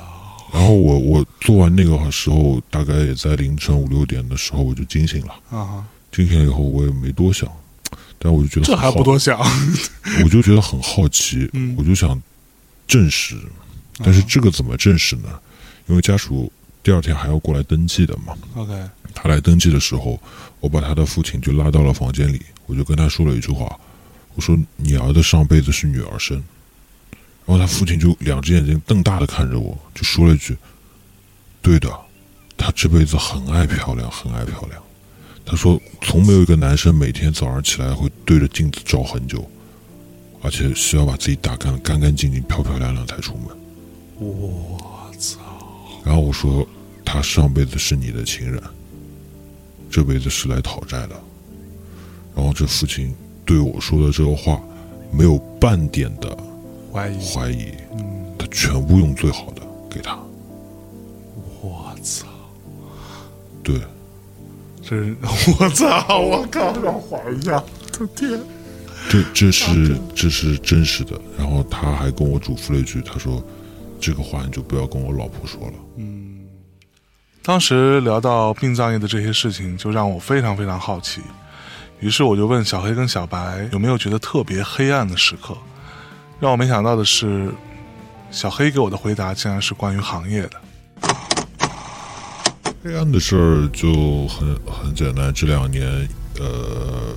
[0.51, 5.33] 然后我我做完那个时候，大概也在凌晨五六点的时候，我就惊醒了。
[5.49, 7.49] 啊哈，惊醒了以后，我也没多想，
[8.19, 9.39] 但我就觉得这还不多想，
[10.21, 12.21] 我就觉得很好奇，嗯我就想
[12.85, 13.37] 证实，
[14.03, 15.40] 但是这个怎么证实呢？
[15.88, 16.52] 因为家属
[16.84, 18.36] 第二天还要过来登记的嘛。
[18.56, 18.73] OK，
[19.14, 20.19] 他来登记的时候，
[20.60, 23.80] 我把他的父亲就拉到了房间里，我就跟他说了一句话，
[24.36, 26.38] 我说：“你儿子上辈子是女儿身。”
[27.45, 30.56] 然后他父亲就两只眼睛瞪大的看着我，就说了一句
[31.61, 31.90] ：“对的，
[32.56, 34.82] 他这辈子很爱漂亮，很爱漂亮。”
[35.44, 39.49] 他说：“从没有一个男生每天早上起来会对着镜子照很久，
[40.41, 43.48] 而且需要把自己打扮得干干净净、漂漂亮亮才出门。”
[44.22, 45.39] 我操！
[46.06, 46.68] 然后我说，
[47.03, 48.61] 他上辈子是你的情人，
[49.89, 51.19] 这辈子是来讨债的。
[52.35, 54.61] 然后这父亲对我说的这个话，
[55.11, 56.38] 没有半点的
[56.93, 57.72] 怀疑，怀疑，
[58.38, 60.19] 他全部用最好的给他。
[61.61, 62.27] 我操！
[63.64, 63.81] 对，
[64.84, 65.15] 这是
[65.60, 66.19] 我操！
[66.19, 66.72] 我靠！
[66.80, 67.64] 让我缓一下，
[67.99, 68.39] 我的天！
[69.10, 71.19] 这这是这是真实的。
[71.35, 73.43] 然后他还跟我嘱咐了一句，他说
[74.02, 75.73] ：“这个话你就不要跟我老婆说了。
[75.98, 76.40] 嗯
[77.44, 81.22] 当时聊到殡葬业的这些事情，就让我非常非常好奇。
[81.99, 85.56] 于是我就问小黑跟小白有没有觉得特别黑暗的时刻。
[86.40, 87.52] 让我没想到的是，
[88.32, 90.61] 小黑给我的回答竟然是关于行业的。
[92.84, 95.88] 黑暗的事儿就很很简单，这两年，
[96.40, 97.15] 呃，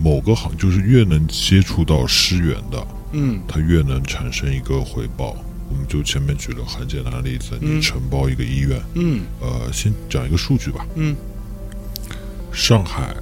[0.00, 5.36] 某个行就是越能接触到尸源的，嗯它越能产生一个回报。
[5.68, 11.16] 我们就前面举了很简单的例子，嗯你承包一个医院，嗯呃，先讲一个数据吧，嗯
[12.52, 13.14] 上海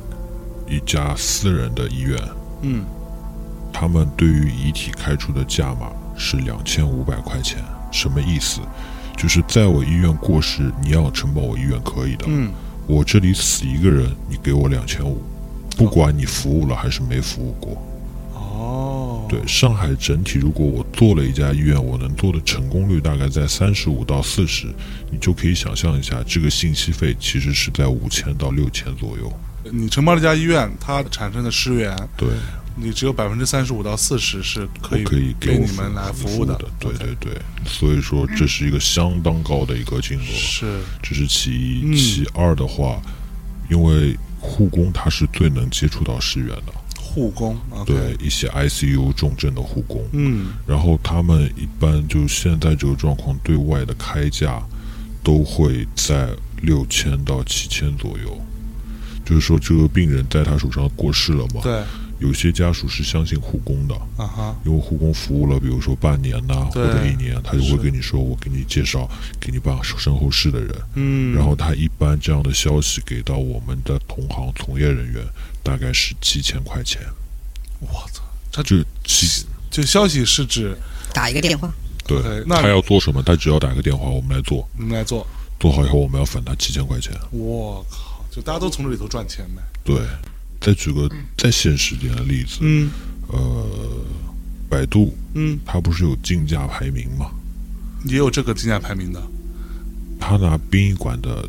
[0.68, 2.18] 一家私人的医院，
[2.62, 2.84] 嗯
[3.72, 8.60] 他们对于遗体开出的价码是两千五百块钱，什么意思？
[9.16, 12.24] 就是在我医院过世，你要承包我医院可以的。
[12.28, 12.52] 嗯，
[12.86, 15.22] 我这里死一个人，你给我两千五，
[15.76, 17.80] 不管你服务了还是没服务过。
[19.24, 24.66] 哦，对，上海整体如果我做了一家医院，我能做的成功率大概在三十五到四十，
[25.10, 29.32] 你就可以想象一下，这个信息费其实是在五千到六千左右。
[29.72, 32.28] 你承包了一家医院，它产生的失源，对，
[32.76, 36.54] 你只有百分之三十五到四十是可以可以给你们来服服务的。
[36.78, 37.32] 对对对，
[37.66, 41.82] 所以说这是一个相当高的一个金额，是这是其一。
[41.84, 43.00] 嗯其二的话，
[43.70, 46.72] 因为护工他是最能接触到失源的，
[47.14, 54.60] 护工对一些 ICU 重症的护工，嗯然后他们一般就现在这个状况，对外的开价
[55.22, 56.28] 都会在
[56.60, 58.36] 六千到七千左右。
[59.24, 61.62] 就是说，这个病人在他手上过世了嘛？
[61.62, 61.82] 对，
[62.18, 69.08] 有些家属是相信护工的，啊哈，因为护工服务了，比如说半年呐、或者一年，他就会跟你说，我给你介绍，
[69.40, 70.74] 给你办身后事的人。
[70.96, 75.24] 嗯然后他一般这样的消息给到我们的同行从业人员，
[75.64, 77.02] 大概是七千块钱。
[77.80, 78.22] 我操，
[78.52, 80.76] 他就七就消息是指
[81.12, 81.68] 打一个电话，
[82.06, 85.26] 对他要做什么，他只要打个电话，我们来做，我们来做。
[85.58, 87.12] 做好以后我们要返他七千块钱。
[87.30, 89.62] 我靠，就大家都从这里头赚钱呗。
[89.82, 89.98] 对，
[90.60, 92.90] 再举个再现实点的例子，嗯，
[93.28, 93.66] 呃，
[94.68, 97.30] 百度，嗯，它不是有竞价排名吗？
[98.04, 99.22] 也有这个竞价排名的。
[100.20, 101.48] 他拿殡仪馆的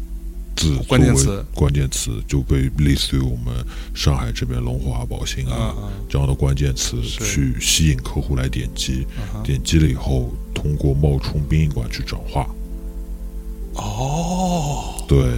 [0.55, 5.75] 字关键词作为关键词就被类似于我们上海这边龙华宝兴啊
[6.09, 12.47] 这样的关键词去吸引客户来点击嗯，点击了以后通过冒充殡仪馆去转化。
[13.73, 15.33] 哦，对。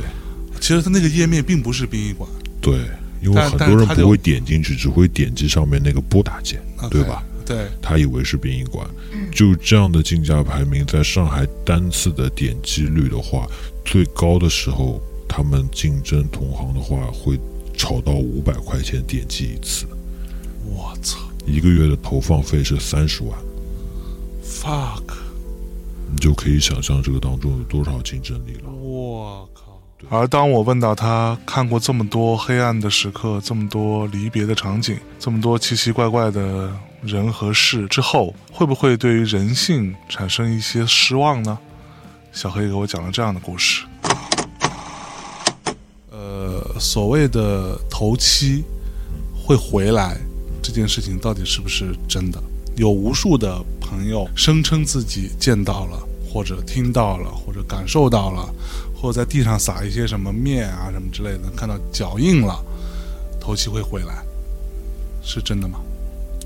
[0.60, 2.28] 其实它那个页面并不是殡仪馆，
[2.60, 2.80] 对，
[3.22, 7.24] 因为很多人不会点进去，只会点击上面那个拨打键，对吧？
[7.46, 8.86] 对，他以为是殡仪馆，
[9.32, 13.48] 就这样的竞价排名，在上海单次的点击率的话，
[13.86, 17.40] 最高的时候，他们竞争同行的话，会
[17.76, 19.86] 炒到五百块钱点击一次，
[20.66, 23.38] 我操一个月的投放费是三十万。
[24.44, 25.16] ，fuck，
[26.12, 28.72] 你就可以想象这个当中有多少竞争力了。
[28.72, 29.80] 我靠！
[30.10, 36.72] 而当我问到他看过这么多黑暗的时刻，这么多离别的场景，这么多奇奇怪怪的
[37.02, 41.58] 人和事之后，会不会对于人性产生一些失望呢？
[42.32, 43.84] 小黑给我讲了这样的故事。
[46.28, 48.62] 呃，所谓的头七
[49.34, 50.20] 会回来
[50.62, 52.44] 这件事情，到底是不是真的？
[52.76, 55.98] 有无数的朋友声称自己见到了，
[56.30, 58.54] 或者听到了，或者感受到了，
[58.94, 62.62] 或者在地上撒一些什么面啊什么之类的，看到脚印了，
[63.40, 64.22] 头七会回来，
[65.24, 65.80] 是真的吗？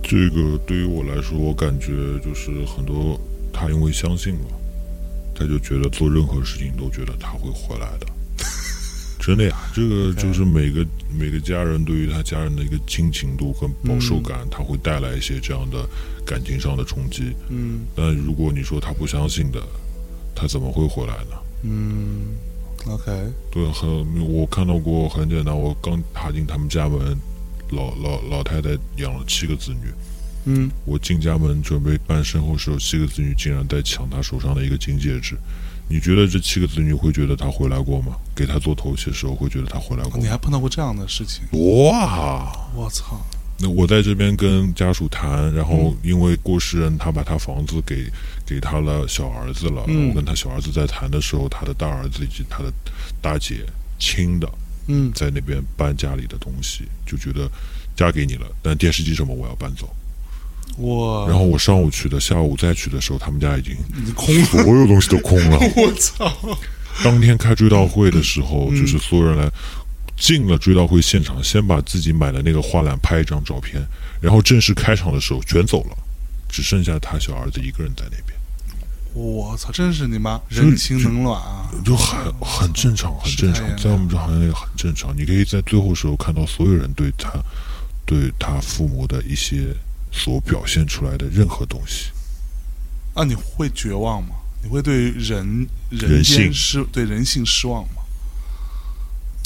[0.04, 3.20] 这个对于我来说，我感觉就是很多
[3.52, 4.52] 他因为相信了，
[5.34, 8.06] 他就觉得做任何事情都觉得他会回来的。
[9.22, 10.84] 真的呀，这个就是每个
[11.16, 15.88] 每个家人对于他家人的一个亲情度和饱受感，他会带来一些这样的
[16.26, 17.32] 感情上的冲击。
[17.50, 19.62] 嗯，但如果你说他不相信的，
[20.36, 21.38] 他怎么会回来呢？
[21.64, 22.34] 嗯
[22.88, 23.12] ，OK，
[23.52, 23.90] 对，很
[24.28, 27.16] 我看到过，很简单，我刚踏进他们家门，
[27.70, 29.92] 老老老太太养了七个子女。
[30.46, 35.38] 嗯，我进家门准备办身后事，七个子女竟然在抢他手上的一个金戒指。
[35.88, 38.16] 你觉得这七个子女会觉得他回来过吗？
[38.36, 40.20] 给他做头七的时候会觉得他回来过吗？
[40.22, 41.44] 你还碰到过这样的事情？
[41.90, 42.52] 哇！
[42.76, 43.20] 我操！
[43.64, 48.10] 那我在这边跟家属谈，然后因为过世人他把他房子给
[48.44, 52.74] 给他了小儿子了，嗯我跟他小儿子在谈的时候，他的大儿子以及他的
[53.22, 53.64] 大姐
[54.00, 54.52] 亲的，
[54.88, 57.48] 嗯在那边搬家里的东西，就觉得
[57.96, 59.88] 嫁给你了，但电视机什么我要搬走。
[60.78, 63.76] 我然后我上午去的，下午再去的时候，他们家已经
[64.14, 65.58] 空了所有东西都空了。
[65.76, 66.58] 我操！
[67.04, 69.50] 当天开追悼会的时候，嗯就是所有人来
[70.18, 73.82] 进了追悼会现场，先把自己买的那个花篮拍一张照片，
[74.22, 75.98] 然后正式开场的时候全走了，
[76.50, 78.38] 只剩下他小儿子一个人在那边，
[79.14, 79.72] 我操！
[79.72, 81.70] 真是你妈人情冷暖啊！
[81.84, 85.16] 就很很正常，很正常，在我们这行业内很正常。
[85.18, 87.32] 你可以在最后时候看到所有人对他
[88.06, 89.76] 对他父母的一些
[90.12, 92.12] 所表现出来的任何东西。
[93.14, 94.36] 啊，你会绝望吗？
[94.64, 98.04] 你会对人人性失对人性失望吗？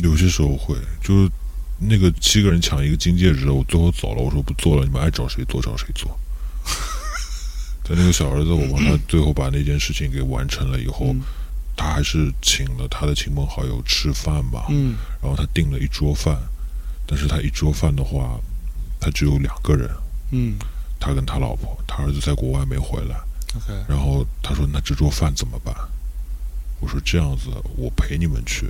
[0.04, 1.32] 有些时候会，就是
[1.80, 6.20] 那个七个人抢一个金戒指，我最后走了，我说不做了，你们爱找谁做找谁做。
[7.88, 11.22] 在那个小儿子，我帮他 最后把那件事情给完成了以后，嗯
[11.78, 16.38] 他还是请了他的亲朋好友吃饭吧，嗯然后他订了一桌饭，
[17.06, 18.40] 但是他一桌饭的话，
[19.00, 19.90] 他只有两个人，
[20.36, 20.56] 嗯
[21.00, 23.16] 他跟他老婆，他儿子在国外没回来
[23.56, 25.76] ，，OK，然后他说：“那这桌饭怎么办？”
[26.82, 28.68] 我说：“这样子，我陪你们去。”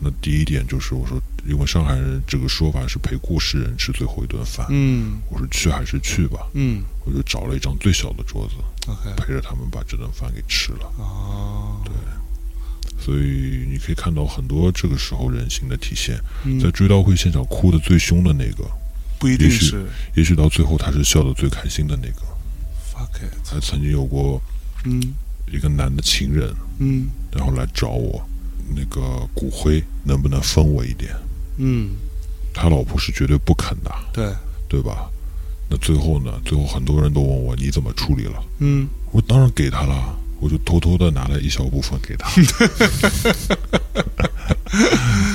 [0.00, 4.66] 那第一点就是我说，因为上海人这个说法是陪过世人吃最后一顿饭。
[4.68, 6.46] 嗯我说去还是去吧。
[6.52, 8.56] 嗯我就找了一张最小的桌子
[8.90, 10.92] ，OK，陪着他们把这顿饭给吃了。
[10.98, 11.94] 哦，对，
[13.02, 16.20] 所以你可以看到很多这个时候人性的体现。
[16.44, 18.68] 嗯在追悼会现场哭的最凶的那个，
[19.18, 22.22] 不一定也许是也许到最后他是笑的最开心的那个。
[22.92, 24.40] fuck it，他曾经有过
[24.84, 25.00] 嗯
[25.52, 28.26] 一个男的情人，嗯然后来找我，
[28.74, 29.00] 那个
[29.34, 31.14] 骨灰能不能分我一点？
[31.58, 31.90] 嗯，
[32.54, 34.32] 他老婆是绝对不肯的，对，
[34.68, 35.08] 对吧？
[35.68, 36.40] 那最后呢？
[36.44, 38.42] 最后很多人都问我你怎么处理了？
[38.60, 42.30] 嗯，我当然给他了，我就偷偷的拿了一小部分给他，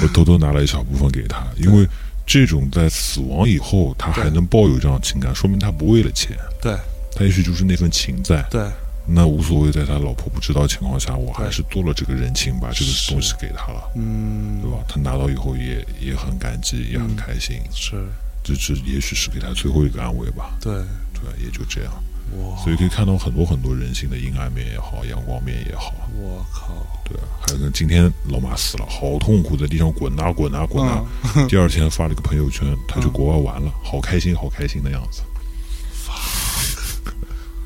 [0.02, 1.88] 我偷偷拿了一小部分给他，因为
[2.26, 6.78] 这种在死亡以后他还能抱有这样的情感，说明他不为了钱，对。
[7.14, 8.66] 他也许就是那份情在，对，
[9.06, 14.78] 那无所谓，在他老婆不知道情况下，我还是做了这个人情，把这个东西给他了，嗯，对吧？
[14.88, 18.08] 他拿到以后也也很感激，也很开心，是，
[18.42, 20.74] 这这也许是给他最后一个安慰吧，对。
[21.14, 21.94] 对，也就这样。
[22.38, 25.94] 哇，所以可以看到很多很多人性的阴暗面也好，阳光面也好。
[26.16, 31.04] 我靠，对啊，还有跟今天老马死了，好痛苦，在地上滚啊滚啊滚啊。
[31.36, 35.22] 嗯 第二天发了个朋友圈，他去国外玩了，好开心，好开心的样子。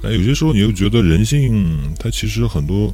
[0.01, 2.93] 但有些时候你又觉得人性，它其实很多。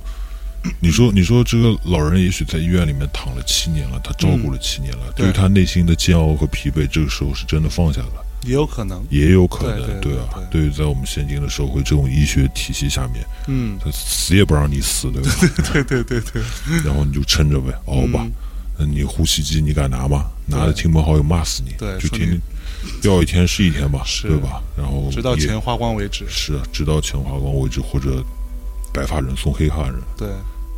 [0.79, 8.23] 你说， 你说这个老人也许在医院里面躺了七年了，他照顾了七年了，对于他内心的煎熬和疲惫，这个时候是真的放下了。
[8.43, 10.27] 也有可能，也有可能，对对啊。
[10.51, 15.31] 对于在我们现今的社会这种医学体系下面，嗯他死也不让你死，对吧？
[15.73, 16.41] 对对对对，
[16.83, 18.25] 然后你就撑着呗，熬吧。
[18.79, 20.25] 那你呼吸机你敢拿吗？
[20.47, 22.41] 拿了亲朋好友骂死你，对就天天
[23.03, 24.61] 要一天是一天吧，是对吧？
[24.75, 28.23] 然后直到钱花光为止，是啊直到钱花光为止，或者
[28.91, 30.27] 白发人送黑发人，对，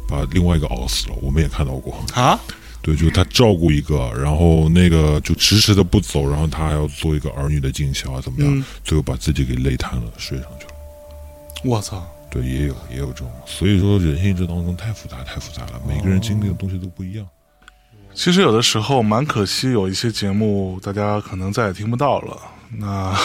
[0.08, 2.38] 把另外一个熬死了，我们也看到过啊。
[2.84, 8.60] 对，就是他照顾一个，然后那个就迟迟的不走，然后他还要做一个儿女的尽孝啊，怎么样？
[8.60, 10.72] 嗯最后把自己给累瘫了，睡上去了。
[11.64, 17.26] 我操，对，也有也有这种，所以说人性这当中太复杂太复杂了，每个人经历的东西都不一样。
[18.14, 22.38] 其实有的时候蛮可惜，有一些节目大家可能再也听不到了。
[22.76, 23.16] 那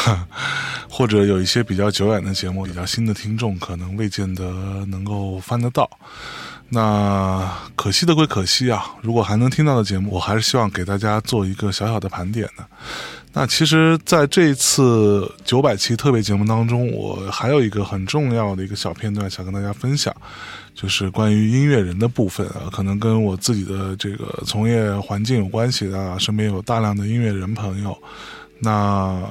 [0.88, 4.44] 或者有一些比较久远的节目，比较新的听众可能未见得
[4.86, 5.90] 能够翻得到。
[6.70, 12.66] 那可惜的归可惜啊，如果还能听到的节目，我还是希望给大家做一个小小的盘点的。
[13.32, 20.14] 那其实，在这一次九百期特别节目当中，我还有一个很重要的一个小片段想跟大家分享，
[20.74, 27.96] 就是关于音乐人的部分啊，可能跟我自己的这个从业环境有关系的，身边有大量的音乐人朋友。
[28.60, 29.22] 那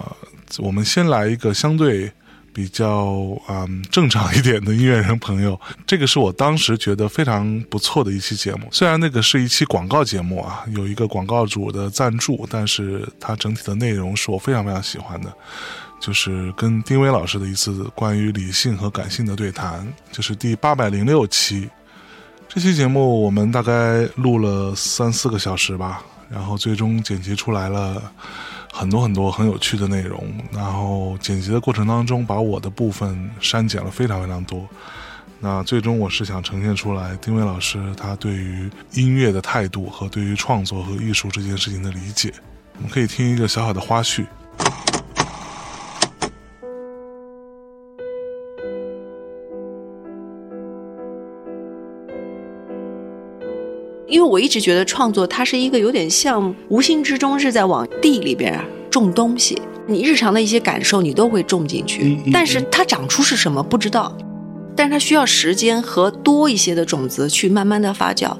[0.59, 2.11] 我们先来一个相对
[2.57, 8.67] 比较嗯正常一点的音乐人朋友，这个是我当时觉得非常不错的一期节目。
[8.71, 15.31] 虽然那个是一期广告节目啊，有一个广告主的赞助，但是它整体的内容是我非常非常喜欢的，
[15.99, 21.69] 就是跟丁薇老师的一次关于理性和感性的对谈，就是第八百零六期。
[22.49, 28.01] 这期节目我们大概录了三四个小时吧，然后最终剪辑出来了。
[28.77, 34.67] 很多很多很有趣的内容，然后剪辑的过程当中，把我的部分删减了非常非常多。
[35.39, 42.31] 那最终我是想呈现出来，丁伟老师他对于音乐的态度和对于创作和艺术这件事情的理解。
[42.75, 44.27] 我们可以听一个小小的花絮。
[54.07, 64.15] 因为我一直觉得创作它是一个有点像无形之中是在往地里边啊种东西，你日常的一些感受你都会种进去，但是它长出是什么不知道，
[64.75, 68.35] 但是它需要时间和多一些的种子去慢慢的发酵。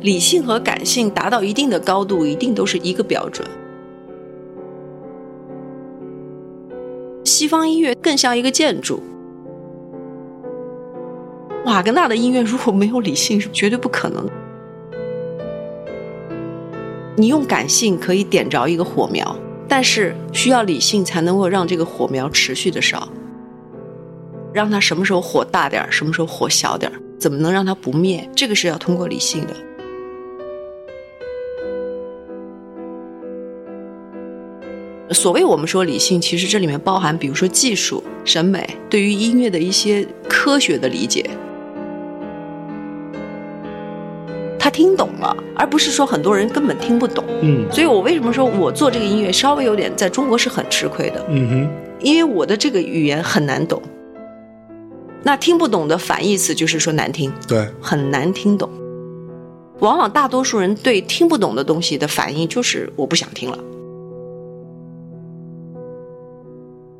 [0.00, 3.46] 理性和感性达到一定的高度，一定都是一个标准。
[7.24, 9.02] 西方音乐更像一个建筑。
[11.70, 14.28] 瓦格纳的音乐如果没有理性是绝对不可能。
[17.14, 19.36] 你用感性可以点着一个火苗，
[19.68, 23.08] 但是需要理性才能够让这个火苗持续的烧，
[24.52, 28.28] 让它什么时候火大点儿，什么时候火小点儿，怎么能让它不灭？
[28.34, 29.54] 这个是要通过理性的。
[35.14, 41.30] 所谓我们说理性，其实这里面包含，比如说技术、审美，对于音乐的一些科学的理解。
[44.62, 47.24] 他听懂了，而不是说很多人根本听不懂。
[47.40, 51.24] 嗯，所以我为什么说我做这个音乐稍微有点在中国是很吃亏的。
[51.30, 51.68] 嗯哼，
[52.00, 53.80] 因为我的这个语言很难懂。
[55.22, 58.68] 那听不懂的反义词就是说难听，对，很难听懂。
[59.78, 63.58] 往往大多数人对听不懂的东西的反应就是我不想听了。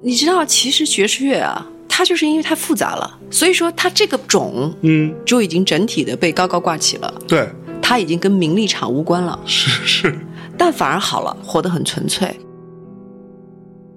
[0.00, 1.66] 你知道，其实爵士乐啊，
[2.00, 7.12] 它就是因为太复杂了，所以说它这个种，嗯，就已经整体的被高高挂起了。
[7.28, 7.46] 对，
[7.82, 9.38] 它已经跟名利场无关了。
[9.44, 10.18] 是是，
[10.56, 12.34] 但反而好了，活得很纯粹。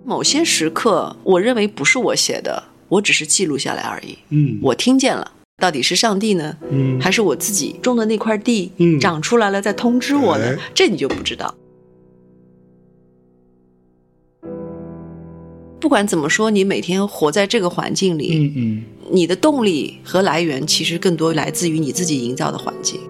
[0.04, 4.18] 某些时刻，我认为不是我写的，我只是记录下来而已。
[4.32, 10.46] 嗯，我听见了，到底是上帝呢，嗯，还是我自己种的那块地，嗯，长出来了在通知我呢？
[10.46, 11.56] 哎这你就不知道。
[15.84, 23.02] 不管怎么说，你每天活在这个环境里，嗯嗯，你的动力和来源其实更多来自于你自己营造的环境。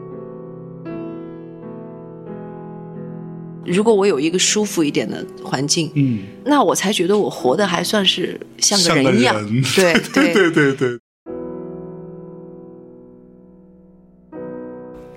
[3.63, 9.35] 如果我有一个舒服一点的环境，嗯，那我才觉得我活的还算是像个人一样。
[9.35, 10.99] 人对对对对对。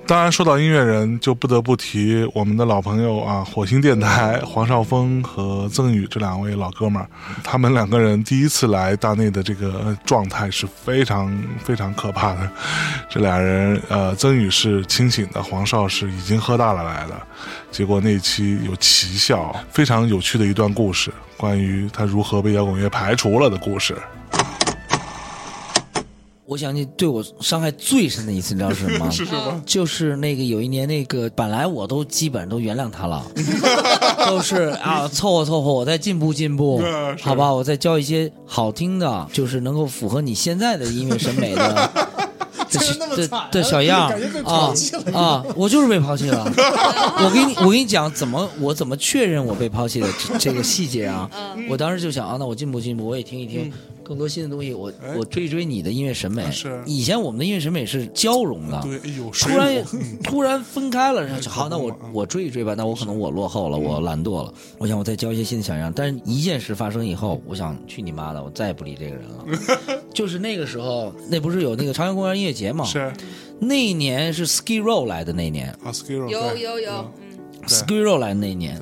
[0.07, 7.09] 当然，说到音乐人，就不得不提我们的老朋友啊， 火星电台黄少峰和曾宇这两位老哥们儿。
[7.43, 12.49] 他们两个人第一次来大内的这个状态是非常非常可怕的。
[13.11, 17.21] 这俩人，呃，曾宇是清醒的，黄少是已经喝大了来的。
[17.73, 23.97] 结果那期有奇效，非常有趣的一段故事，关于他如何被摇滚乐排除了的故事。
[26.47, 29.11] 我想起对我伤害最深的一次，你知道是什么吗？
[29.13, 33.25] 是什么 就是那个有一年，那个本来我都基本上都原谅他了，
[34.27, 36.81] 都是啊凑合凑合，我再进步进步
[37.21, 41.91] 好吧，我再教一些好听的，就是能够符合你现在的音乐审美的。
[42.69, 44.11] 的的的小样
[44.45, 44.73] 啊
[45.15, 45.45] 啊！
[45.55, 46.45] 我就是被抛弃了。
[46.45, 51.31] 我给你，我跟你讲，怎么我怎么确认我被抛弃的这这个细节啊？
[51.71, 53.73] 我当时就想啊，那我进步进步，我也听一听。
[54.07, 54.73] 更多新的东西。
[54.73, 56.49] 我哎我追一追你的音乐审美。
[56.53, 59.85] 是以前我们的音乐审美是交融的，对，哎呦，突然
[60.23, 62.75] 突然分开了，然后好，那我我追一追吧。
[62.77, 64.55] 那我可能我落后了，我懒惰了。
[64.79, 69.45] 我想我再交一些新的想象，但是一件事发生以后，我想去你妈的，我再也不理这个人了。
[70.15, 72.85] 就是那个时候，那不是有那个朝阳公园音乐节吗？
[72.85, 73.13] 是
[73.59, 77.11] 那一年是 Ski Row 来的那一年啊，Skiro 有有有
[77.67, 78.81] ，，Ski Row 来的那一年，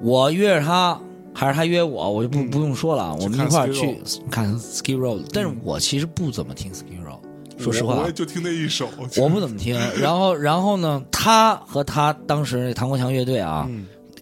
[0.00, 1.00] 我约着他。
[1.36, 3.98] 还是他约我，我就不、不用说了，我们一块儿去
[4.30, 5.22] 看 Ski Row。
[5.34, 7.18] 但是我其实不怎么听 Ski Row，
[7.62, 8.88] 说实话，我我也就听那一首，
[9.18, 9.78] 我不怎么听。
[10.00, 13.68] 然后，然后呢，他和他当时那唐国强乐队啊，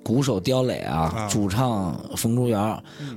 [0.04, 2.60] 鼓手刁磊啊，啊主唱冯竹元，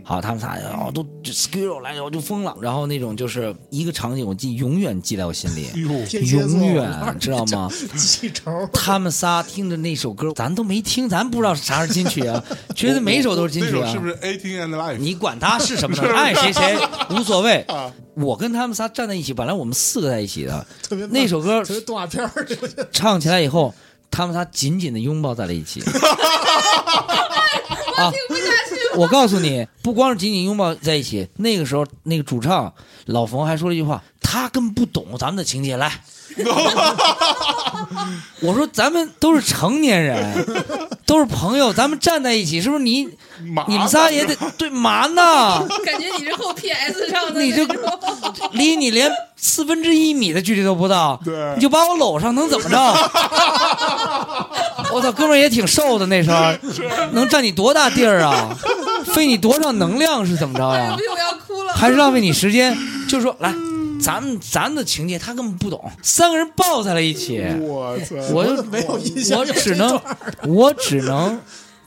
[0.04, 2.56] 好，他们仨哦都就 Skiro 来我就疯了。
[2.62, 6.90] 然后那种就是一个场景，我记永远记在我心里， 哎永远
[7.20, 7.70] 知道吗？
[7.98, 8.50] 记仇。
[8.72, 12.42] 他们仨听着那首歌，咱都没听，咱不知道啥是金曲啊，
[12.74, 13.92] 觉得每一首都是金曲啊。
[13.92, 14.98] 是不是 Eighteen and Life？
[14.98, 16.08] 你管他是什么呢？
[16.16, 16.78] 爱谁谁
[17.10, 17.66] 无所谓。
[18.16, 20.66] 我跟他们仨站在一起，本来我们四个在一起的，
[21.12, 22.48] 那首歌动画片儿，
[22.92, 23.74] 唱起来以后，
[24.10, 25.84] 他们仨紧紧的拥抱在了一起。
[27.98, 28.12] 啊！
[28.96, 32.74] 我告诉你，不光是紧紧拥抱在一起，那个时候那个主唱
[33.06, 35.78] 老冯还说了一句话，他根本不懂咱们的情节。
[35.78, 35.90] 来，
[38.42, 40.46] 我说咱们都是成年人，
[41.06, 43.08] 都是朋友，咱们站在一起，是不是你？
[43.68, 45.66] 你们仨也得对嘛呢？
[45.86, 47.66] 感觉你是后 PS 上的你这
[48.52, 51.18] 离你连四分之一米的距离都不到，
[51.56, 52.76] 你就把我搂上，能怎么着？
[54.92, 56.38] 我操，哥们儿也挺瘦的那时候，
[57.14, 58.50] 能占你多大地儿啊？
[59.06, 60.94] 费你多少能量是怎么着呀？
[60.98, 62.78] 我要哭了，还是浪费你时间？
[63.08, 63.54] 就说来，
[64.00, 70.00] 咱们咱的情节他根本不懂，三个人抱在了一起，我操，我就没有印象我只能
[70.48, 71.40] 我只能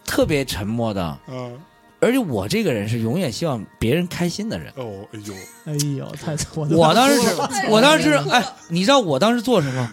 [0.05, 1.59] 特别沉默的，嗯，
[2.01, 4.73] 而且我这个人是永远希望别人开心的人。
[4.77, 5.35] 哦，哎呦，
[5.67, 7.29] 哎呦，太 我都我当时是，
[7.69, 9.93] 我当时是，哎，你知道我当时做什么？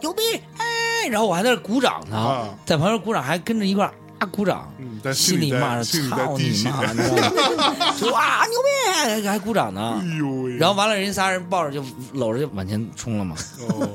[0.00, 0.22] 牛逼！
[0.58, 2.48] 哎，然后我还在那鼓掌呢，啊。
[2.66, 3.90] 在旁边鼓掌，还跟着一块
[4.26, 4.72] 鼓掌，
[5.14, 7.94] 心里骂着操你妈，你知道吗？
[7.96, 10.00] 说哇牛逼，还鼓掌呢。
[10.02, 11.84] 哎呦喂，然后完了，人仨人抱着就
[12.14, 13.36] 搂着就往前冲了嘛。
[13.68, 13.88] 哦，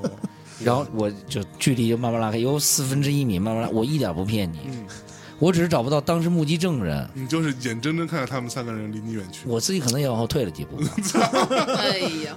[0.59, 3.69] 然后我就距离就慢慢拉开，有四分之一米，慢慢拉。
[3.69, 4.59] 我一点不骗你，
[5.39, 9.41] 我只是找不到当时目击证人，你就是眼睁睁看着他们三个人离你远去。
[9.45, 10.77] 我自己可能也往后退了几步。
[11.77, 12.35] 哎呀，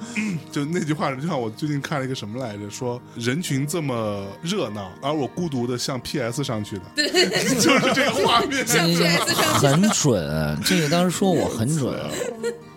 [0.53, 7.09] 就那句话，就像我最近看了一个什么来着，说人群这么热闹，而我孤独的像 PS 上去的，对
[7.59, 11.99] 就是这个画面，像 PS 上去很准，这个当时说我很准。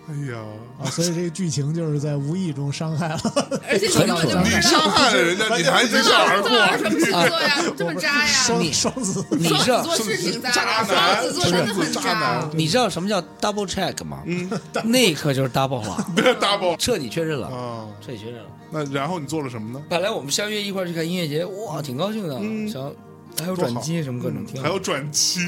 [0.08, 0.42] 哎呀，
[0.82, 3.20] 啊，所以这个剧情就是在无意中伤害了，
[3.68, 7.62] 而且你根本就不你伤害了人家，你还一笑而过，什么星座呀？
[7.76, 8.26] 这么渣呀？
[8.26, 12.00] 双双子，你知道双子座是挺渣双子座真的很渣。
[12.14, 14.22] 男，你知道什么叫 double check 吗？
[14.26, 14.50] 嗯，
[14.84, 16.06] 那一刻就是 double 了，
[16.40, 17.86] double 彻底确认了，啊。
[18.04, 18.48] 彻底确认了。
[18.70, 19.80] 那然后你做了什么呢？
[19.88, 22.34] 本来我们相约一块儿去看音乐节，哇，挺高兴的，
[22.72, 22.92] 想
[23.40, 25.40] 还有转机什么各种，挺好还有转机，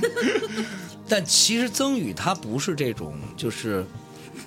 [1.09, 3.85] 但其实曾宇他不是这种就是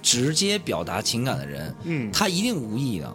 [0.01, 3.13] 直接表达情感的人，嗯，他一定无意的。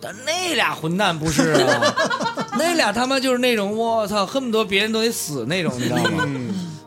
[0.00, 1.94] 但那俩混蛋不是啊，
[2.58, 6.26] 那俩他妈就是那种我操，恨不得别人都得死那种，你知道吗？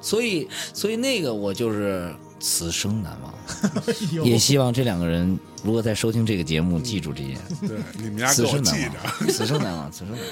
[0.02, 2.14] 所以，所以那个我就是
[2.48, 3.34] 此生难忘。
[4.24, 7.36] 也希望这两个人如果在收听这个节目，记住这件。
[7.68, 10.30] 对，你们家给此我记生难忘，着，此生难忘，此生难忘。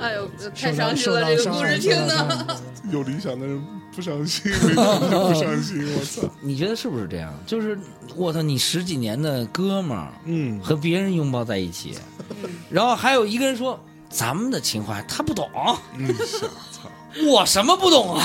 [0.08, 2.58] 哎呦，太伤心了，这个故事听的。
[2.90, 3.62] 有理想的人
[3.94, 6.26] 不伤心，不伤心，我操！
[6.40, 7.30] 你觉得是不是这样？
[7.46, 7.78] 就是
[8.16, 11.98] 我操，你十几年的哥们儿，嗯，和别人拥抱在一起，
[12.70, 15.46] 然后还有一个人说咱们的情怀他不懂，
[15.98, 16.08] 嗯，
[16.72, 16.88] 操，
[17.30, 18.24] 我什么不懂啊？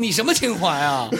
[0.00, 1.08] 你什么情怀啊？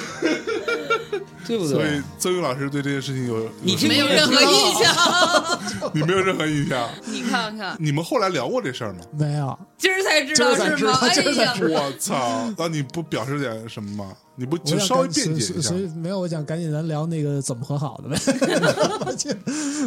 [1.46, 2.02] 对不对所以对？
[2.18, 5.60] 曾宇老师对这件事情有 你没有任何印象，
[5.92, 6.88] 你没有任何印象。
[7.06, 9.00] 你看看，你们后来聊过这事儿吗？
[9.18, 10.96] 没有，今儿才知道是吗？
[11.02, 12.48] 哎呀，我操！
[12.56, 14.12] 那你不表示点什么吗？
[14.40, 18.18] 你不我稍微跟辩解一下所以没有，我想赶紧咱聊那个怎么和好的呗。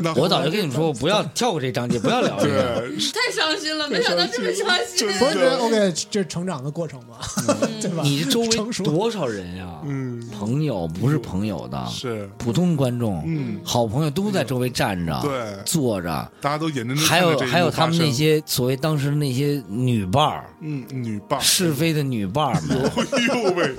[0.16, 2.84] 我早就跟你们说，我不要跳过这章节，不要聊这个。
[3.14, 5.08] 太伤心了，没想到这么伤心。
[5.18, 7.18] 不是这 OK，这是成长的过程嘛，
[7.82, 8.04] 对吧？
[8.04, 8.48] 你这周围
[8.84, 9.82] 多少人呀？
[9.86, 23.76] 嗯，朋友不是朋友的，是普通观众，嗯好朋友都在周围站着，对坐着，大家都眼睁睁还有还有他们那些所谓当时那些女伴儿，嗯女伴是非的女伴儿 们，哎呦喂，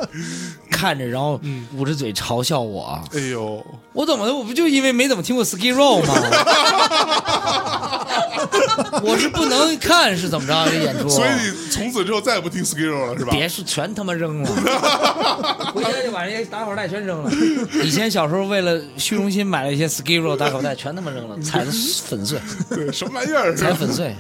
[0.85, 1.41] 看着然后
[1.79, 4.35] 捂着嘴嘲笑我，哎呦，我怎么的？
[4.35, 6.13] 我不就因为没怎么听过 Ski Row 吗？
[9.03, 11.09] 我是不能看是怎么着这演出？
[11.09, 13.31] 所以你从此之后再也不听 Skiro 了是吧？
[13.33, 14.51] 别是全他妈扔了，
[15.75, 17.31] 回家就把把这些打口袋全扔了。
[17.83, 21.71] 以前小时候为了虚荣心买了一些 Skid Row 打口袋，全他妈扔了，踩的
[22.07, 22.39] 粉碎。
[22.69, 23.55] 对，什么玩意儿？
[23.57, 24.15] 踩粉碎，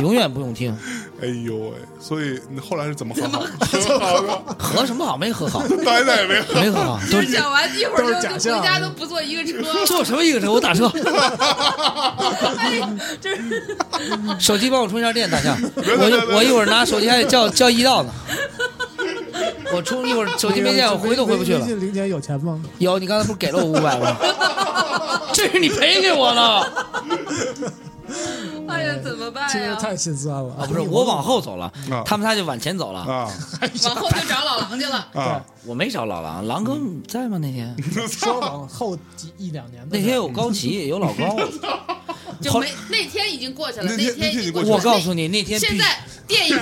[0.00, 0.76] 永远不用听。
[1.22, 1.72] 哎呦喂！
[2.00, 3.38] 所以你后来是怎么和好？
[3.60, 4.28] 和好的？
[4.58, 5.16] 和什么好？
[5.16, 6.98] 没和好，到现在也没和没和好。
[7.12, 10.50] 都是讲完一会儿就回家都不坐一个车，坐什么一个车？
[10.50, 10.90] 我打车。
[12.58, 12.80] 哎，
[13.20, 13.76] 就是
[14.40, 15.56] 手机帮我充一下电，大象。
[15.76, 18.12] 我我一会儿拿手机还得叫叫一到呢。
[19.72, 22.60] 我充一会儿手机没电，我回都回不去了零钱有钱吗？
[22.78, 24.16] 有，你刚才不是给了我五百吗？
[25.32, 26.72] 这是你赔给我的。
[28.68, 29.50] 哎呀，怎么办呀？
[29.52, 30.66] 这个太心酸了啊！
[30.66, 31.72] 不是，我往后走了，
[32.04, 33.30] 他们仨就往前走了啊。
[33.84, 35.08] 往后就找老狼去了。
[35.14, 36.78] 啊，我没找老狼，狼哥
[37.08, 37.38] 在吗？
[37.38, 37.74] 那天
[38.08, 41.36] 说往后几一两年的那天有高旗，有老高。
[42.40, 45.84] 就没那天已经过去了，那天已经过去了我告诉你，那天现在
[46.26, 46.56] 电影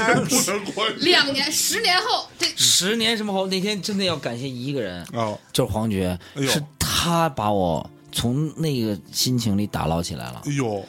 [0.99, 3.47] 两年、十年后，这十年什么后？
[3.47, 10.43] 那天真的要感谢一个人啊，就是黄觉，哎呦是他把我从那个心情里打捞起来了。
[10.45, 10.85] 哎呦，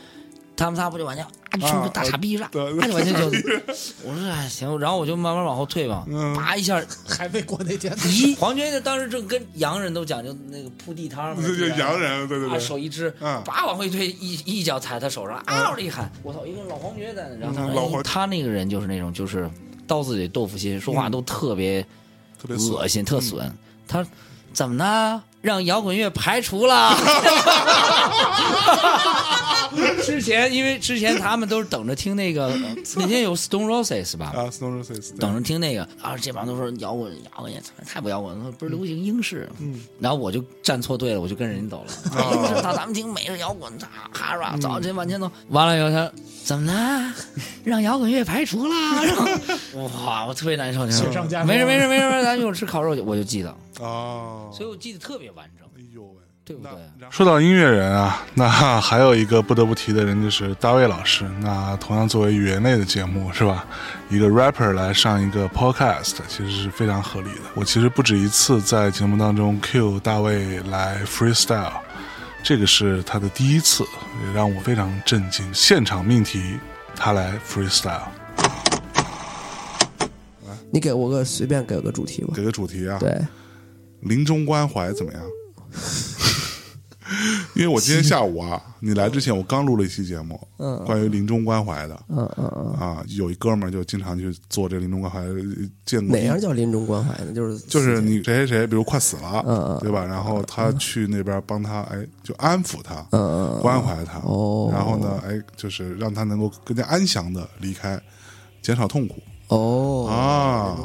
[0.62, 2.52] 他们仨不就往前啊，冲个大傻逼是吧？
[2.54, 3.26] 啊，就往前就，
[4.06, 6.06] 我说哎行，然后我就慢慢往后退吧，
[6.36, 6.80] 拔一下，
[7.10, 7.92] 还没过那天。
[7.96, 13.10] 咦，黄觉当时正跟洋人都讲究那个铺地摊嘛，对对洋人对对对啊，手一支，
[13.44, 19.50] 叭往后一推，一一脚踩他手上，嗷的一喊，我操，一个老黄觉在那，然后他那个人就是那种就是
[19.88, 21.82] 刀子嘴豆腐心，说话都特别
[22.40, 23.52] 特别恶心，特损。
[23.88, 24.06] 他
[24.54, 25.24] 怎么呢？
[25.42, 26.96] 让摇滚乐排除了。
[30.04, 34.34] 之前因为之前他们都是等着听那个， 呃那天有 Stone Roses 吧？
[34.36, 39.50] 啊，Stone Roses，等着听那个啊，这帮都说摇滚摇滚也太不摇滚了，不是流行英式。
[39.60, 41.94] 嗯，然后我就站错队了，我就跟人家走了。
[42.36, 43.72] 英式他咱们听美式摇滚，
[44.12, 45.32] 哈 rock，早前往前走。
[45.50, 46.12] 完了以后他
[46.52, 47.14] 怎么了？
[47.64, 48.76] 让摇滚乐排除了？
[49.06, 49.26] 然 后
[50.06, 50.86] 哇，我特别难受。
[50.86, 55.66] 你知道吗雪上加霜没事没事没事，没事咱一会儿吃烤肉去，我就记得，哦，所以我记得特别完整。
[55.78, 56.72] 哎呦喂，对不对？
[57.10, 58.50] 说到音乐人啊，那
[58.82, 61.24] 还有一个不得不提的人就是大卫老师。
[61.40, 63.66] 那同样作为语言类的节目是吧，
[64.10, 67.42] 一个 rapper 来上一个 podcast，其实是非常合理的。
[67.54, 71.72] 我其实不止一次在节目当中 cue 大卫来 freestyle，
[72.44, 73.84] 这个是他的第一次，
[74.26, 75.46] 也让我非常震惊。
[75.54, 76.58] 现场命题，
[76.96, 78.08] 他来 freestyle，
[80.72, 82.34] 你给我个随便给个主题吧。
[82.36, 83.16] 给个主题啊，对，
[84.02, 85.22] 临终关怀怎么样？
[87.56, 90.84] 因为我今天下午啊，你来之前我刚录了一期节目，嗯。
[90.86, 95.22] 关于临终关怀的，嗯嗯嗯，啊，有一哥们儿就经常去做这临终关怀，
[95.86, 96.16] 见过。
[96.18, 97.34] 哪样叫临终关怀呢？
[97.34, 100.04] 就是就是你谁谁谁，比如快死了，嗯嗯对吧？
[100.06, 103.62] 然后他去那边帮他，哎，就安抚他，嗯嗯嗯。
[103.62, 104.70] 关怀他，哦。
[104.72, 108.02] 然后呢，哎，就是让他能够更加安详的离开，
[108.62, 109.22] 减少痛苦。
[109.50, 110.08] 哦。
[110.10, 110.78] 啊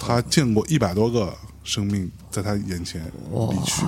[0.00, 1.32] 他见过一百多个
[1.62, 3.02] 生命在他眼前
[3.50, 3.82] 离去，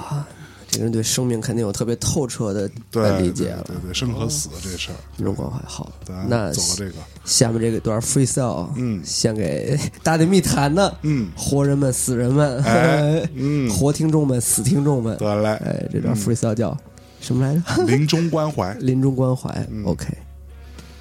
[0.77, 3.65] 这个人对生命肯定有特别透彻的对理解了。
[3.67, 5.91] 对对对，生和死的这事儿，临终关怀好，
[6.29, 6.95] 那走了这个，
[7.25, 16.77] 下面这个段 freestyle，嗯，献给大内密谈的，嗯，活人们、死人们，哎 嗯活听众们、死听众们，得嘞，哎，这段嗯 freestyle 叫
[17.21, 17.83] 什么来着？
[17.89, 20.07] 临终关怀， 临终关怀，OK，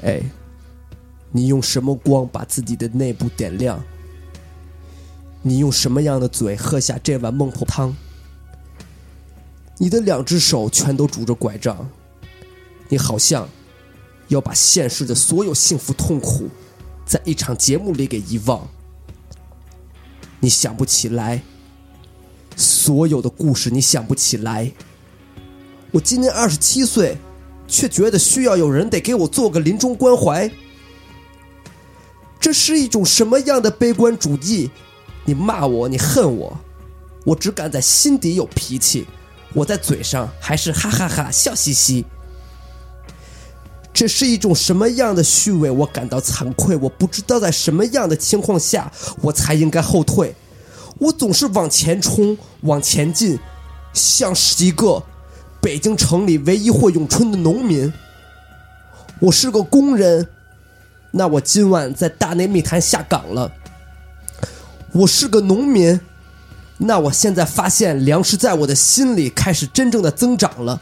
[0.03, 0.21] 哎，
[1.31, 3.77] 你用什么光把自己的内部点亮？
[5.41, 7.95] 你用什么样的嘴喝下这碗孟婆汤？
[9.77, 11.89] 你的两只手全都拄着拐杖，
[12.87, 13.47] 你好像
[14.29, 16.49] 要把现实的所有幸福痛苦，
[17.05, 18.67] 在一场节目里给遗忘。
[20.39, 21.41] 你想不起来，
[22.55, 24.71] 所有的故事你想不起来。
[25.91, 27.17] 我今年二十七岁，
[27.67, 30.49] 却觉得需要有人得给我做个临终关怀。
[32.39, 34.69] 这是一种什么样的悲观主义？
[35.25, 36.57] 你骂我，你恨我，
[37.25, 39.07] 我只敢在心底有脾气，
[39.55, 42.05] 我在嘴上还是哈哈哈笑嘻嘻。
[43.93, 45.71] 这是一种什么样的虚伪？
[45.71, 48.91] 我感到惭愧，我不知道在什么样的情况下
[49.21, 50.35] 我才应该后退。
[50.97, 53.39] 我总是往前冲，往前进，
[53.93, 55.01] 像是一个
[55.61, 57.91] 北京城里唯一会咏春的农民。
[59.19, 60.27] 我是个工人，
[61.11, 63.49] 那我今晚在大内密谈下岗了。
[64.91, 65.97] 我是个农民，
[66.77, 70.81] 那我现在发现粮食在我的心里开始真正的增长了。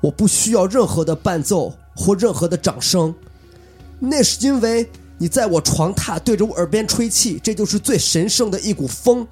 [0.00, 3.14] 我不需要任何的伴奏或任何的掌声，
[4.00, 9.26] 那是因为你在我床榻对着我耳边吹气，这就是最神圣的一股风。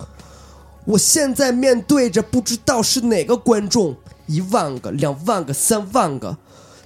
[0.85, 3.97] 我现在面对着不知道是哪个观众，
[4.27, 6.36] 一万个、两万个、三万个，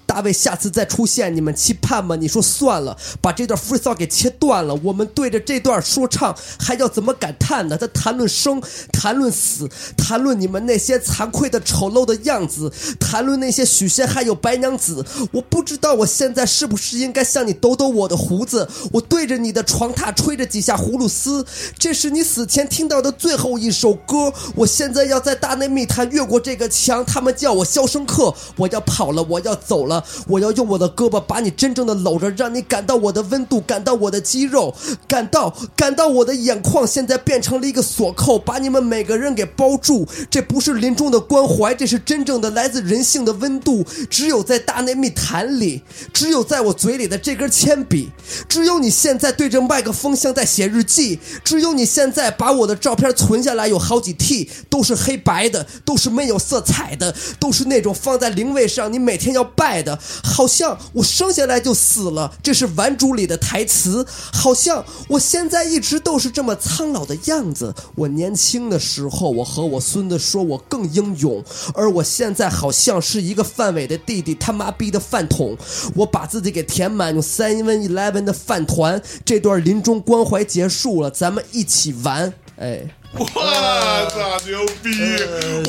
[0.07, 2.17] 大卫下次再出现，你们期盼吗？
[2.17, 4.75] 你说算了，把这段 freestyle 给切断了。
[4.83, 7.77] 我们对着这段说唱，还要怎么感叹呢？
[7.77, 8.63] 他谈论生，
[8.93, 15.05] 谈论死，谈论你们那些惭愧的、丑陋的样子，谈论那些许仙还有白娘子。
[15.33, 21.45] 我不知道我现在是不是应该向你抖抖我的胡子，我对着你的床榻吹着几下葫芦丝。
[21.79, 24.33] 这是你死前听到的最后一首歌。
[24.55, 28.35] 我现在要在大内密探越过这个墙，他们叫我肖申克。
[28.57, 34.75] 我要跑了，我要走了，我要用我的胳膊把你真正的搂着，让你感到我的温度，感到我的肌肉，
[35.07, 40.07] 感到感到我的眼眶现在变成了一个锁扣，把你们每个人给包住。
[40.31, 43.85] 这不是临终的关怀，这是真正的来自人性的温度。
[44.09, 45.83] 只有在大内密谈里，
[46.13, 48.11] 只有在我嘴里的这根铅笔，
[48.49, 59.84] 只有你现在对着麦克风像在写日记，只有你现在把我的照片存下来有好几 T，都是黑白的，都是没有色彩的，都是那种放在灵位上你每天要拜的，
[60.23, 67.75] 好像我生下来就死了，这是《顽主》里的台词，好像我现在一直都是这么苍老的样子。
[67.97, 71.45] 我年轻的时候，我和我孙子说我更英勇，
[71.75, 75.57] 而我现在好像是一个范伟的弟弟，他妈逼的饭桶，
[75.95, 79.03] 我把自己给填满，用 Seven Eleven 的饭团。
[79.25, 82.81] 这段临终关怀结束了，咱们一起玩，哎。
[83.17, 84.91] 我操，牛逼！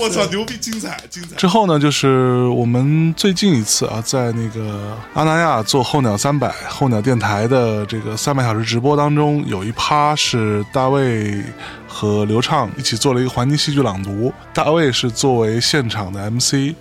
[0.02, 1.36] 我操，牛逼，精彩，精彩！
[1.36, 11.40] 之后呢，就是我们最近一次啊，在那个阿那亚做候鸟三百候鸟电台的这个三百小时直播当中，有一趴是大卫
[11.88, 14.34] 和刘畅一起做了一个环境戏剧朗读。
[14.52, 16.74] 大卫是作为现场的 MC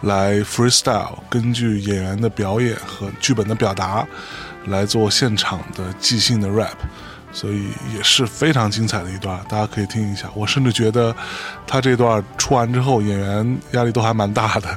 [0.00, 4.06] 来 freestyle，根据演员的表演和剧本的表达
[4.68, 6.76] 来做现场的即兴的 rap。
[7.40, 10.28] 所以也是非常精彩的一段，大家可以听一下。
[10.34, 11.14] 我甚至觉得
[11.68, 14.76] 他这段出完之后，演员压力都还蛮大的。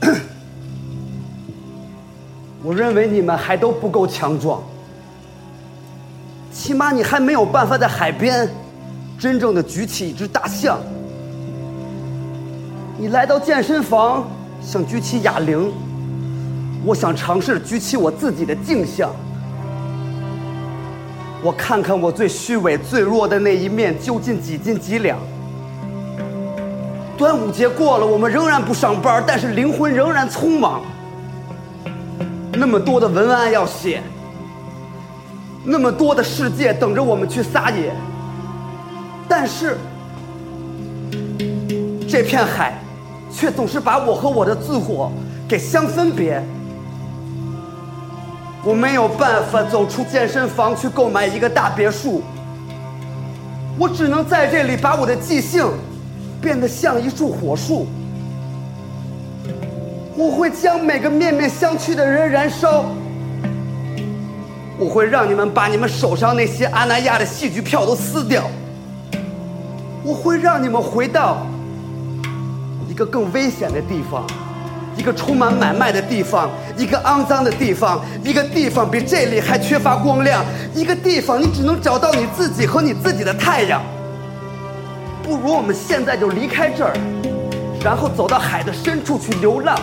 [2.64, 4.60] 我认为你们还都不够强壮，
[6.52, 8.50] 起码你还没有办法在海边。
[9.20, 10.78] 真正的举起一只大象，
[12.96, 14.26] 你来到健身房
[14.62, 15.70] 想举起哑铃，
[16.86, 19.10] 我想尝试举起我自己的镜像，
[21.42, 25.18] 我看看我最虚伪、最弱的那一面究竟几斤几两。
[27.18, 30.80] 端午节过了，我们仍然不上班，但是灵魂仍然匆忙。
[32.54, 34.02] 那么多的文案要写，
[35.62, 37.92] 那么多的世界等着我们去撒野。
[39.32, 39.78] 但是，
[42.08, 42.74] 这片海，
[43.32, 45.10] 却总是把我和我的自我
[45.48, 46.42] 给相分别。
[48.64, 52.22] 我没有办法走出健身房去购买一个大别墅，
[53.78, 55.64] 我只能在这里把我的即兴
[56.42, 57.86] 变得像一束火树。
[60.16, 62.84] 我会将每个面面相觑的人燃烧，
[64.76, 68.50] 我会让你们把你们手上那些阿那亚的戏剧票都撕掉。
[70.02, 71.46] 我会让你们回到
[72.88, 74.26] 一个更危险的地方，
[74.96, 80.42] 一个充满买卖的地方，一个肮脏的地方，一个地方比这里还缺乏光亮，
[80.74, 83.82] 一个地方你只能找到你自己和你自己的太阳。
[85.22, 86.92] 不如我们现在就离开这儿，
[87.84, 89.78] 然后走到海的深处去流浪。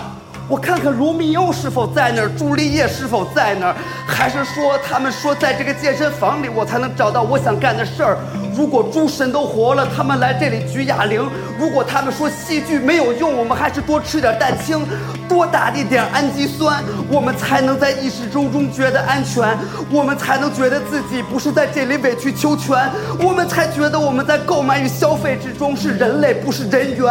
[0.50, 3.76] 我看看罗密欧是否在那儿，朱丽叶是否在那儿，
[4.08, 8.18] 还是说他们说在这个健身房里我才能找到我想干的事儿？
[8.58, 11.22] 如果诸神都活了，他们来这里举哑铃；
[11.60, 14.84] 如果他们说戏剧没有用，我们还是多吃点蛋清，
[15.30, 19.56] 多打一点氨基酸，我们才能在意识中中觉得安全，
[19.92, 22.76] 我们才能觉得自己不是在这里委曲求全，
[23.20, 27.08] 我们才觉得我们在购买与消费之中是人类，不是人猿。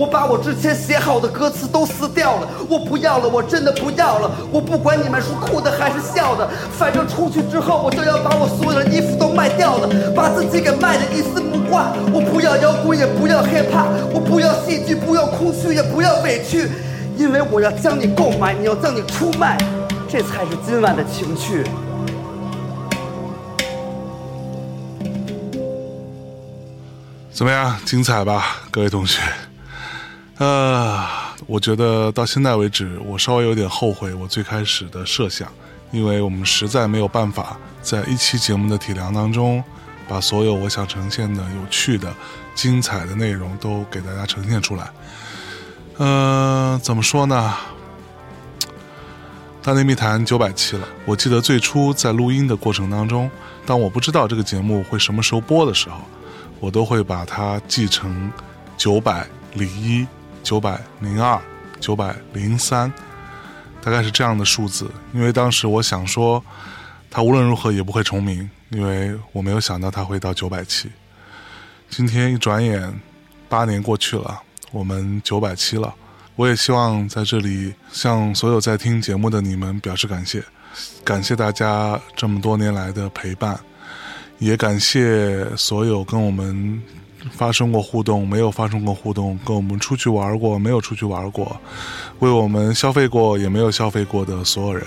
[0.00, 4.30] 我把我之前写好的歌词都撕掉了，我不要了，我真的不要了。
[4.50, 9.86] 我不管你们是哭的还是笑的，反正出去之后我就要把我所有的衣服都卖掉了，
[10.16, 11.92] 把自己给卖的一丝不挂。
[12.14, 16.66] 我不要摇滚，也不要 hiphop，我不要戏剧，不要空虚，也不要委屈，
[17.18, 19.58] 因为我要将你购买，你要将你出卖，
[20.08, 21.62] 这才是今晚的情趣。
[27.30, 29.20] 怎么样，精彩吧，各位同学？
[30.40, 31.06] 呃，
[31.46, 35.46] 我觉得到现在为止，我稍微有点后悔我最开始的设想，
[35.92, 39.62] 因为我们实在没有办法在一期节目的体量当中，
[40.08, 42.10] 把所有我想呈现的有趣的、
[42.54, 44.90] 精彩的内容都给大家呈现出来。
[45.98, 47.54] 呃，怎么说呢？
[49.62, 50.88] 大内密谈九百期了。
[51.04, 53.30] 我记得最初在录音的过程当中，
[53.66, 55.98] 当我不知道这个节目会什么时候播的时候，
[56.60, 58.32] 我都会把它记成
[58.78, 60.06] 九百零一、
[60.42, 61.40] 九百零二、
[61.80, 62.92] 九百零三，
[63.82, 64.90] 大概是这样的数字。
[65.12, 66.42] 因为当时我想说，
[67.10, 70.90] 它无论如何也不会重名，因为我没有想到它会到九百七。
[71.88, 73.00] 今天一转眼，
[73.48, 74.40] 八年过去了，
[74.70, 75.94] 我们九百七了。
[76.36, 80.42] 我也希望在这里向所有在听节目的你们表示感谢，
[81.04, 83.58] 感谢大家这么多年来的陪伴，
[84.38, 86.80] 也感谢所有跟我们
[87.30, 91.60] 发生过互动、没有发生过互动、跟我们出去玩过、没有出去玩过、
[92.20, 94.86] 为我们消费过也没有消费过的所有人。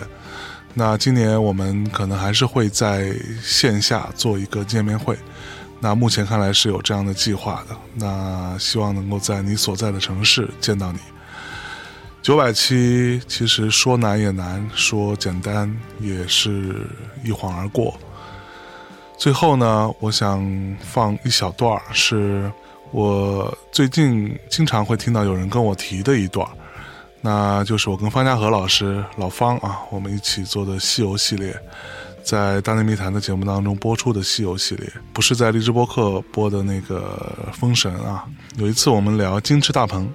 [0.73, 5.17] 那今年我们可能还是会在线下做一个见面会。
[5.79, 7.75] 那目前看来是有这样的计划的。
[7.93, 10.99] 那希望能够在你所在的城市见到你。
[12.21, 16.87] 九百七其实说难也难，说简单也是
[17.23, 17.99] 一晃而过。
[19.17, 22.51] 最后呢，我想放一小段儿，是
[22.91, 26.51] 我最近经常会听到有人跟我提的一段儿，
[27.21, 31.55] 那就是我跟方家和老师老方啊，我们一起做的西游系列，
[32.23, 38.25] 在大内密谈的节目当中播出的西游系列，不是在荔枝播客播的那个封神啊。
[38.57, 40.11] 有一次我们聊金翅大鹏。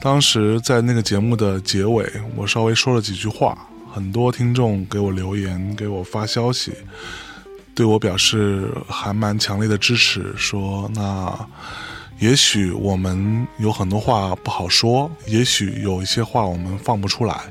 [0.00, 2.06] 当时在那个节目的结尾，
[2.36, 3.56] 我稍微说了几句话，
[3.92, 6.72] 很多听众给我留言，给我发消息，
[7.76, 11.48] 对我表示还蛮强烈的支持，说那
[12.18, 17.44] 也许我们有很多话不好说，也许有一些话我们放不出来，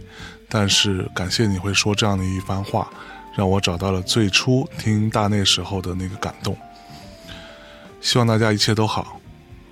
[0.49, 2.91] 但是感谢你会说这样的一番话，
[3.35, 6.57] 让我找到了最初听大内时候的那个感动。
[8.01, 9.21] 希望大家一切都好，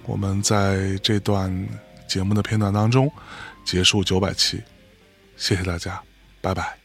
[0.06, 1.68] 我们在这段。
[2.06, 3.12] 节目的片段当中，
[3.66, 4.62] 结束九百期，
[5.36, 6.00] 谢谢大家，
[6.42, 6.83] 拜拜。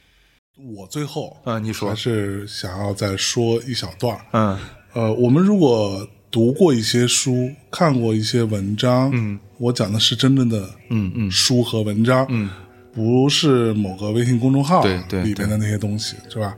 [0.75, 1.89] 我最后啊，你说。
[1.89, 4.59] 还是想要再说一小段嗯，
[4.93, 11.31] 呃，我们如果读过一些书，看过一些文章，嗯，我讲的是真正的嗯嗯。
[11.31, 12.51] 书和文章，嗯，
[12.93, 16.57] 不是某个微信公众号对对里边的那些东西，是吧？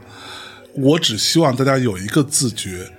[0.75, 2.91] 我只希望大家有一个自觉，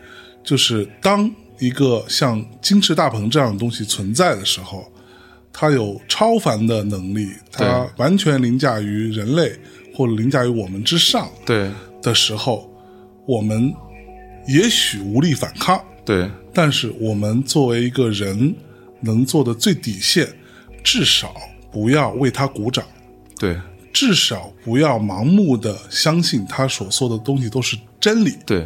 [0.43, 1.29] 就是当
[1.59, 4.85] 一个像金翅大鹏这样的东西存在的时候。
[5.53, 9.51] 它有超凡的能力，它完全凌驾于人类
[9.93, 11.29] 或者凌驾于我们之上。
[11.45, 11.69] 对
[12.01, 12.71] 的时候，
[13.25, 13.73] 我们
[14.47, 15.83] 也许无力反抗。
[16.03, 18.55] 对，但是我们作为一个人
[18.99, 20.27] 能做的最底线，
[20.83, 21.35] 至少
[21.71, 22.83] 不要为他鼓掌。
[23.37, 23.55] 对，
[23.93, 28.35] 至少不要盲目的相信他所说的东西都是真理。
[28.45, 28.65] 对，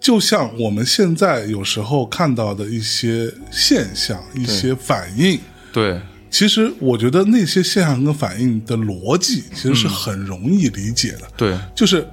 [0.00, 5.38] 就像我们现在有时候看到的一些现象、一些反应。
[5.72, 6.00] 对。
[6.34, 11.20] 其实我觉得那些现象跟反应的逻辑其实是很容易理解的。
[11.36, 12.04] 对，就是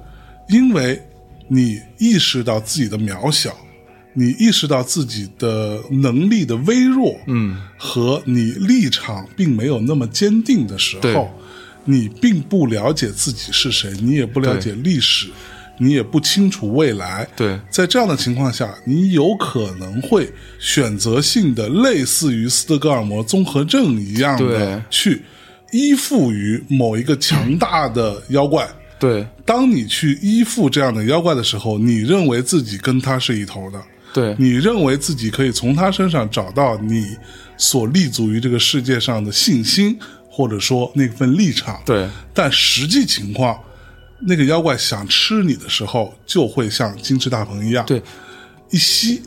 [0.48, 1.02] 因为
[1.48, 3.52] 你意识到自己的渺小，
[4.14, 11.28] 你意识到自己的能力的微弱，嗯，和你立场并没有那么坚定的时候，
[11.84, 15.30] 你并不了解自己是谁，你也不了解历史。
[15.78, 25.22] 你也不清楚未来，对，在这样的情况下，你有可能会选择性的类似于斯德哥尔摩综合症一样的去
[25.72, 28.68] 依附于某一个强大的妖怪。
[29.00, 37.16] 对，当你去依附这样的妖怪的时候，你认为自己跟他是一头的，对你认为自己可以从他身上找到你
[37.56, 41.82] 所立足于这个世界上的信心，或者说那份立场。
[41.84, 43.58] 对，但实际情况。
[44.24, 48.00] 那个妖怪想吃你的时候，就会像金翅大鹏一样，对，
[48.70, 49.20] 一吸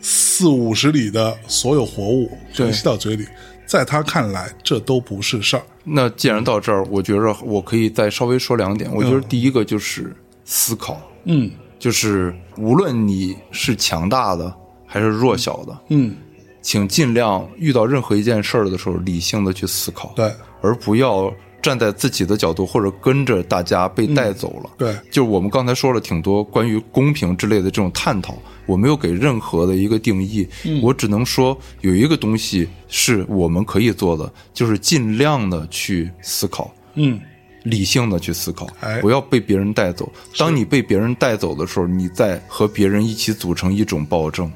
[0.00, 3.24] 四五十里的所有活物全吸到嘴里，
[3.66, 5.62] 在他看来这都不是事儿。
[5.84, 8.92] 那既然到这儿，我觉着我可以再稍微说两点。
[8.92, 10.14] 我觉得第一个就是
[10.44, 14.52] 思考，嗯，就是无论你是强大的
[14.86, 16.16] 还是弱小的，嗯，
[16.60, 21.32] 请尽量遇到任何一件事儿的时候，理性的去思考，对，而不要。
[21.62, 24.70] 站在自己的角度，或者跟着大家被带走了。
[24.76, 30.46] 对，就是我们刚才说了挺多关于公平之类的这种探讨，我没有给任何的一个定义。
[30.64, 37.20] 嗯，我只能说有一个东西是我们可以做的，就是尽量的去思考，嗯，
[37.62, 40.12] 理性的去思考，哎，不要被别人带走。
[40.36, 44.50] 当你被别人带走的时候，你在和别人一起组成一种暴政，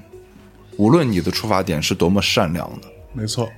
[0.76, 2.88] 无论你的出发点是多么善良的。
[3.12, 3.48] 没错。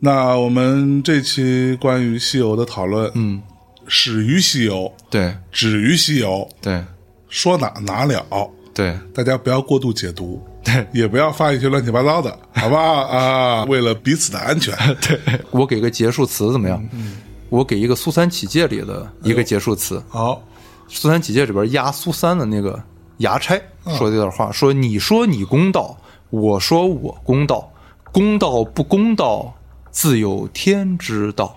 [0.00, 3.42] 那我们这期关于西游的讨论，嗯，
[3.86, 6.82] 始于西游，对，止于西游，对，
[7.28, 8.24] 说哪哪了，
[8.72, 12.78] 对，大家不要过度解读，对，也不要发一些乱七八糟的， 好吧？
[12.80, 14.74] 啊，为了彼此的安全，
[15.06, 15.20] 对。
[15.50, 16.82] 我给个结束词怎么样？
[16.92, 17.18] 嗯。
[17.50, 20.02] 我给一个《苏三起解》里的一个结束词。
[20.08, 20.34] 好，
[20.86, 22.80] 《苏三起解》里边压苏三的那个
[23.18, 23.94] 衙差嗯。
[23.98, 25.94] 说的这段话，说你说你公道，
[26.30, 27.68] 我说我公道，
[28.12, 29.52] 公道不公道，
[29.90, 31.56] 自有天之道。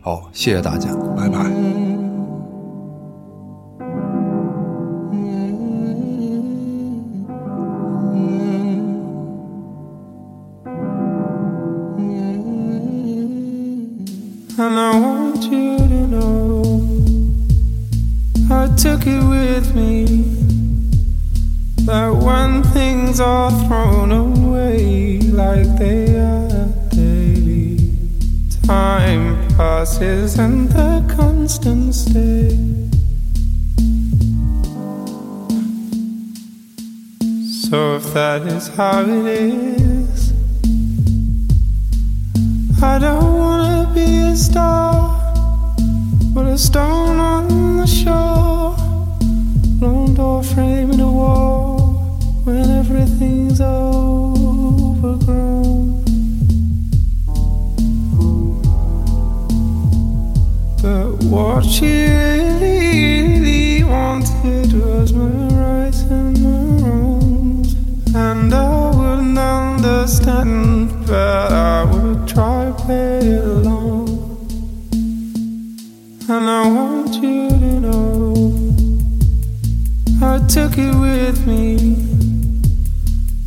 [0.00, 1.50] 好，谢谢大家，拜拜。
[28.66, 32.48] Time passes and the constant stay.
[37.68, 40.32] So if that is how it is,
[42.82, 45.20] I don't wanna be a star,
[46.32, 48.76] but a stone on the shore,
[49.80, 51.80] lone door framing a wall
[52.44, 55.04] when everything's overgrown.
[60.84, 67.72] But what she really, really wanted was my rights and my wrongs,
[68.14, 74.10] and I wouldn't understand, but I would try to play along.
[76.28, 78.34] And I want you to know
[80.20, 81.76] I took it with me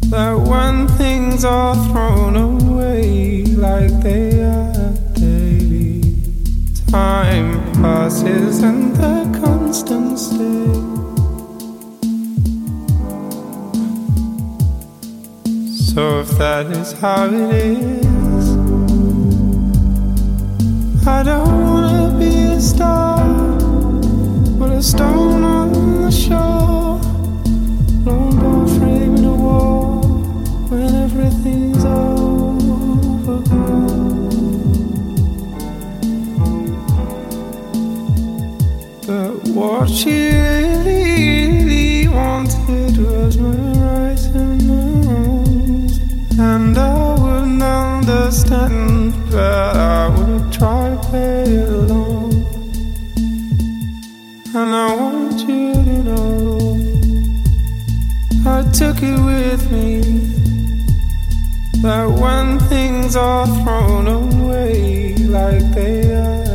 [0.10, 4.77] that when things are thrown away like they are
[6.88, 10.68] time passes and the constant stay.
[15.94, 18.58] So if that is how it is,
[21.06, 23.20] I don't wanna be a star,
[24.58, 27.02] but a stone on the shore,
[28.06, 28.57] lone door
[39.58, 43.50] what she really, really wanted was my
[43.86, 44.84] rights and my
[46.40, 52.34] and I wouldn't understand, but I would try to play along.
[54.54, 56.58] And I want you to know
[58.46, 60.02] I took it with me
[61.82, 66.47] that when things are thrown away like they are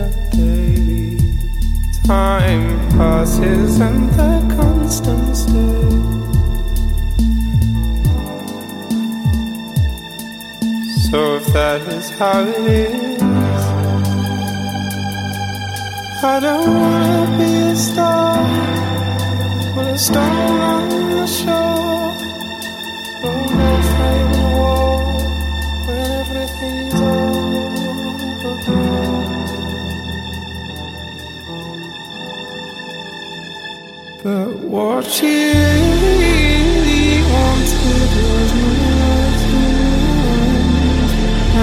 [2.05, 5.53] time passes and the constant stay.
[11.11, 13.23] So if that is how it is,
[16.25, 18.37] I don't wanna be a star,
[19.75, 22.15] but a stone on the shore,
[23.29, 25.01] on the frame wall,
[25.87, 27.01] when everything's
[28.41, 29.22] overgrown.
[34.23, 39.23] But what she really wanted was my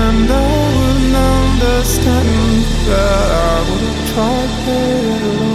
[0.03, 0.43] and I
[0.75, 5.48] wouldn't understand, but I would try.